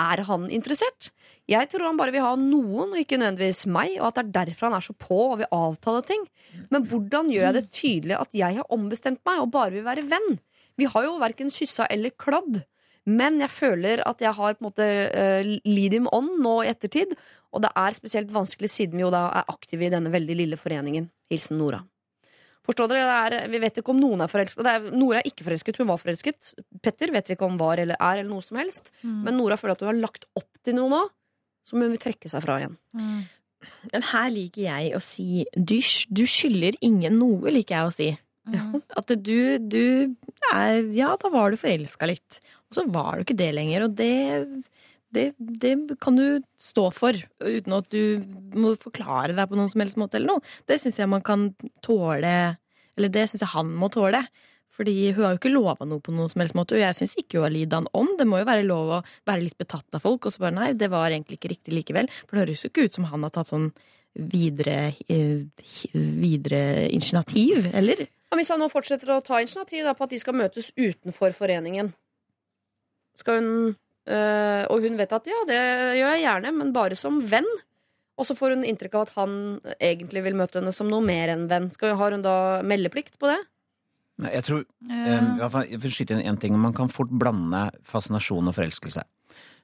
[0.00, 1.10] Er han interessert?
[1.50, 4.34] Jeg tror han bare vil ha noen, og ikke nødvendigvis meg, og at det er
[4.46, 6.24] derfor han er så på og vil avtale ting.
[6.72, 10.06] Men hvordan gjør jeg det tydelig at jeg har ombestemt meg og bare vil være
[10.08, 10.38] venn?
[10.80, 12.62] Vi har jo verken kyssa eller kladd.
[13.02, 16.70] Men jeg føler at jeg har på en måte uh, lead him on nå i
[16.70, 17.16] ettertid.
[17.52, 20.60] Og det er spesielt vanskelig siden vi jo da er aktive i denne veldig lille
[20.60, 21.10] foreningen.
[21.32, 21.82] Hilsen Nora.
[22.62, 23.06] Forstår dere?
[23.32, 24.66] Det er, vi vet ikke om noen er forelsket.
[24.70, 26.52] Er, Nora er ikke forelsket, hun var forelsket.
[26.82, 28.92] Petter vet vi ikke om var eller er, eller noe som helst.
[29.02, 31.00] Men Nora føler at hun har lagt opp til noe nå,
[31.66, 32.76] som hun vil trekke seg fra igjen.
[33.92, 35.76] Men her liker jeg å si du,
[36.10, 38.10] du skylder ingen noe, liker jeg å si.
[38.98, 39.84] At du, du
[40.52, 42.40] er Ja, da var du forelska litt.
[42.70, 43.86] Og så var du ikke det lenger.
[43.86, 44.12] Og det,
[45.12, 48.22] det, det kan du stå for, uten at du
[48.56, 50.46] må forklare deg på noen som helst måte eller noe.
[50.68, 51.50] Det syns jeg man kan
[51.84, 52.56] tåle
[52.96, 54.20] Eller det syns jeg han må tåle.
[54.72, 57.12] Fordi hun har jo ikke lova noe på noen som helst måte, og jeg syns
[57.20, 58.08] ikke hun har lidd han om.
[58.16, 60.70] Det må jo være lov å være litt betatt av folk, og så bare nei,
[60.80, 62.08] det var egentlig ikke riktig likevel.
[62.24, 63.68] For det høres jo ikke ut som han har tatt sånn
[64.32, 65.44] videre, eh,
[65.92, 68.06] videre initiativ, eller?
[68.32, 71.34] Ja, hvis han nå fortsetter å ta initiativ da, på at de skal møtes utenfor
[71.36, 71.92] foreningen
[73.12, 73.74] Skal hun
[74.08, 75.60] øh, Og hun vet at ja, det
[75.98, 77.48] gjør jeg gjerne, men bare som venn.
[78.20, 79.32] Og så får hun inntrykk av at han
[79.78, 81.70] egentlig vil møte henne som noe mer enn venn.
[81.74, 82.36] Skal, har hun da
[82.66, 83.40] meldeplikt på det?
[84.22, 86.58] Nei, Jeg tror eh, i Jeg vil skyte inn en ting.
[86.60, 89.04] Man kan fort blande fascinasjon og forelskelse.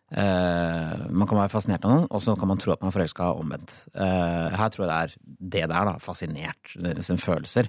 [0.09, 2.95] Uh, man kan være fascinert av noen, og så kan man tro at man er
[2.95, 3.75] forelska omvendt.
[3.93, 5.93] Uh, her tror jeg det er det der, da.
[6.01, 6.73] Fascinert.
[6.81, 7.69] er Sine følelser.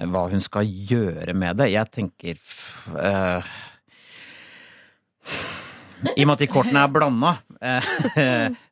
[0.00, 1.68] Uh, Hva hun skal gjøre med det.
[1.74, 2.40] Jeg tenker
[3.04, 3.52] eh,
[6.16, 7.30] I og med at de kortene er blanda
[7.64, 7.88] eh,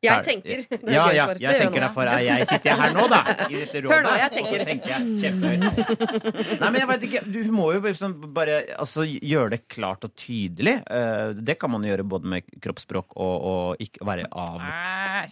[0.03, 0.63] Jeg er- tenker.
[0.69, 3.21] Det er Ja, ja, jeg tenker derfor er jeg sitter her nå, da.
[3.49, 3.91] I dette rådet.
[3.93, 4.53] Hør nå, jeg tenker.
[4.53, 6.59] Og så tenker jeg kjempehøyt.
[6.61, 10.13] Nei, men jeg veit ikke, Du må jo liksom bare altså, gjøre det klart og
[10.19, 10.75] tydelig.
[10.89, 14.61] Eh, Det kan man gjøre både med kroppsspråk og, og ikke være av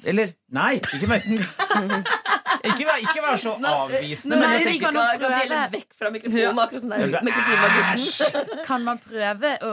[0.08, 1.22] Eller Nei, ikke mer.
[2.68, 4.36] Ikke vær, ikke vær så avvisende.
[4.36, 8.60] Nei, Men jeg tenker Gabrielle vekk fra mikrofonen, akkurat sånn der mikrofonen.
[8.68, 9.72] Kan man prøve å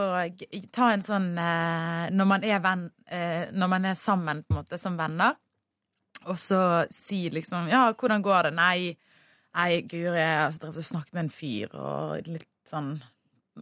[0.73, 4.61] ta en sånn eh, Når man er venn eh, Når man er sammen på en
[4.63, 5.37] måte som venner,
[6.27, 6.61] og så
[6.91, 8.55] si liksom Ja, hvordan går det?
[8.59, 8.97] Nei,
[9.57, 12.97] nei Guri, jeg har drevet og snakket med en fyr, og litt sånn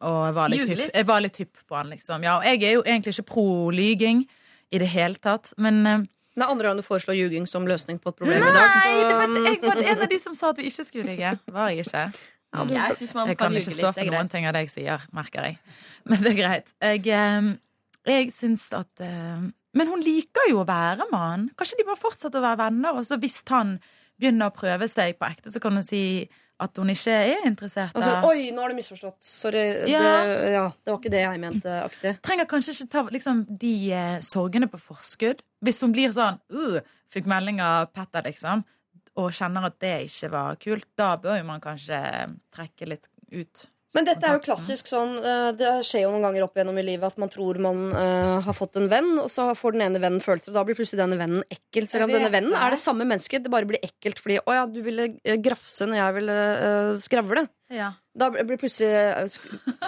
[0.00, 2.26] Og jeg var litt hypp, jeg var litt hypp på han, liksom.
[2.26, 4.26] Ja, og jeg er jo egentlig ikke pro lyging
[4.74, 8.00] i det hele tatt, men eh, Det er andre gang du foreslår ljuging som løsning
[8.02, 8.72] på et problem i dag.
[8.72, 11.12] Nei, Så, det var, jeg var en av de som sa at vi ikke skulle
[11.12, 11.36] ligge.
[11.52, 12.02] Var jeg ikke?
[12.56, 15.48] Jeg man Jeg kan kan ikke stå for noen ting av det jeg sier, merker
[15.48, 15.56] jeg.
[16.08, 16.68] Men det er greit.
[16.80, 17.48] Jeg, eh,
[18.06, 19.44] jeg syns at eh,
[19.76, 21.46] Men hun liker jo å være med han.
[21.58, 23.76] Kanskje de bare fortsetter å være venner, og så hvis han
[24.16, 26.02] begynner å prøve seg på ekte, så kan hun si
[26.56, 27.92] at hun ikke er interessert.
[27.92, 28.30] altså.
[28.30, 29.18] Oi, nå har du misforstått.
[29.20, 29.64] Sorry.
[29.90, 30.00] Ja.
[30.00, 31.74] Det, ja, det var ikke det jeg mente.
[31.82, 32.14] Aktig.
[32.24, 35.44] Trenger kanskje ikke ta liksom, de eh, sorgene på forskudd.
[35.66, 36.80] Hvis hun blir sånn uh,
[37.12, 38.64] Fikk melding av Petter, liksom,
[39.20, 42.00] og kjenner at det ikke var kult, da bør jo man kanskje
[42.52, 43.66] trekke litt ut.
[43.96, 46.84] Men dette er jo klassisk sånn eh, Det skjer jo noen ganger opp igjennom i
[46.84, 50.02] livet at man tror man uh, har fått en venn, og så får den ene
[50.02, 51.88] vennen følelser, og da blir plutselig denne vennen ekkel.
[51.88, 54.66] Selv om denne vennen er det samme mennesket, det bare blir ekkelt fordi å ja,
[54.68, 57.46] du ville eh, grafse når jeg ville uh, skravle.
[57.72, 57.88] Ja.
[58.14, 59.26] Da blir plutselig eh,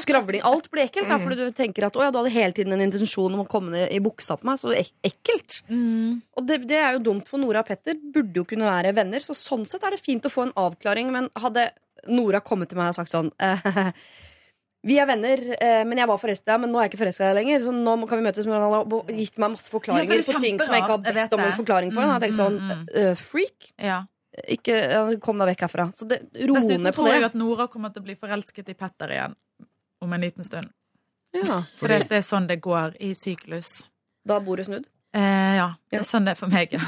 [0.02, 2.74] skravling Alt blir ekkelt, da, fordi du tenker at å ja, du hadde hele tiden
[2.74, 4.58] en intensjon om å komme ned i buksa på meg.
[4.60, 5.60] Så ek ekkelt.
[5.70, 6.18] Mm.
[6.36, 9.22] Og det, det er jo dumt, for Nora og Petter burde jo kunne være venner.
[9.24, 11.70] Så sånn sett er det fint å få en avklaring, men hadde
[12.10, 13.92] Nora kommet til meg og sagt sånn eh,
[14.88, 17.64] Vi er venner, eh, men jeg var forelska, men nå er jeg ikke forelska lenger.
[17.64, 18.46] Så nå kan vi møtes.
[18.46, 20.94] Men han har gitt meg masse Ja, forklaringer for er på ting som jeg ikke
[20.94, 22.02] har bedt om en forklaring på.
[22.02, 23.72] Og jeg tenker sånn Mm, mm, eh, Freak?
[23.78, 24.04] ja.
[24.54, 24.78] Ikke,
[25.24, 25.88] kom deg vekk herfra.
[25.94, 28.72] Så det, ro Dessuten ned på tror jeg at Nora kommer til å bli forelsket
[28.72, 29.36] i Petter igjen
[30.04, 30.70] om en liten stund.
[31.36, 31.62] Ja.
[31.78, 33.82] For det er sånn det går i syklus.
[34.28, 34.86] Da er bordet snudd.
[35.16, 36.84] Eh, ja, det er sånn det er for meg, ja.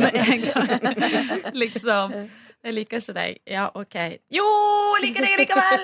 [0.00, 0.68] Med en gang.
[1.56, 2.14] Liksom.
[2.66, 3.40] Jeg liker ikke deg.
[3.50, 3.96] Ja, OK.
[4.34, 4.46] Jo,
[4.96, 5.82] jeg liker deg likevel!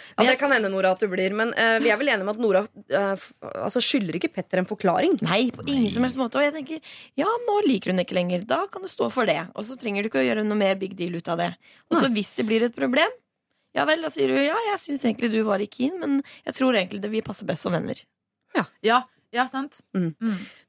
[0.16, 1.34] Ja, Det kan hende, Nora, at du blir.
[1.36, 3.26] Men uh, vi er vel enige om at Nora uh,
[3.66, 5.18] altså, skylder ikke Petter en forklaring.
[5.26, 6.40] Nei, på ingen som helst måte.
[6.40, 8.46] Og jeg tenker, ja, nå liker hun ikke lenger.
[8.48, 9.42] Da kan du stå for det.
[9.52, 11.52] Og så trenger du ikke å gjøre noe mer big deal ut av det.
[11.90, 13.12] Og så hvis det blir et problem,
[13.76, 16.56] ja vel, da sier du ja, jeg syns egentlig du var litt keen, men jeg
[16.56, 18.00] tror egentlig det vil passe best som venner.
[18.56, 18.64] Ja,
[19.36, 19.76] ja sant?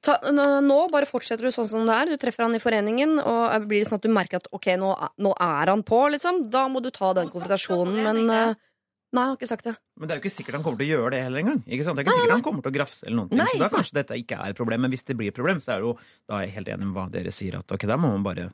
[0.03, 2.11] Ta, nå, bare fortsetter du sånn som det er.
[2.11, 4.73] Du treffer han i foreningen, og eh, blir det sånn at du merker at ok,
[4.81, 4.91] nå,
[5.23, 6.49] nå er han på, liksom.
[6.51, 8.66] Da må du ta den konfrontasjonen, men eh,
[9.15, 9.73] Nei, jeg har ikke sagt det.
[9.95, 11.59] Men det er jo ikke sikkert han kommer til å gjøre det heller engang.
[11.63, 11.95] Ikke sant?
[11.95, 13.39] Det er ikke sikkert han kommer til å grafse eller noen ting.
[13.39, 14.81] Nei, Så da kanskje dette ikke er et problem.
[14.83, 15.93] Men hvis det blir et problem, så er det jo
[16.27, 18.49] Da er jeg helt enig med hva dere sier, at ok, da må man bare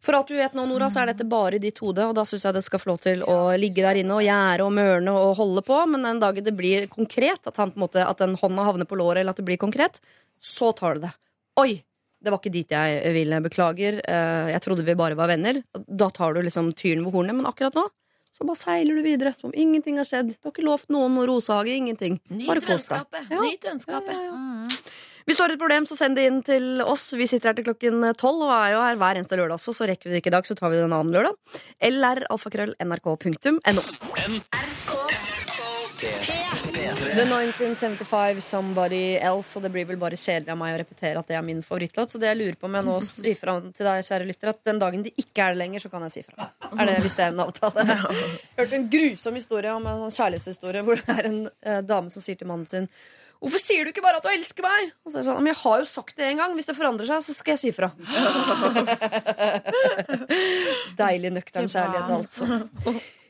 [0.00, 2.24] For alt du vet nå, Nora, så er dette bare i ditt hode, og da
[2.28, 5.12] syns jeg det skal få lov til å ligge der inne og gjære og mørne
[5.12, 8.20] og holde på, men den dagen det blir konkret, at, han, på en måte, at
[8.22, 10.00] den hånda havner på låret, eller at det blir konkret,
[10.40, 11.12] så tar du det.
[11.60, 11.82] Oi!
[12.20, 13.38] Det var ikke dit jeg ville.
[13.40, 14.00] Beklager.
[14.04, 15.62] eh, Jeg trodde vi bare var venner.
[15.72, 17.86] Da tar du liksom tyren ved hornet, men akkurat nå
[18.40, 20.32] så bare seiler du videre som om ingenting har skjedd.
[20.32, 22.16] Du har ikke lovt noen noe rosehage, ingenting.
[22.46, 23.04] Bare kos deg.
[23.28, 23.36] Ja.
[23.36, 24.16] Nyt vennskapet.
[24.16, 24.80] Ja, ja, ja.
[25.28, 27.10] Hvis du har et problem, så send det inn til oss.
[27.12, 29.90] Vi sitter her til klokken tolv og er jo her hver eneste lørdag også, så
[29.92, 31.36] rekker vi det ikke i dag, så tar vi det en annen lørdag.
[31.90, 33.82] Eller alfakrøll.nrk.no.
[37.20, 41.28] The 1975 Somebody Else, og det blir vel bare kjedelig av meg å repetere at
[41.28, 42.14] det er min favorittlåt.
[42.14, 44.70] Så det jeg lurer på om jeg nå sier fra til deg, kjære lytter, at
[44.70, 46.48] den dagen det ikke er det lenger, så kan jeg si fra.
[46.70, 47.98] Er det, hvis det er en avtale?
[48.56, 52.40] Hørte en grusom historie om en kjærlighetshistorie hvor det er en eh, dame som sier
[52.40, 52.88] til mannen sin
[53.40, 54.90] Hvorfor sier du ikke bare at du elsker meg?
[55.04, 56.54] Og så er det sånn, Men jeg har jo sagt det en gang.
[56.56, 57.88] Hvis det forandrer seg, så skal jeg si fra.
[61.00, 62.44] Deilig nøktern kjærlighet, altså.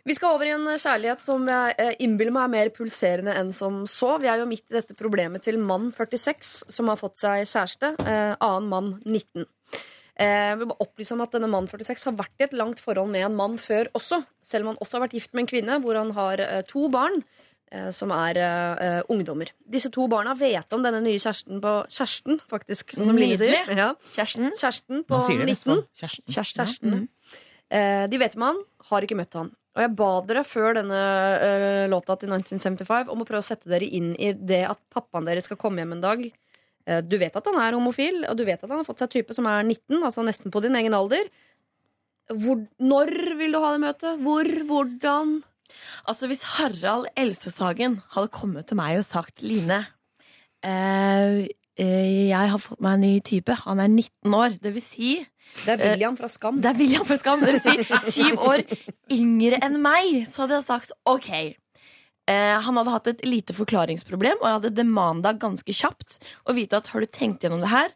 [0.09, 3.51] Vi skal over i en kjærlighet som jeg eh, innbiller meg er mer pulserende enn
[3.53, 4.15] som så.
[4.23, 7.95] Vi er jo midt i dette problemet til mann 46 som har fått seg kjæreste.
[8.01, 9.45] Eh, annen mann 19.
[10.21, 13.13] Eh, vi må opplyse om at denne mann 46 har vært i et langt forhold
[13.13, 14.23] med en mann før også.
[14.45, 16.89] Selv om han også har vært gift med en kvinne hvor han har eh, to
[16.93, 17.23] barn.
[17.71, 19.53] eh, Som er eh, ungdommer.
[19.69, 23.69] Disse to barna vet om denne nye kjæresten på Kjæresten, faktisk, sånn som Line sier.
[23.77, 23.93] Ja.
[24.17, 24.51] Kjæresten.
[24.57, 25.55] Kjæresten på Man sier det 19.
[25.55, 25.87] nesten.
[26.01, 26.27] Kjæresten.
[26.35, 26.65] Kjæresten.
[26.65, 27.09] Kjæresten.
[27.71, 29.53] Eh, de vet om han, har ikke møtt han.
[29.77, 33.71] Og jeg ba dere før denne uh, låta til 1975 om å prøve å sette
[33.71, 36.25] dere inn i det at pappaen deres skal komme hjem en dag.
[36.89, 39.13] Uh, du vet at han er homofil, og du vet at han har fått seg
[39.15, 41.31] type som er 19, altså nesten på din egen alder.
[42.31, 44.21] Hvor, når vil du ha det møtet?
[44.23, 44.51] Hvor?
[44.67, 45.39] Hvordan?
[46.11, 49.85] Altså Hvis Harald Elsøshagen hadde kommet til meg og sagt Line,
[50.67, 51.47] eh,
[51.81, 53.55] jeg har fått meg en ny type.
[53.65, 54.59] Han er 19 år.
[54.63, 55.13] Det vil si
[55.65, 56.61] Det er William fra Skam.
[56.63, 57.41] Det er William fra Skam.
[57.45, 58.63] Det vil si syv år
[59.13, 60.23] yngre enn meg.
[60.33, 61.31] Så hadde jeg sagt OK.
[62.31, 66.79] Eh, han hadde hatt et lite forklaringsproblem, og jeg hadde demanda ganske kjapt å vite
[66.79, 67.91] at har du tenkt gjennom det her?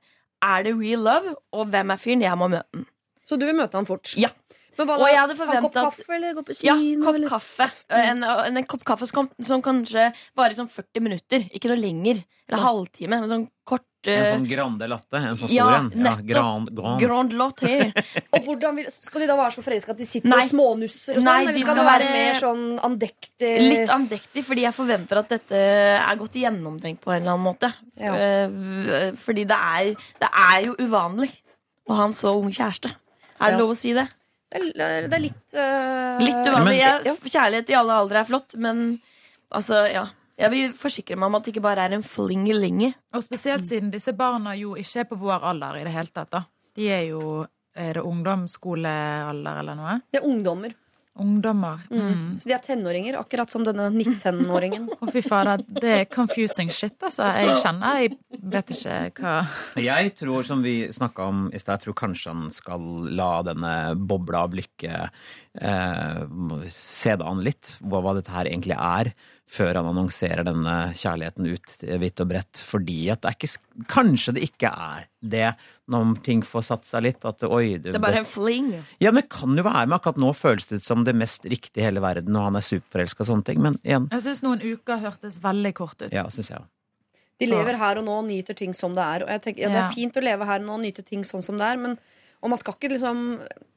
[0.45, 1.37] Er det real love?
[1.55, 2.25] Og hvem er fyren?
[2.25, 2.85] Jeg må møte.
[3.25, 4.11] Så du vil møte han fort?
[4.21, 4.33] Ja.
[4.75, 7.05] Men hva Og jeg hadde Ta en kopp kaffe, eller gå på Ja, kino?
[7.07, 7.31] kopp eller?
[7.31, 7.69] kaffe.
[7.95, 11.45] En, en, en kopp kaffe som, som kanskje varer sånn 40 minutter.
[11.55, 12.25] Ikke noe lenger.
[12.51, 13.21] Eller halvtime.
[13.23, 15.17] Men sånn kort En eh, sånn grande latte.
[15.17, 15.91] En sånn Ja, en.
[15.97, 17.01] Ja, grand, grand.
[17.01, 17.71] Grand latte.
[18.35, 20.41] Og hvordan vil, Skal de da være så forelska at de sitter Nei.
[20.45, 21.15] og smånusser?
[21.17, 23.53] Og sånn, Nei, eller skal skal det være være- mer sånn andektig?
[23.65, 25.63] Litt andektig, fordi jeg forventer at dette
[26.01, 27.73] er godt gjennomtenkt på en eller annen måte.
[27.97, 28.15] Ja.
[28.19, 31.31] Eh, fordi det er, det er jo uvanlig
[31.89, 32.93] å ha en så ung kjæreste.
[33.41, 33.63] Er det Ja.
[33.65, 34.07] lov å si det?
[34.55, 36.19] Det er, det er litt uh...
[36.23, 36.77] Litt uvanlig.
[36.79, 39.01] Men- kjærlighet i alle aldre er flott, men
[39.51, 40.05] altså, ja.
[40.39, 42.93] Jeg vil forsikre meg om at det ikke bare er en flingelinge.
[43.15, 46.33] Og spesielt siden disse barna jo ikke er på vår alder i det hele tatt.
[46.35, 46.45] da.
[46.75, 49.95] De er jo Er det ungdomsskolealder eller noe?
[50.15, 50.75] Det er ungdommer.
[51.19, 51.81] Ungdommer.
[51.91, 52.39] Mm.
[52.39, 54.89] Så de er tenåringer, akkurat som denne 19-åringen.
[54.95, 55.63] Å, fy fader.
[55.67, 57.29] Det er confusing shit, altså.
[57.39, 58.15] Jeg kjenner Jeg
[58.55, 59.35] vet ikke hva
[59.83, 63.75] Jeg tror, som vi snakka om i stad, jeg tror kanskje han skal la denne
[63.95, 66.21] bobla av lykke eh,
[66.75, 69.15] se det an litt, hva, hva dette her egentlig er,
[69.51, 72.61] før han annonserer denne kjærligheten ut vidt og bredt.
[72.65, 73.51] Fordi at det er ikke
[73.91, 75.49] Kanskje det ikke er det,
[75.91, 77.25] når ting får satt seg litt.
[77.27, 78.69] At oi, Det er bare en fling.
[79.03, 79.97] Ja, men det kan jo være med.
[79.99, 82.65] Akkurat nå føles det ut som det mest riktige i hele verden, og han er
[82.65, 83.61] superforelska og sånne ting.
[83.63, 86.13] Men igjen, Jeg syns noen uker hørtes veldig kort ut.
[86.15, 86.63] ja, synes jeg.
[87.43, 89.25] De lever her og nå og nyter ting som det er.
[89.27, 91.25] Og jeg tenker, ja, Det er fint å leve her og nå og nyte ting
[91.27, 91.99] sånn som det er, men
[92.45, 93.21] og man skal ikke liksom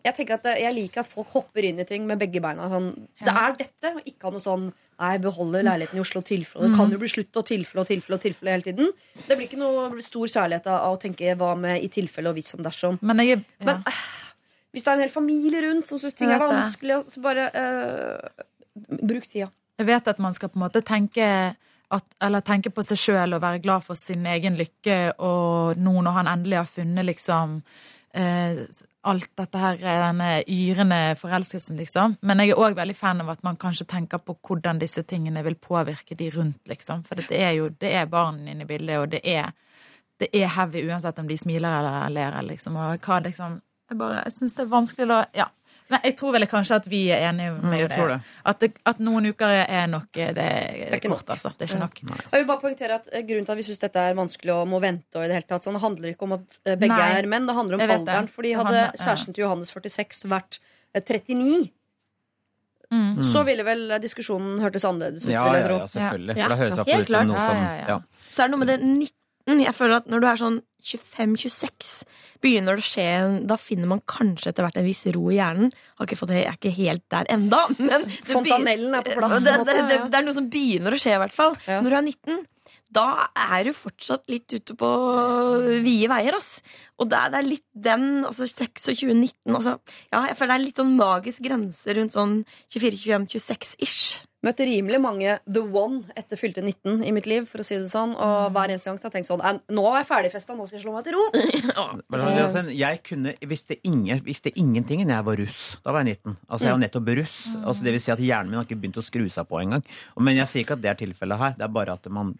[0.03, 2.68] Jeg tenker at jeg liker at folk hopper inn i ting med begge beina.
[2.69, 6.72] Sånn, Det er dette, og ikke ha noe sånn Nei, beholde leiligheten i Oslo tilfelle.
[6.72, 8.88] Det kan jo bli slutt og tilfelle og tilfelle og tilfelle hele tiden.
[9.28, 12.49] Det blir ikke noe stor særlighet av å tenke hva med i tilfelle og hvis
[12.56, 12.98] som dersom.
[13.06, 13.44] Men jeg ja.
[13.68, 13.99] Men øh,
[14.74, 18.44] hvis det er en hel familie rundt som syns ting er vanskelig, så bare øh,
[19.02, 19.52] bruk tida.
[19.78, 21.28] Jeg vet at man skal på en måte tenke
[21.94, 25.94] at, eller tenke på seg sjøl og være glad for sin egen lykke, og nå
[26.02, 27.61] når han endelig har funnet liksom
[29.07, 32.18] alt dette her, denne yrende forelskelsen, liksom.
[32.22, 35.44] Men jeg er òg veldig fan av at man kanskje tenker på hvordan disse tingene
[35.45, 37.06] vil påvirke de rundt, liksom.
[37.07, 39.53] For det er jo det er barn inne i bildet, og det er,
[40.19, 42.80] det er heavy uansett om de smiler eller ler, liksom.
[42.80, 45.48] Og hva liksom Jeg bare syns det er vanskelig å Ja.
[45.89, 48.18] Men jeg tror vel kanskje at vi er enige med jeg det.
[48.51, 51.30] At, det, at noen uker er nok Det er, kort, nok.
[51.35, 51.51] altså.
[51.57, 52.01] Det er ikke nok.
[52.27, 54.53] Og jeg vil bare poengtere at eh, Grunnen til at vi syns dette er vanskelig
[54.53, 56.76] og må vente, og i det hele tatt, sånn, det handler ikke om at eh,
[56.76, 57.09] begge Nei.
[57.22, 58.27] er menn, det handler om alderen.
[58.27, 58.35] det.
[58.35, 59.05] Fordi hadde handler- ja.
[59.05, 60.59] kjæresten til Johannes 46 vært
[60.93, 61.72] eh, 39,
[62.88, 63.18] Mm.
[63.34, 65.31] så ville vel eh, diskusjonen hørtes annerledes ut.
[65.34, 66.38] Ja, ja, ja, selvfølgelig.
[66.38, 66.43] Ja.
[66.45, 67.88] For det høres Ja, iallfall ut som noe som Ja, ja, ja.
[67.89, 68.27] ja.
[68.31, 68.77] Så er det noe med det
[69.48, 69.64] 19.
[69.65, 71.94] Jeg føler at når du er sånn 25-26,
[72.44, 73.07] begynner det å skje
[73.49, 75.72] Da finner man kanskje etter hvert en viss ro i hjernen.
[75.98, 79.41] Har ikke fått, jeg er ikke helt der enda, men det Fontanellen er på plass.
[79.44, 81.57] det, det, det, det er noe som begynner å skje, i hvert fall.
[81.68, 81.82] Ja.
[81.82, 82.45] Når du er 19,
[82.98, 84.90] da er du fortsatt litt ute på
[85.84, 86.61] vide veier, ass.
[87.02, 89.78] Og det er, det er litt den, altså 26-19 altså,
[90.14, 92.38] Ja, jeg føler det er litt sånn magisk grense rundt sånn
[92.76, 94.22] 24-25-26-ish.
[94.48, 97.90] Møtte rimelig mange The One etter fylte 19 i mitt liv, for å si det
[97.91, 98.14] sånn.
[98.15, 98.22] Mm.
[98.24, 100.80] Og hver eneste gang så har jeg tenkt sånn Nå er jeg ferdigfesta, nå skal
[100.80, 101.26] jeg slå meg til ro.
[102.14, 105.61] Men Jeg kunne, visste, ingen, visste ingenting da jeg var russ.
[105.84, 106.38] Da var jeg 19.
[106.48, 107.38] Altså Jeg var nettopp russ.
[107.61, 109.84] Altså, det vil si at hjernen min har ikke begynt å skru seg på engang.
[110.24, 111.57] Men jeg sier ikke at det er tilfellet her.
[111.60, 112.34] Det er bare at man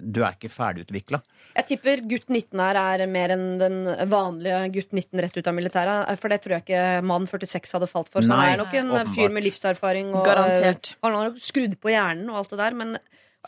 [0.00, 1.20] Du er ikke ferdigutvikla.
[1.58, 3.78] Jeg tipper gutt 19 her er mer enn den
[4.10, 6.12] vanlige gutt 19 rett ut av militæret.
[6.20, 8.24] For det tror jeg ikke mann 46 hadde falt for.
[8.24, 9.14] Så Nei, han er nok en åpenbart.
[9.16, 10.12] fyr med livserfaring.
[10.14, 10.94] Og, Garantert.
[11.18, 12.76] Han har skrudd på hjernen og alt det der.
[12.78, 12.96] Men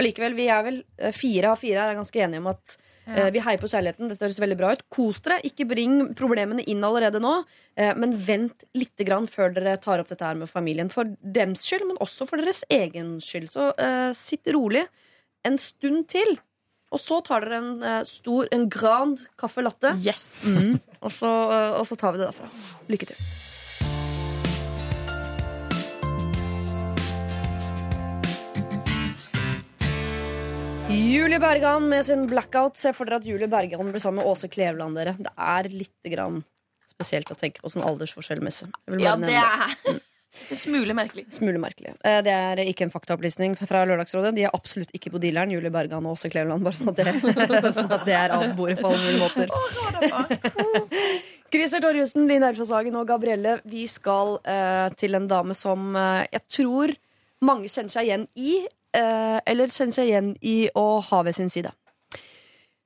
[0.01, 2.77] allikevel, vi er vel eh, fire av fire er ganske enige om at
[3.11, 3.29] ja.
[3.35, 4.11] vi heier på kjærligheten.
[4.11, 4.85] Dette høres veldig bra ut.
[4.93, 5.41] Kos dere.
[5.49, 7.41] Ikke bring problemene inn allerede nå.
[7.81, 10.93] eh, men vent litt grann før dere tar opp dette her med familien.
[10.93, 13.51] For dems skyld, men også for deres egen skyld.
[13.55, 14.85] Så uh, sitt rolig
[15.47, 16.39] en stund til.
[16.91, 19.95] Og så tar dere en eh, stor, en grand caffè latte.
[20.03, 20.43] Yes!
[20.47, 20.81] Mm.
[21.01, 22.51] Og, så, eh, og så tar vi det derfra.
[22.91, 23.29] Lykke til.
[30.91, 32.77] Julie Bergan med sin blackout.
[32.77, 34.97] Se for dere at Julie Bergan blir sammen med Åse Kleveland.
[34.99, 35.15] Dere.
[35.19, 36.43] Det er litt grann
[36.91, 38.69] spesielt å tenke på sånn aldersforskjellmessig.
[39.01, 40.01] Ja, det er en
[40.65, 41.27] smule merkelig.
[41.33, 41.95] Smule merkelig.
[42.05, 44.35] Eh, Det er ikke en faktaopplysning fra Lørdagsrådet.
[44.37, 46.67] De er absolutt ikke på dealeren, Julie Bergan og Åse Kleveland.
[46.67, 49.47] Bare sånn at det, sånn at det er av bordet på alle mulige måter.
[51.51, 56.23] Christer Torjussen, Line Elfsås Hagen og Gabrielle, vi skal uh, til en dame som uh,
[56.31, 56.93] jeg tror
[57.43, 58.61] mange kjenner seg igjen i,
[58.95, 61.71] eller kjenner seg igjen i å ha ved sin side.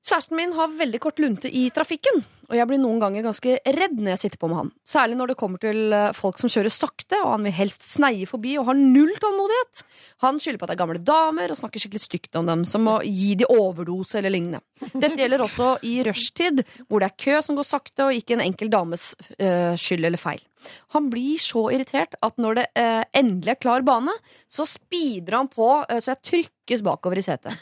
[0.04, 2.18] Kjæresten min har veldig kort lunte i trafikken,
[2.50, 4.70] og jeg blir noen ganger ganske redd når jeg sitter på med han.
[4.84, 8.28] Særlig når det kommer til eh, folk som kjører sakte, og han vil helst sneie
[8.28, 9.84] forbi og har null tålmodighet.
[10.26, 12.84] Han skylder på at det er gamle damer og snakker skikkelig stygt om dem, som
[12.92, 14.60] å gi de overdose eller lignende.
[14.92, 18.44] Dette gjelder også i rushtid, hvor det er kø som går sakte, og ikke en
[18.44, 20.44] enkel dames øh, skyld eller feil.
[20.92, 24.12] Han blir så irritert at når det øh, endelig er klar bane,
[24.44, 27.56] så speeder han på øh, så jeg trykkes bakover i setet.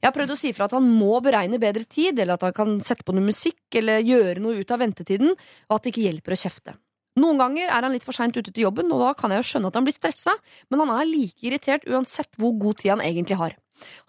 [0.00, 2.56] Jeg har prøvd å si fra at han må beregne bedre tid, eller at han
[2.56, 6.06] kan sette på noe musikk eller gjøre noe ut av ventetiden, og at det ikke
[6.08, 6.76] hjelper å kjefte.
[7.18, 9.48] Noen ganger er han litt for seint ute til jobben, og da kan jeg jo
[9.50, 10.36] skjønne at han blir stressa,
[10.70, 13.56] men han er like irritert uansett hvor god tid han egentlig har.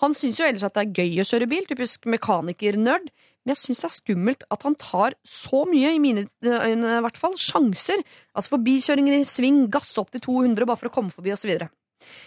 [0.03, 3.09] Han syns jo ellers at det er gøy å kjøre bil, typisk mekanikernerd,
[3.45, 7.03] men jeg syns det er skummelt at han tar så mye, i mine øyne i
[7.05, 8.01] hvert fall, sjanser.
[8.35, 11.55] Altså forbikjøringer i sving, gasse opp til 200 bare for å komme forbi, osv.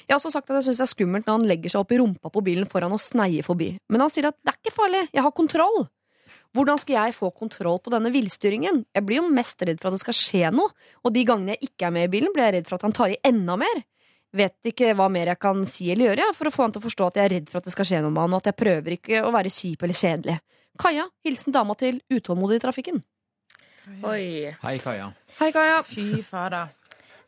[0.05, 1.95] Jeg har også sagt at jeg syns det er skummelt når han legger seg opp
[1.95, 3.73] i rumpa på bilen foran og sneier forbi.
[3.93, 5.85] Men han sier at det er ikke farlig, jeg har kontroll.
[6.53, 8.83] Hvordan skal jeg få kontroll på denne villstyringen?
[8.93, 11.71] Jeg blir jo mest redd for at det skal skje noe, og de gangene jeg
[11.71, 13.83] ikke er med i bilen, blir jeg redd for at han tar i enda mer.
[14.33, 16.87] Vet ikke hva mer jeg kan si eller gjøre for å få han til å
[16.87, 18.51] forstå at jeg er redd for at det skal skje noe med han, og at
[18.53, 20.37] jeg prøver ikke å være kjip eller kjedelig.
[20.81, 23.03] Kaja, hilsen dama til utålmodig i trafikken.
[24.09, 24.53] Oi.
[24.63, 25.11] Hei, Kaja.
[25.41, 25.83] Hei, Kaja.
[25.85, 26.71] Fy fader.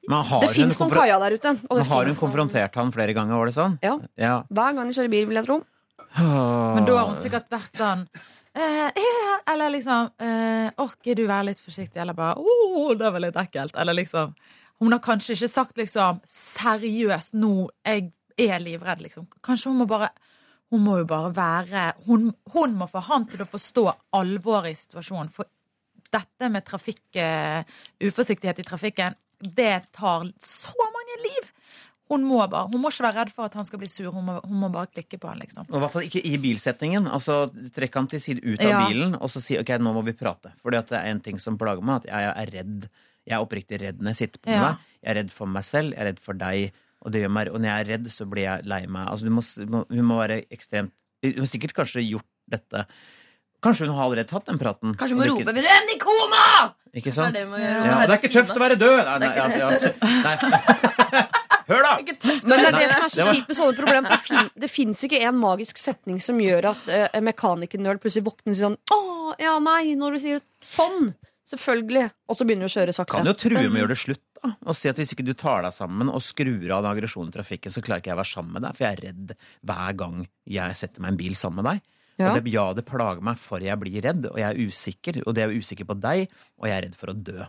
[0.08, 1.48] Men har Det fins noen kaier der ute.
[1.48, 3.78] Og det Men har hun finnes- konfrontert han flere ganger, var det sånn?
[3.82, 3.98] Ja.
[4.20, 4.42] ja.
[4.52, 5.60] Hver gang hun kjører bil, vil jeg tro.
[6.18, 8.04] Men da har hun sikkert vært sånn
[8.54, 11.96] eh, eh, Eller liksom eh, Orker du være litt forsiktig?
[11.98, 13.74] Eller bare Å, det var litt ekkelt.
[13.74, 14.34] Eller liksom
[14.80, 19.26] Hun har kanskje ikke sagt liksom Seriøst, nå jeg er livredd, liksom.
[19.42, 20.10] Kanskje hun må bare
[20.70, 24.78] Hun må jo bare være Hun, hun må få han til å forstå alvoret i
[24.78, 25.30] situasjonen.
[25.34, 25.50] For
[26.14, 27.64] dette med trafikk, uh,
[28.06, 31.50] uforsiktighet i trafikken, det tar så mange liv!
[32.12, 34.10] Hun må, bare, hun må ikke være redd for at han skal bli sur.
[34.12, 35.64] Hun må, hun må bare klikke på han, liksom.
[35.70, 37.08] Og i hvert fall ikke i bilsetningen.
[37.08, 38.80] Altså, Trekk han til side ut av Ja.
[38.84, 40.52] bilen og så si ok, nå må vi prate.
[40.60, 42.88] For det er en ting som plager meg, at jeg er redd.
[43.24, 44.60] Jeg er oppriktig redd når jeg sitter på Ja.
[44.60, 44.78] meg.
[45.00, 46.72] Jeg er redd for meg selv, jeg er redd for deg.
[47.04, 49.08] Og, meg, og når jeg er redd, så blir jeg lei meg.
[49.08, 49.42] Altså, du må,
[49.88, 50.92] hun må være ekstremt
[51.24, 52.84] Hun har sikkert kanskje gjort dette
[53.64, 54.94] Kanskje hun har allerede tatt den praten.
[55.00, 57.34] Kanskje hun må rope ikke- 'Vil du ende i koma?' Ikke sant?
[57.34, 57.86] Det det gjøre.
[57.88, 59.00] Ja, det er ikke tøft å være død!
[59.04, 59.68] Nei, nei, Det ja,
[60.28, 61.24] nei.
[61.64, 61.92] Hør, da!
[62.44, 64.10] Men det er det som er så Det kjipt med sånne problemer.
[64.12, 68.26] Det, fin det fins ikke en magisk setning som gjør at uh, en mekanikernerd plutselig
[68.28, 69.00] våkner og sier sånn Å,
[69.40, 71.14] ja, nei, når du sier det sånn.
[71.48, 72.04] Selvfølgelig.
[72.28, 73.16] Og så begynner du å kjøre sakte.
[73.16, 74.52] Kan jo true med å gjøre det slutt, da.
[74.68, 77.36] Og si at hvis ikke du tar deg sammen og skrur av den aggresjonen i
[77.36, 79.34] trafikken, så klarer ikke jeg å være sammen med deg, for jeg er redd
[79.68, 80.22] hver gang
[80.56, 81.93] jeg setter meg i en bil sammen med deg.
[82.20, 82.30] Ja.
[82.36, 85.20] Det, ja, det plager meg, for jeg blir redd, og jeg er usikker.
[85.24, 86.28] Og det er usikker på deg,
[86.60, 87.48] og jeg er redd for å dø.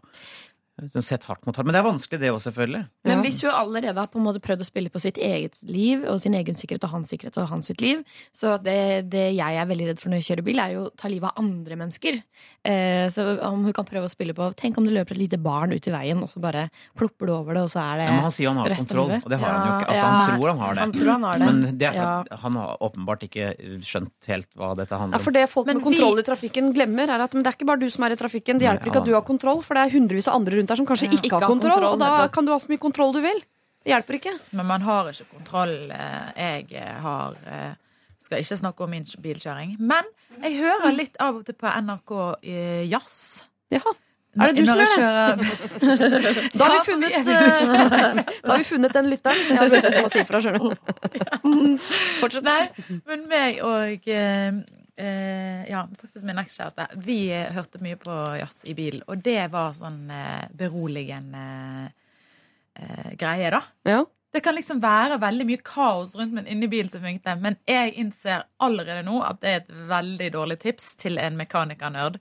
[0.76, 1.68] Sett hardt mot hardt.
[1.70, 2.82] Men det er vanskelig, det òg, selvfølgelig.
[3.08, 6.04] Men hvis hun allerede har på en måte prøvd å spille på sitt eget liv
[6.04, 8.02] og sin egen sikkerhet og hans sikkerhet og hans sitt liv,
[8.36, 10.92] så det, det jeg er veldig redd for når jeg kjører bil, er jo å
[11.00, 12.20] ta livet av andre mennesker.
[12.68, 15.40] Eh, så om hun kan prøve å spille på Tenk om det løper et lite
[15.40, 16.66] barn ut i veien, og så bare
[17.00, 19.16] plopper du over det, og så er det Ja, men han sier han har kontroll,
[19.16, 19.88] og det har han jo ikke.
[19.88, 20.12] Altså, ja.
[20.12, 20.84] han tror han har det.
[20.84, 21.50] Han tror han har det.
[21.52, 22.42] Men det er for Ja.
[22.44, 23.48] han har åpenbart ikke
[23.86, 27.08] skjønt helt hva dette Ja, handler for det folk Men med kontroll i trafikken glemmer,
[27.16, 28.60] er at men det er ikke bare du som er i trafikken.
[28.60, 30.65] Det hjelper ikke ja at du har kontroll, for det er hundrevis av andre rundt
[30.70, 31.12] der som kanskje Ja.
[31.18, 31.72] ikke, Ikke har kontroll.
[31.74, 32.32] kontroll, og da nettopp.
[32.34, 33.40] kan du ha så mye kontroll du vil.
[33.86, 34.34] Det hjelper ikke.
[34.54, 35.76] Men man har ikke kontroll.
[35.92, 37.74] Eh, Jeg eh, har eh,
[38.20, 39.76] Skal ikke snakke om min bilkjøring.
[39.80, 40.04] Men
[40.42, 42.16] jeg hører litt av og til på NRK
[42.90, 43.44] jazz.
[43.72, 43.94] Jaha.
[44.38, 45.46] Er det du som gjør det?
[46.60, 47.12] Da har vi funnet,
[48.44, 49.38] da har vi funnet den lytteren.
[49.48, 49.70] Jeg har
[50.02, 50.76] på å si ifra, skjønner du.
[52.20, 52.44] Fortsett.
[52.50, 54.10] Nei, men meg og
[54.98, 56.88] eh, ja, faktisk min ekskjæreste.
[57.06, 61.46] Vi eh, hørte mye på jazz i bil, og det var sånn eh, beroligende
[62.76, 63.64] eh, greie, da.
[63.88, 64.04] Ja.
[64.36, 67.40] Det kan liksom være veldig mye kaos rundt, men inni bilen som funket.
[67.40, 72.20] Men jeg innser allerede nå at det er et veldig dårlig tips til en mekanikernerd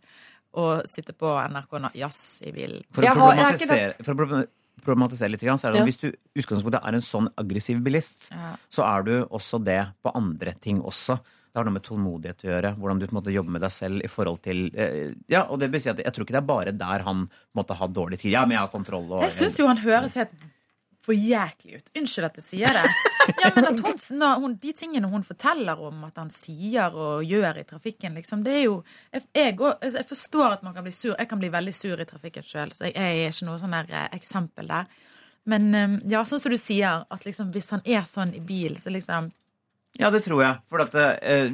[0.55, 2.85] å sitte på NRK jazz i bilen.
[2.95, 4.45] For å er problematisere, for å
[4.85, 5.85] problematisere litt, så er det Ja.
[5.89, 8.57] hvis du utgangspunktet er en sånn aggressiv bilist, Ja.
[8.71, 11.19] så er du også det på andre ting også.
[11.55, 13.71] Det har noe med tålmodighet å gjøre, hvordan du på en måte jobber med deg
[13.71, 16.41] selv i forhold til eh, Ja, og det vil si at jeg tror ikke det
[16.41, 17.21] er bare der han
[17.55, 18.33] måtte ha dårlig tid.
[18.33, 20.35] Ja, men jeg har kontroll og Jeg syns jo han høres helt
[21.05, 21.93] for jæklig ut.
[22.01, 22.85] Unnskyld at jeg sier det.
[23.41, 27.63] Ja, men at hun, hun, De tingene hun forteller om at han sier og gjør
[27.63, 28.75] i trafikken, liksom, det er jo
[29.15, 31.15] Jeg, jeg, altså, jeg forstår at man kan bli sur.
[31.17, 33.79] Jeg kan bli veldig sur i trafikken sjøl, så jeg, jeg er ikke noe sånn
[33.79, 34.91] eh, eksempel der.
[35.49, 38.77] Men eh, ja, sånn som du sier, at liksom, hvis han er sånn i bil,
[38.81, 39.31] så liksom
[40.01, 40.61] Ja, det tror jeg.
[40.71, 41.51] For at eh,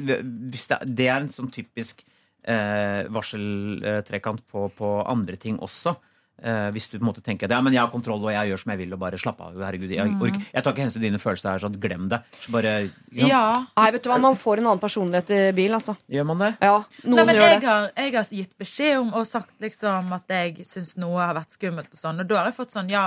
[0.51, 2.01] hvis det, det er en sånn typisk
[2.47, 5.93] eh, varseltrekant på, på andre ting også.
[6.41, 8.49] Eh, hvis du på en måte tenker at ja, men jeg har kontroll og jeg
[8.49, 9.59] gjør som jeg vil og bare slapp av.
[9.61, 12.17] Herregud, jeg, orker, jeg tar ikke hensyn til dine følelser her, sånn glem det.
[12.41, 12.71] Så bare,
[13.13, 13.27] ja.
[13.29, 13.41] Ja.
[13.77, 15.93] Nei, vet du hva, man får en annen personlighet i bil, altså.
[16.09, 16.49] Gjør man det?
[16.65, 17.67] Ja, Nei, noen men gjør jeg det.
[17.69, 21.53] har, jeg har gitt beskjed om og sagt liksom at jeg syns noe har vært
[21.59, 23.05] skummelt, og sånn, og da har jeg fått sånn ja,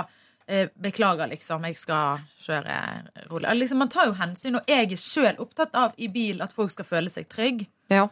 [0.77, 2.75] beklager, liksom, jeg skal kjøre
[3.31, 3.53] rolig.
[3.61, 6.73] Liksom, man tar jo hensyn, og jeg er sjøl opptatt av i bil at folk
[6.73, 7.65] skal føle seg trygg.
[7.93, 8.07] Ja.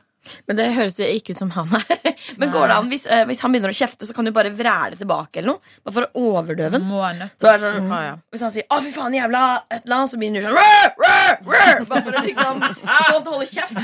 [0.48, 2.14] Men det høres jo ikke ut som han er.
[2.40, 4.52] Men går det an, hvis, eh, hvis han begynner å kjefte, så kan du bare
[4.56, 5.74] vræle tilbake eller noe?
[5.84, 6.86] Bare for å overdøve den.
[6.88, 8.14] Må nødt Så er det sånn, fra, ja.
[8.32, 10.90] Hvis han sier 'Å, fy faen, jævla et eller annet', så begynner du sånn «Rør,
[11.04, 13.74] rør, rør», Bare for å liksom Sånn til holde kjeft.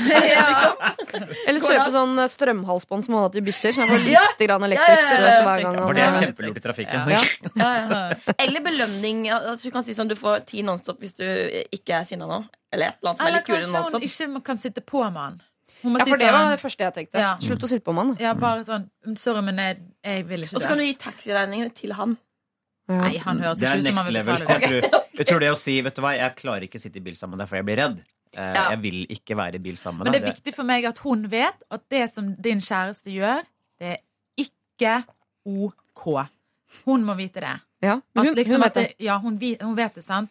[1.10, 1.28] Liksom.
[1.46, 4.06] Eller Går kjøpe det sånn eh, strømhalsbånd som man har til bysser så man får
[4.10, 4.20] Ja.
[4.30, 5.42] litt grann elektrisk Ja, ja, ja, ja.
[5.46, 5.76] hver gang.
[5.86, 7.10] For det er han- kjempelurt i trafikken.
[7.10, 7.22] Ja.
[7.56, 8.34] Ja, ja.
[8.38, 9.26] Eller belønning.
[9.30, 11.24] Altså, du kan si sånn du får ti Nonstop hvis du
[11.72, 12.44] ikke er sinna nå.
[12.72, 14.38] Eller et eller annet som er Eller litt kulere enn kanskje hun Nonstop.
[14.38, 15.40] ikke kan sitte på med han.
[15.82, 17.20] Ja, si for det var sånn det første jeg tenkte.
[17.22, 17.30] Ja.
[17.40, 18.16] Slutt å sitte på mannen.
[18.20, 21.72] ja, bare sånn Sorry, men jeg, jeg vil ikke Og så kan du gi taxiregningene
[21.74, 22.16] til han.
[22.90, 24.56] Nei, han høres ikke ut som han vil betale det.
[24.60, 26.98] Jeg tror, jeg tror det å si vet du hva, jeg klarer ikke å sitte
[26.98, 28.00] i bil sammen med deg, for jeg blir redd.
[28.36, 28.64] Eh, Ja.
[28.70, 31.24] Jeg vil ikke være i bil sammen Men det er viktig for meg at hun
[31.30, 33.40] vet at det som din kjæreste gjør,
[33.80, 34.00] det er
[34.38, 34.92] ikke
[35.46, 36.04] OK.
[36.84, 37.56] Hun må vite det.
[37.82, 38.84] Ja, At hun, liksom hun vet det.
[38.98, 40.30] det, ja, hun, hun vet det, sant?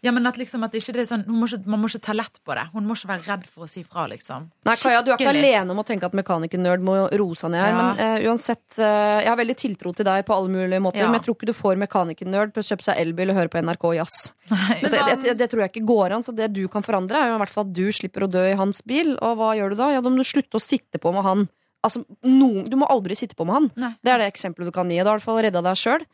[0.00, 2.14] Ja, men at liksom at ikke det er sånn, må ikke, Man må ikke ta
[2.14, 2.68] lett på det.
[2.70, 4.46] Hun må ikke være redd for å si fra, liksom.
[4.68, 7.64] Nei, Kaja, du er ikke alene om å tenke at mekanikernerd må roe seg ned
[7.64, 7.74] her.
[7.74, 7.80] Ja.
[7.80, 11.02] Men uh, uansett, uh, jeg har veldig tiltro til deg på alle mulige måter.
[11.02, 11.10] Ja.
[11.10, 13.64] Men jeg tror ikke du får mekanikernerd til å kjøpe seg elbil og høre på
[13.66, 14.20] NRK Jazz.
[14.78, 14.92] Yes.
[14.92, 16.22] Det, det, det tror jeg ikke går an.
[16.24, 18.44] Så det du kan forandre, er jo i hvert fall at du slipper å dø
[18.46, 19.16] i hans bil.
[19.24, 19.90] Og hva gjør du da?
[19.92, 21.48] Ja, da må du slutte å sitte på med han.
[21.88, 23.68] Altså, noen, du må aldri sitte på med han.
[23.80, 23.92] Nei.
[24.04, 25.00] Det er det eksempelet du kan gi.
[25.00, 26.04] Da har du i hvert fall redda deg sjøl.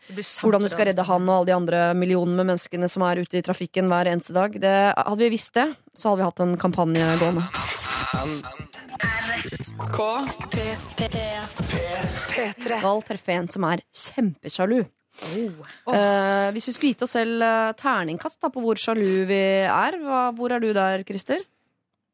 [0.45, 3.41] Hvordan du skal redde han og alle de andre millionene med menneskene som er ute
[3.41, 4.55] i trafikken hver eneste dag.
[4.63, 7.49] Det, hadde vi visst det, så hadde vi hatt en kampanje gående.
[12.65, 14.85] Skal treffe en som er kjempesjalu.
[15.23, 19.99] Eh, hvis vi skulle gitt oss selv eh, terningkast da, på hvor sjalu vi er,
[20.03, 21.45] hva, hvor er du der, Christer?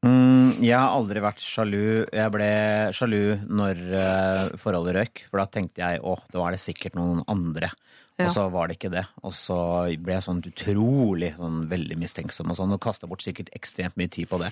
[0.06, 2.06] Mm, jeg har aldri vært sjalu.
[2.08, 2.50] Jeg ble
[2.96, 3.22] sjalu
[3.52, 7.68] når uh, forholdet røk, for da tenkte jeg åh, da var det sikkert noen andre.
[8.20, 8.26] Ja.
[8.28, 9.04] Og så var det ikke det.
[9.24, 9.58] Og så
[10.00, 14.12] ble jeg sånn utrolig sånn veldig mistenksom og sånn, og kasta bort sikkert ekstremt mye
[14.12, 14.50] tid på det.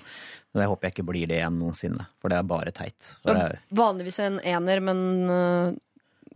[0.53, 3.13] Men jeg håper jeg ikke blir det igjen noensinne, for det er bare teit.
[3.25, 5.03] Det er, Vanligvis en ener, men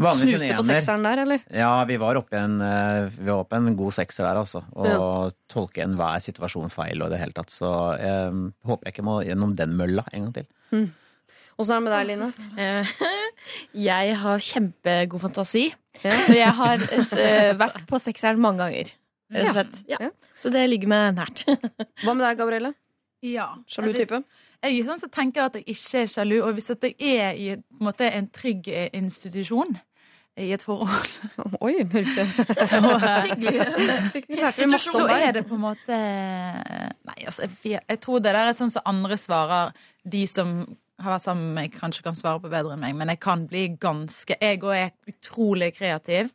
[0.01, 1.43] uh, snuste på sekseren der, eller?
[1.53, 4.63] Ja, vi var oppe i en, eh, vi var oppe en god sekser der, altså.
[4.73, 5.29] Og Ja.
[5.53, 7.49] tolke enhver situasjon feil og i det hele tatt.
[7.53, 10.47] Så jeg håper jeg ikke må gjennom den mølla en gang til.
[11.59, 12.33] Åssen er det med deg, Line?
[12.57, 12.93] Eh,
[13.91, 15.67] Jeg har kjempegod fantasi,
[16.01, 16.11] Ja.
[16.25, 16.79] så jeg har
[17.19, 18.89] eh, vært på sekseren mange ganger.
[19.33, 19.75] Rett og slett.
[19.89, 19.97] Ja.
[20.07, 20.09] Ja.
[20.39, 21.43] Så det ligger meg nært.
[22.03, 22.73] Hva med deg, Gabrielle?
[23.21, 23.51] Ja.
[23.69, 24.07] Sjalu type?
[24.07, 24.23] type?
[24.63, 27.81] Jeg sånn så tenker at jeg ikke er sjalu, og hvis jeg er i på
[27.81, 29.75] en, måte, en trygg eh, institusjon
[30.39, 31.09] i et forhold,
[31.65, 32.23] Oi, hørte
[34.79, 38.57] så, så er det på en måte Nei, altså, jeg, jeg tror det der er
[38.57, 40.63] sånn som andre svarer, de som
[41.03, 43.45] har vært sammen med meg, kanskje kan svare på bedre enn meg, men jeg kan
[43.49, 46.31] bli ganske Jeg òg er utrolig kreativ.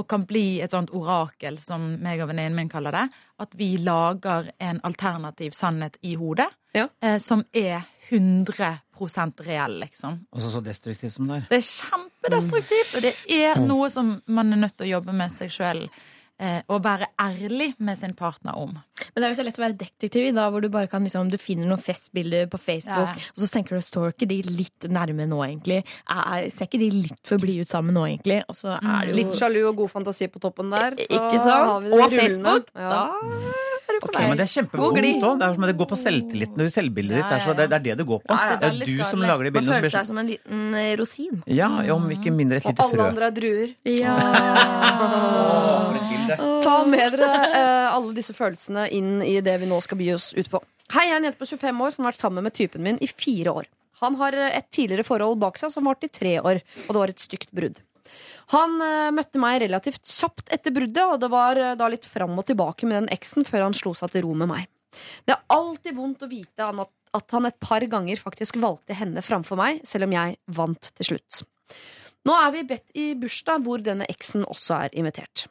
[0.00, 3.02] Og kan bli et sånt orakel, som meg og venninnen min kaller det.
[3.44, 6.88] At vi lager en alternativ sannhet i hodet Ja.
[7.02, 8.78] eh, som er 100
[9.44, 10.26] reell, liksom.
[10.32, 11.46] Og så så destruktivt som det er.
[11.50, 15.32] Det er kjempedestruktivt, og det er noe som man er nødt til å jobbe med
[15.32, 15.88] seg sjøl.
[16.40, 18.72] Eh, og være ærlig med sin partner om.
[19.14, 21.04] Men det er jo så lett å være detektiv i da, hvor du bare kan
[21.04, 23.28] liksom, du finner noen festbilder på Facebook, Ja.
[23.36, 25.84] og så tenker du står ikke de litt nærme nå, egentlig?
[26.10, 28.40] Er, ser ikke de litt for blide ut sammen nå, egentlig?
[28.48, 30.96] Og så er det jo Litt sjalu og god fantasi på toppen der.
[30.98, 31.68] Så Ikke sant?
[31.68, 32.18] har vi det Og rullende.
[32.18, 32.66] Facebook.
[32.74, 32.88] Ja.
[32.88, 33.02] Da
[33.92, 35.38] Okay, Ok, men Det er kjempevondt òg.
[35.38, 36.60] Det er som det går på selvtilliten.
[36.64, 38.30] og selvbildet ditt Ja, er så, ja, det, er det det går på.
[38.32, 38.56] Ja, ja.
[38.56, 41.42] Det er du som lager de Man føler seg som en liten eh, rosin.
[41.46, 42.88] Ja, om ikke mindre et lite frø.
[42.88, 43.68] Og alle andre er druer.
[43.84, 44.16] Ja.
[46.38, 50.32] Ta med dere eh, alle disse følelsene inn i det vi nå skal by oss
[50.38, 50.62] ut på.
[50.92, 52.98] Hei, jeg er en jente på 25 år som har vært sammen med typen min
[53.00, 53.70] i fire år.
[54.02, 57.00] Han har eh, et tidligere forhold bak seg som varte i tre år, og det
[57.00, 57.80] var et stygt brudd.
[58.52, 62.36] Han eh, møtte meg relativt kjapt etter bruddet, og det var eh, da litt fram
[62.36, 64.68] og tilbake med den eksen før han slo seg til ro med meg.
[65.24, 69.24] Det er alltid vondt å vite at, at han et par ganger faktisk valgte henne
[69.24, 71.44] framfor meg, selv om jeg vant til slutt.
[72.22, 75.48] Nå er vi bedt i bursdag hvor denne eksen også er invitert.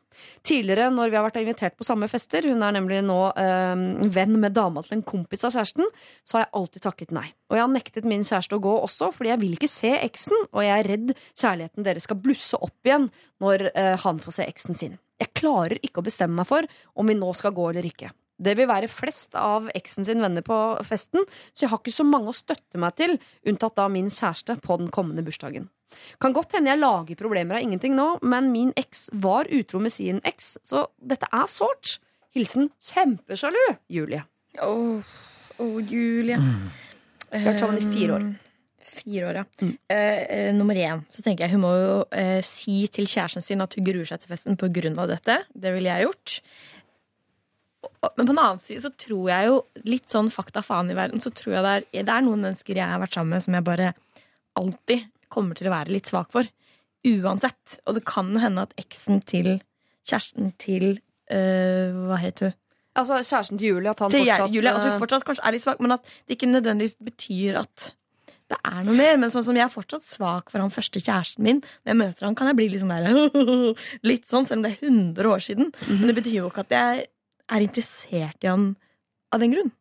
[0.47, 3.81] Tidligere når vi har vært invitert på samme fester, hun er nemlig nå øh,
[4.15, 5.89] venn med dama til en kompis av kjæresten,
[6.23, 7.25] så har jeg alltid takket nei.
[7.51, 10.45] Og jeg har nektet min kjæreste å gå også, fordi jeg vil ikke se eksen,
[10.53, 13.09] og jeg er redd kjærligheten deres skal blusse opp igjen
[13.43, 14.95] når øh, han får se eksen sin.
[15.21, 18.13] Jeg klarer ikke å bestemme meg for om vi nå skal gå eller ikke.
[18.41, 20.55] Det vil være flest av eksen sin venner på
[20.87, 24.57] festen, så jeg har ikke så mange å støtte meg til, unntatt da min kjæreste
[24.63, 25.67] på den kommende bursdagen.
[26.21, 29.93] Kan godt hende jeg lager problemer av ingenting nå, men min eks var utro med
[29.93, 31.97] sin eks, så dette er sårt.
[32.35, 34.23] Hilsen kjempesjalu Julie.
[34.63, 35.11] Åh,
[35.59, 36.39] åh, Julie.
[37.31, 38.27] Vi har vært sammen i fire år.
[38.81, 39.45] Fire år, ja.
[39.61, 39.73] Mm.
[39.93, 43.75] Uh, nummer én, så tenker jeg hun må jo uh, si til kjæresten sin at
[43.77, 44.57] hun gruer seg til festen
[44.99, 45.37] av dette.
[45.53, 46.41] Det ville jeg gjort.
[48.17, 51.21] Men på den annen side så tror jeg jo, litt sånn fakta faen i verden,
[51.21, 53.57] så tror jeg det er, det er noen mennesker jeg har vært sammen med som
[53.57, 53.91] jeg bare
[54.59, 56.47] alltid kommer til å være litt svak for.
[57.07, 57.79] Uansett.
[57.87, 59.55] Og det kan hende at eksen til
[60.07, 60.91] kjæresten til
[61.31, 62.53] eh, Hva het hun?
[62.99, 65.55] Altså kjæresten til Julie, at han til fortsatt Julie, at eh, hun fortsatt kanskje er
[65.55, 67.91] litt svak, men at det ikke nødvendigvis betyr at
[68.51, 69.17] det er noe mer.
[69.21, 71.61] Men sånn som jeg er fortsatt svak for han første kjæresten min.
[71.85, 73.11] Når jeg møter han, kan jeg bli litt sånn der
[74.11, 75.71] Litt sånn, selv om det er 100 år siden.
[75.87, 77.05] Men det betyr jo ikke at jeg
[77.51, 78.73] er interessert i han
[79.31, 79.71] av den grunn.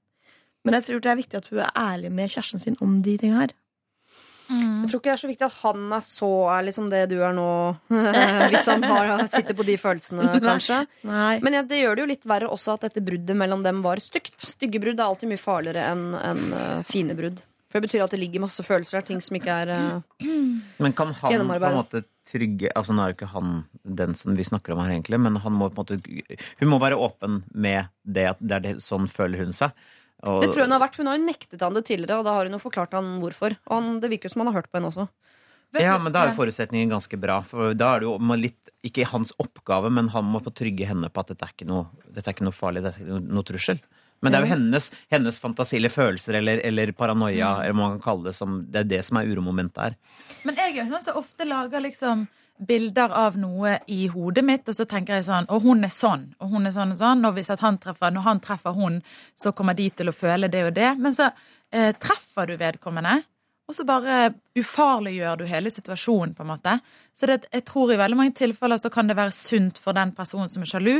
[0.67, 3.17] Men jeg tror det er viktig at hun er ærlig med kjæresten sin om de
[3.19, 3.57] tinga her.
[4.51, 7.17] Jeg tror ikke det er så viktig at han er så ærlig som det du
[7.23, 7.51] er nå.
[8.53, 10.83] Hvis han bare sitter på de følelsene, kanskje.
[11.09, 11.37] Nei.
[11.45, 14.03] Men ja, det gjør det jo litt verre også at dette bruddet mellom dem var
[14.03, 14.39] stygt.
[14.43, 17.39] Stygge brudd er alltid mye farligere enn en, uh, fine brudd.
[17.71, 20.25] For det betyr at det ligger masse følelser der, ting som ikke er uh,
[20.83, 24.35] Men kan han på en måte trygge Altså Nå er jo ikke han den som
[24.39, 27.41] vi snakker om her, egentlig, men han må på en måte Hun må være åpen
[27.55, 29.75] med det at det er det, sånn føler hun seg.
[30.23, 32.19] Og, Det tror jeg hun har vært, for hun har jo nektet han det tidligere,
[32.21, 33.55] og da har hun jo forklart han hvorfor.
[33.69, 35.07] Og han, det virker jo som han har hørt på henne også.
[35.73, 37.39] Vet ja, du- men da er jo forutsetningen ganske bra.
[37.47, 41.11] For da er det jo litt Ikke hans oppgave, men han må få trygge henne
[41.13, 43.35] på at dette er ikke noe, dette er ikke noe farlig, dette er ikke noe,
[43.37, 43.79] noe trussel.
[44.23, 47.99] Men det er jo hennes, hennes fantasi eller følelser eller, eller paranoia eller hva man
[47.99, 49.95] kan kalle det, som, det er det som er uromomentet her.
[50.49, 52.25] Men jeg er jo sånn som ofte lager liksom
[52.67, 56.29] bilder av noe i hodet mitt, og så tenker jeg sånn Og hun er sånn,
[56.41, 57.25] og hun er sånn og sånn.
[57.27, 59.01] Og hvis han treffer, når han treffer hun,
[59.35, 60.93] så kommer de til å føle det og det.
[61.01, 61.31] Men så
[61.73, 63.21] eh, treffer du vedkommende,
[63.71, 66.73] og så bare ufarliggjør du hele situasjonen, på en måte.
[67.15, 70.11] Så det, jeg tror i veldig mange tilfeller så kan det være sunt for den
[70.17, 70.97] personen som er sjalu,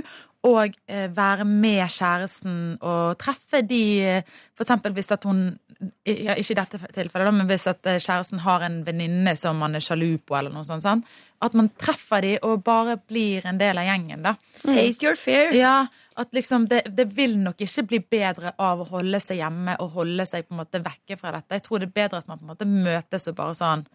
[0.47, 5.59] og eh, være med kjæresten og treffe de eh, For eksempel hvis at hun
[6.05, 9.57] ja, Ikke i dette tilfellet, da, men hvis at eh, kjæresten har en venninne som
[9.61, 10.85] man er sjalu på, eller noe sånt.
[10.85, 11.05] sånn,
[11.41, 14.35] At man treffer de og bare blir en del av gjengen, da.
[14.61, 15.57] Face your fears.
[15.57, 15.87] Ja,
[16.21, 19.97] at liksom det, det vil nok ikke bli bedre av å holde seg hjemme og
[19.97, 21.57] holde seg på en måte vekke fra dette.
[21.57, 23.87] Jeg tror det er bedre at man på en måte møtes og bare sånn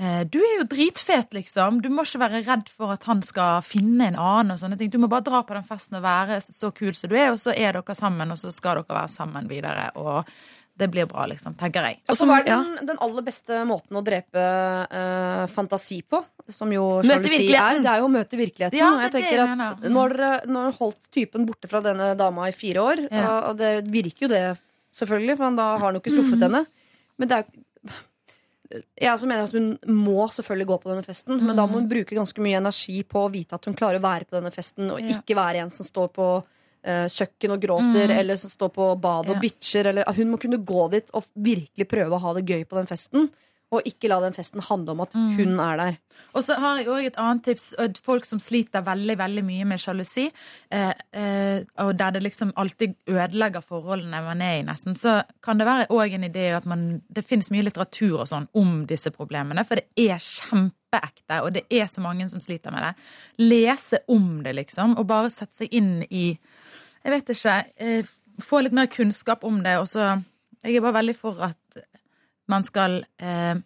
[0.00, 1.78] eh, Du er jo dritfet, liksom.
[1.84, 4.56] Du må ikke være redd for at han skal finne en annen.
[4.56, 4.90] og sånne ting.
[4.90, 7.38] Du må bare dra på den festen og være så kul som du er, og
[7.38, 9.92] så er dere sammen, og så skal dere være sammen videre.
[9.94, 10.26] Og
[10.76, 12.00] det blir bra, liksom, tenker jeg.
[12.10, 14.42] For hva er den, den aller beste måten å drepe
[14.90, 16.18] uh, fantasi på?
[16.50, 17.78] Som jo sjalusi er.
[17.84, 18.78] Det er jo å møte virkeligheten.
[18.78, 19.92] Ja, og jeg er tenker at mener.
[19.94, 23.04] Nå har dere nå har dere holdt typen borte fra denne dama i fire år,
[23.10, 23.50] Ja.
[23.50, 24.42] og- det virker jo det,
[24.92, 26.66] selvfølgelig, for da har han jo ikke truffet henne.
[27.18, 27.62] Men det er jo
[28.74, 31.88] jeg også mener at hun må selvfølgelig gå på denne festen, men da må hun
[31.88, 34.90] bruke ganske mye energi på å vite at hun klarer å være på denne festen,
[34.90, 35.14] og Ja.
[35.14, 36.48] ikke være en som står på eh,
[36.84, 39.36] kjøkken og gråter, eller som står på badet Ja.
[39.36, 39.86] og bitcher.
[39.92, 42.86] Eller, hun må kunne gå dit og virkelig prøve å ha det gøy på den
[42.90, 43.30] festen,
[43.74, 45.96] og ikke la den festen handle om at hun er der.
[46.36, 47.74] Og så har jeg òg et annet tips.
[48.04, 50.28] Folk som sliter veldig veldig mye med sjalusi,
[50.70, 55.58] eh, eh, og der det liksom alltid ødelegger forholdene man er i, nesten, så kan
[55.58, 59.10] det være òg en idé at man, det finnes mye litteratur og sånn om disse
[59.10, 59.64] problemene.
[59.66, 62.94] For det er kjempeekte, og det er så mange som sliter med det.
[63.42, 66.38] Lese om det, liksom, og bare sette seg inn i
[67.04, 67.56] Jeg vet ikke.
[68.42, 69.76] Få litt mer kunnskap om det.
[69.82, 70.14] Og så
[70.64, 71.82] Jeg er bare veldig for at
[72.48, 73.56] man skal eh,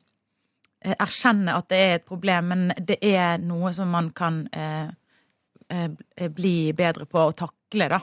[0.83, 4.89] erkjenne at det er et problem, men det er noe som man kan eh,
[5.71, 8.01] eh, bli bedre på å takle, da.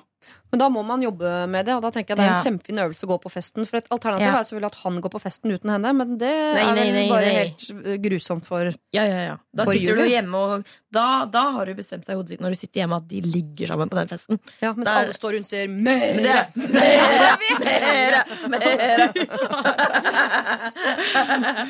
[0.53, 2.43] Men da må man jobbe med det, og da tenker jeg det er en Ja.
[2.45, 3.65] kjempefin øvelse å gå på festen.
[3.67, 4.33] For et alternativ Ja.
[4.39, 6.93] er selvfølgelig at han går på festen uten henne, men det Nei, er nei, vel
[6.93, 7.33] nei, bare nei.
[7.43, 9.37] helt uh, grusomt for Ja, ja, ja.
[9.55, 12.41] Da sitter sitter du hjemme, og da, da har du bestemt seg i hodet sitt
[12.41, 14.39] når du sitter hjemme at de ligger sammen på den festen.
[14.61, 19.11] Ja, mens Der- alle står rundt og sier mere, Mere, mere, mere,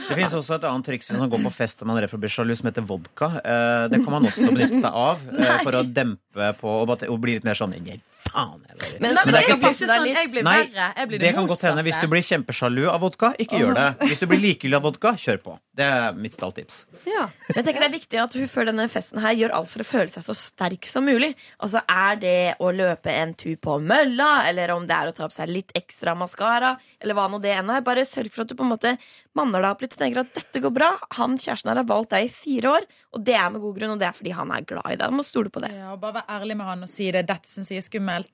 [0.10, 2.12] Det finnes også et annet triks hvis man går på fest og man er redd
[2.14, 3.28] for å bli sjalu, som heter vodka.
[3.42, 7.32] Eh, Det kan man også benytte seg av eh, for å dempe på og, bli
[7.38, 7.98] litt mer sånn «Nei,
[8.36, 10.88] faen, jeg Men- det jeg fast- ikke sånn, jeg blir Nei, verre.
[10.98, 11.84] Jeg blir Det kan godt hende.
[11.84, 14.08] Hvis du blir kjempesjalu av vodka, ikke gjør det.
[14.10, 15.60] Hvis du blir likegyldig av vodka, kjør på.
[15.76, 16.86] Det er mitt stalltips.
[17.06, 17.28] Ja.
[17.54, 19.86] Jeg tenker Det er viktig at hun før denne festen her gjør alt for å
[19.86, 21.36] føle seg så sterk som mulig.
[21.62, 25.28] Altså Er det å løpe en tur på mølla, eller om det er å ta
[25.28, 27.82] på seg litt ekstra maskara, eller hva nå det enn er.
[27.82, 28.98] Bare sørg for at du på en måte
[29.36, 30.98] manner deg opp litt og tenker at dette går bra.
[31.20, 33.92] Han kjæresten her har valgt deg i fire år, og det er med god grunn,
[33.92, 35.10] og det er fordi han er glad i deg.
[35.12, 35.72] Du må stole på det.
[35.76, 37.26] Ja, og bare være ærlig med han og si det.
[37.28, 38.25] Dette syns jeg er skummelt,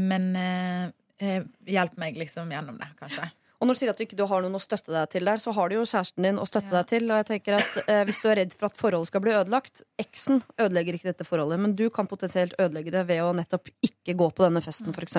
[0.00, 0.86] men eh,
[1.24, 3.28] eh, hjelp meg liksom gjennom det, kanskje.
[3.58, 5.50] Og når du sier at du ikke har noen å støtte deg til der, så
[5.56, 7.08] har du jo kjæresten din å støtte deg til.
[7.10, 9.82] Og jeg tenker at eh, hvis du er redd for at forholdet skal bli ødelagt
[9.98, 14.14] Eksen ødelegger ikke dette forholdet, men du kan potensielt ødelegge det ved å nettopp ikke
[14.20, 15.18] gå på denne festen, f.eks.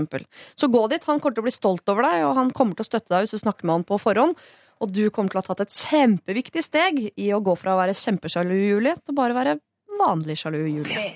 [0.55, 1.03] Så gå dit.
[1.11, 3.27] Han kommer til å bli stolt over deg, og han kommer til å støtte deg
[3.27, 4.39] hvis du snakker med han på forhånd.
[4.79, 7.81] Og du kommer til å ha tatt et kjempeviktig steg i å gå fra å
[7.81, 9.59] være kjempesjalu Julie til bare være
[9.99, 11.11] vanlig sjalu Julie.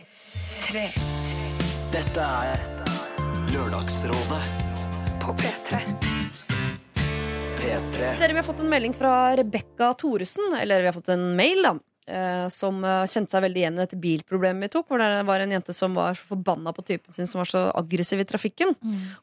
[1.93, 2.82] Dette er
[3.53, 4.43] Lørdagsrådet
[5.21, 5.79] På P3.
[7.59, 7.97] P3.
[8.19, 11.61] Dere, Vi har fått en melding fra Rebekka Thoresen, eller vi har fått en mail,
[11.63, 11.73] da.
[12.07, 14.87] eh, Som eh, kjente seg veldig igjen i dette bilproblemet vi tok.
[14.89, 17.65] Hvor det var en jente som var så forbanna på typen sin som var så
[17.77, 18.73] aggressiv i trafikken.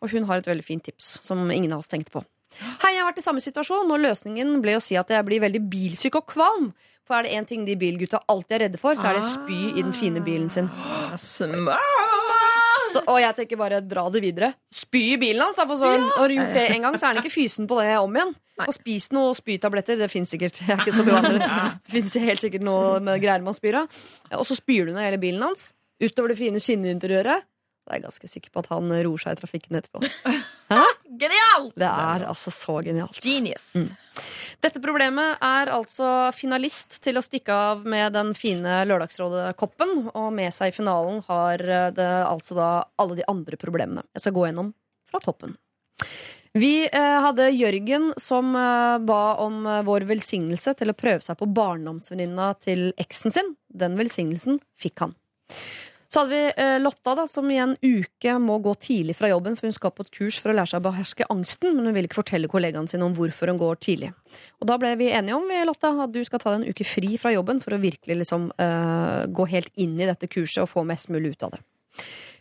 [0.00, 2.22] Og hun har et veldig fint tips som ingen av oss tenkte på.
[2.84, 5.42] Hei, jeg har vært i samme situasjon, og løsningen ble å si at jeg blir
[5.42, 6.70] veldig bilsyk og kvalm.
[7.06, 9.72] For er det én ting de bilgutta alltid er redde for, så er det spy
[9.74, 10.68] i den fine bilen sin.
[11.18, 12.19] Smart!
[12.90, 14.52] Så, og jeg tenker bare dra det videre.
[14.74, 15.58] Spy i bilen hans!
[15.60, 17.80] da, For så har du gjort det en gang, så er han ikke fysen på
[17.80, 18.32] det om igjen.
[18.60, 19.96] Og spis noe spytabletter.
[20.00, 20.58] Det fins sikkert.
[20.60, 21.46] Jeg er ikke så bevandret.
[21.86, 24.00] Det fins helt sikkert noe med greier man spyr av.
[24.36, 25.70] Og så spyr du ned hele bilen hans.
[26.02, 27.46] Utover det fine skinninteriøret.
[27.86, 30.04] Da er jeg ganske sikker på at han roer seg i trafikken etterpå.
[31.20, 31.70] Genial!
[31.74, 33.18] Det er altså så genialt.
[33.24, 33.72] Genius.
[34.60, 40.10] Dette problemet er altså finalist til å stikke av med den fine Lørdagsrådet-koppen.
[40.14, 41.64] Og med seg i finalen har
[41.96, 42.70] det altså da
[43.00, 44.06] alle de andre problemene.
[44.14, 44.74] Jeg skal gå gjennom
[45.10, 45.56] fra toppen.
[46.52, 51.38] Vi eh, hadde Jørgen som eh, ba om eh, vår velsignelse til å prøve seg
[51.38, 53.52] på barndomsvenninna til eksen sin.
[53.70, 55.14] Den velsignelsen fikk han.
[56.10, 59.54] Så hadde vi eh, Lotta, da, som i en uke må gå tidlig fra jobben,
[59.54, 61.94] for hun skal på et kurs for å lære seg å beherske angsten, men hun
[61.94, 64.08] vil ikke fortelle kollegaene sine om hvorfor hun går tidlig.
[64.58, 67.14] Og da ble vi enige om Lotta, at du skal ta deg en uke fri
[67.20, 70.84] fra jobben for å virkelig liksom, uh, gå helt inn i dette kurset og få
[70.88, 71.62] mest mulig ut av det.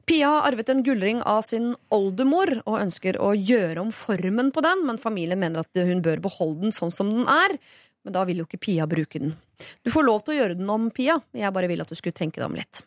[0.10, 4.66] Pia har arvet en gullring av sin oldemor og ønsker å gjøre om formen på
[4.66, 7.54] den, men familien mener at hun bør beholde den sånn som den er.
[8.02, 9.38] Men da vil jo ikke Pia bruke den.
[9.86, 11.20] Du får lov til å gjøre den om, Pia.
[11.38, 12.82] Jeg bare vil at du skulle tenke deg om litt.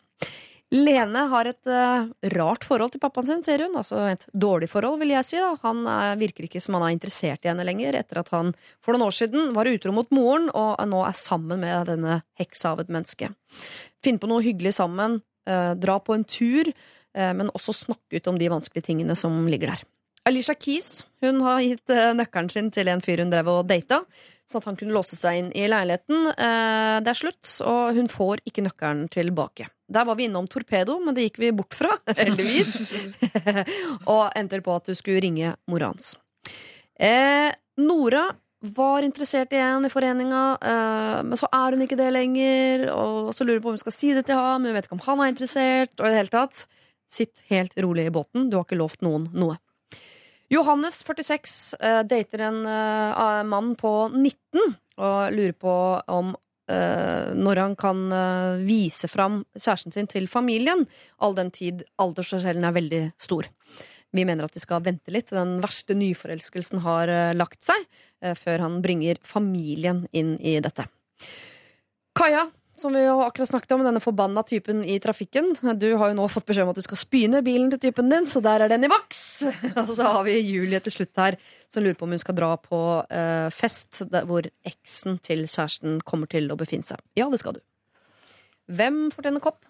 [0.72, 3.74] Lene har et uh, rart forhold til pappaen sin, ser hun.
[3.76, 5.36] Altså et dårlig forhold, vil jeg si.
[5.36, 5.50] Da.
[5.66, 8.94] Han uh, virker ikke som han er interessert i henne lenger, etter at han for
[8.96, 12.84] noen år siden var utro mot moren, og nå er sammen med denne heksa av
[12.84, 13.28] et menneske.
[14.02, 15.20] Finn på noe hyggelig sammen,
[15.50, 16.72] uh, dra på en tur,
[17.12, 19.82] men også snakke ut om de vanskelige tingene som ligger der.
[20.24, 23.98] Alicia Keys hun har gitt nøkkelen sin til en fyr hun drev og data,
[24.52, 26.28] sånn at han kunne låse seg inn i leiligheten.
[26.32, 29.68] Eh, Det er slutt, og hun får ikke nøkkelen tilbake.
[29.92, 32.92] Der var vi innom Torpedo, men det gikk vi bort fra, heldigvis.
[34.12, 36.14] og endte vel på at du skulle ringe mora hans.
[37.00, 37.50] Eh,
[37.82, 38.28] Nora
[38.62, 42.86] var interessert igjen i foreninga, eh, men så er hun ikke det lenger.
[42.94, 44.86] Og så lurer hun på om hun skal si det til ham, men hun vet
[44.86, 45.94] ikke om han er interessert.
[45.98, 46.66] Og i det hele tatt,
[47.12, 48.46] sitt helt rolig i båten.
[48.48, 49.58] Du har ikke lovt noen noe.
[50.52, 55.76] Johannes, 46, eh, dater en eh, mann på 19 og lurer på
[56.12, 56.34] om
[56.68, 58.02] eh, når han kan
[58.66, 60.84] vise fram kjæresten sin til familien,
[61.24, 63.48] all den tid aldersforskjellen er veldig stor.
[64.12, 67.86] Vi mener at de skal vente litt den verste nyforelskelsen har lagt seg,
[68.36, 70.84] før han bringer familien inn i dette.
[72.12, 72.44] Kaja,
[72.82, 75.52] som vi jo akkurat snakket om, denne forbanna typen i trafikken.
[75.78, 78.10] Du har jo nå fått beskjed om at du skal spy ned bilen til typen
[78.12, 79.22] din, så der er den i boks!
[79.86, 81.38] Og så har vi Julie til slutt her,
[81.70, 86.28] som lurer på om hun skal dra på eh, fest hvor eksen til kjæresten kommer
[86.32, 87.00] til å befinne seg.
[87.18, 87.62] Ja, det skal du.
[88.72, 89.62] Hvem fortjener kopp?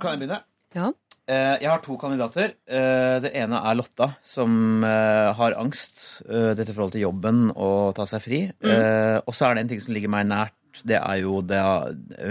[0.00, 0.42] Kan jeg begynne?
[0.76, 0.92] Ja.
[1.28, 2.54] Eh, Jeg har to kandidater.
[2.66, 6.22] Eh, Det ene er Lotta, som eh, har angst.
[6.28, 8.40] eh, Dette forholdet til jobben og ta seg fri.
[8.64, 10.54] Eh, Og så er det en ting som ligger meg nært.
[10.86, 11.60] Det er jo det,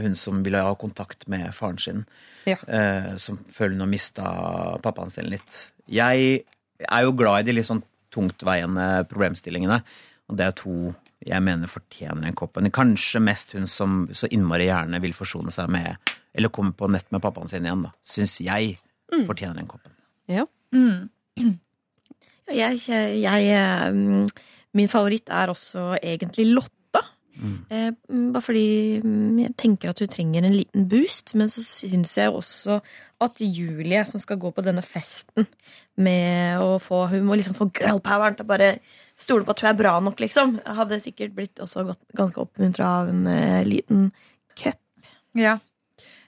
[0.03, 2.05] hun som ville ha kontakt med faren sin.
[2.47, 2.57] Ja.
[2.67, 4.27] eh, Som føler hun har mista
[4.83, 5.71] pappaen sin litt.
[5.87, 6.43] Jeg
[6.87, 7.83] er jo glad i de litt sånn
[8.13, 9.81] tungtveiende problemstillingene.
[10.29, 10.93] Og det er to
[11.27, 12.55] jeg mener fortjener en kopp.
[12.61, 16.85] Men kanskje mest hun som så innmari gjerne vil forsone seg med Eller komme på
[16.93, 17.89] nett med pappaen sin igjen, da.
[18.05, 18.75] Syns jeg
[19.25, 19.91] fortjener den koppen.
[20.29, 20.45] Ja.
[20.75, 21.09] Mm.
[22.47, 24.27] Jeg, jeg, eh, mm,
[24.79, 26.45] min favoritt er også egentlig
[27.69, 28.67] Eh, mm, bare fordi
[29.03, 31.35] mm, jeg tenker at hun trenger en liten boost.
[31.37, 32.79] Men så syns jeg også
[33.23, 35.47] at Julie, som skal gå på denne festen
[35.97, 38.71] med å få Hun må liksom få girlpoweren til å bare
[39.17, 40.57] stole på at hun er bra nok, liksom.
[40.65, 41.87] Hadde sikkert blitt også
[42.17, 44.11] ganske oppmuntra av en eh, liten
[44.57, 44.81] cup.
[45.37, 45.57] Ja.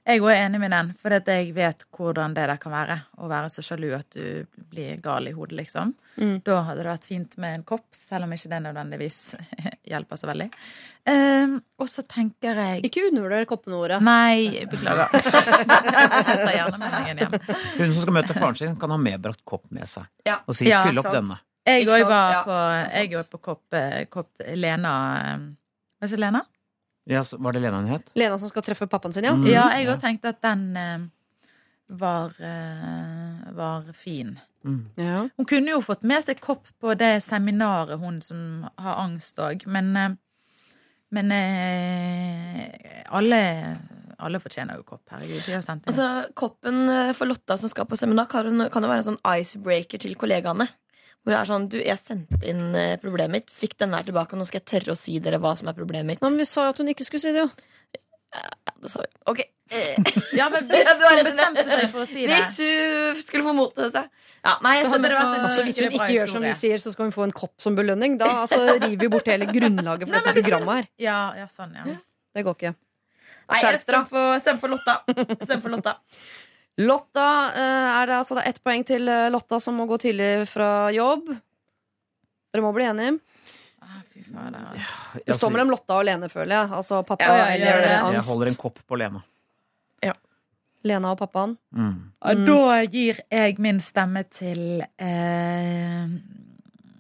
[0.09, 2.95] Jeg òg er enig med den, for at jeg vet hvordan det der kan være.
[3.21, 5.91] Å være så sjalu at du blir gal i hodet, liksom.
[6.17, 6.39] Mm.
[6.47, 9.19] Da hadde det vært fint med en kopp, selv om ikke det nødvendigvis
[9.91, 10.47] hjelper så veldig.
[11.09, 14.01] Um, og så tenker jeg Ikke undervurder koppene våre.
[14.01, 15.13] Nei, beklager.
[15.19, 17.37] jeg tar gjerne med meg en hjem.
[17.77, 20.09] Hun som skal møte faren sin, kan ha medbrakt kopp med seg.
[20.25, 20.41] Ja.
[20.49, 21.19] Og si Ja, opp sant.
[21.19, 21.41] denne'.
[21.69, 22.59] Jeg òg var Ja, på,
[22.97, 25.43] jeg er på kopp, eh, kopp Lena eh,
[26.01, 26.41] Var ikke Lena?
[27.09, 28.11] Ja, så var det Lena hun het?
[28.19, 29.33] Lena som skal treffe pappaen sin, ja.
[29.33, 29.47] Mm.
[29.49, 29.95] Ja, jeg ja.
[29.95, 31.07] òg tenkte at den eh,
[31.99, 34.35] var, eh, var fin.
[34.63, 34.81] Mm.
[34.99, 35.21] ja.
[35.37, 39.65] Hun kunne jo fått med seg kopp på det seminaret, hun som har angst òg,
[39.67, 40.17] men eh,
[41.09, 42.69] Men eh,
[43.09, 43.37] alle,
[44.21, 45.07] alle fortjener jo kopp.
[45.09, 45.47] Herregud.
[45.57, 46.05] Altså,
[46.37, 49.97] Koppen eh, for Lotta som skal på seminar, kan, kan jo være en sånn icebreaker
[50.03, 50.67] til kollegaene.
[51.23, 54.33] Hvor det er sånn, du, Jeg sendte inn eh, problemet mitt, fikk den her tilbake,
[54.33, 56.21] og nå skal jeg tørre å si dere hva som er problemet mitt.
[56.23, 57.49] Men vi sa jo at hun ikke skulle si det, jo.
[58.29, 59.09] Ja, det sa vi.
[59.31, 59.39] Ok.
[60.39, 63.21] ja, men hvis Ja, du har hun bestemte seg for å si det Hvis hun
[63.21, 64.09] skulle få mot til seg.
[64.39, 66.93] Ja, nei, jeg Så det for- Altså, hvis hun ikke gjør som vi sier, så
[66.95, 68.17] skal hun få en kopp som belønning.
[68.21, 70.87] Da altså, river vi bort hele grunnlaget for dette programmet her.
[71.03, 71.97] Ja, ja, sånn, ja.
[72.33, 72.75] Det går ikke.
[73.49, 74.95] Nei, jeg stemmer for, stemmer for Lotta.
[75.43, 75.95] Stem for Lotta.
[76.79, 77.27] Lotta,
[77.59, 80.47] eh, er det altså det er ett poeng til eh, Lotta som må gå tidlig
[80.51, 81.33] fra jobb.
[82.49, 83.17] Dere må bli enige.
[83.83, 84.23] Ah, fy.
[85.25, 86.71] Det står mellom Lotta og Lene, føler jeg.
[86.79, 88.21] Altså pappa Ja, ja, eller angst.
[88.21, 89.23] Jeg holder en kopp på Lena.
[90.87, 91.57] Lena og pappaen.
[91.75, 91.95] Mm.
[92.23, 92.45] Mm.
[92.47, 96.13] da gir jeg min stemme til eh,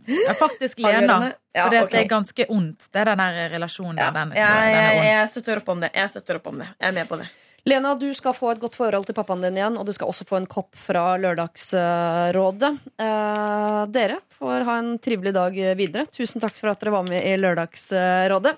[0.09, 1.31] ja, faktisk Lena.
[1.55, 1.95] Ja, for det ok.
[2.01, 4.11] er ganske ondt, det er den der relasjonen Ja.
[4.13, 5.07] Den, jeg, jeg, den er jeg, ond.
[5.09, 5.91] jeg støtter opp om det.
[5.95, 6.67] Jeg støtter opp om det.
[6.75, 7.29] Jeg er med på det.
[7.67, 10.27] Lena, du skal få et godt forhold til pappaen din igjen, og du skal også
[10.29, 12.71] få en kopp fra Lørdagsrådet.
[13.01, 16.05] Eh, dere får ha en trivelig dag videre.
[16.13, 18.55] Tusen takk for at dere var med i Lørdagsrådet.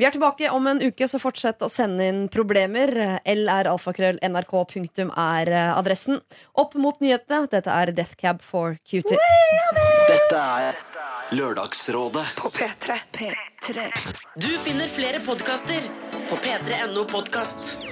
[0.00, 3.20] Vi er tilbake om en uke, så fortsett å sende inn problemer.
[3.28, 6.20] lralfakrøll.nrk.punktum er eh, adressen.
[6.58, 7.46] Opp mot nyhetene.
[7.52, 9.20] Dette er Death Cab for Cutie.
[10.08, 10.80] Dette er
[11.32, 12.26] Lørdagsrådet.
[12.36, 12.98] På P3.
[13.12, 13.86] P3.
[14.36, 15.80] Du finner flere podkaster
[16.28, 17.91] på p3.no podkast.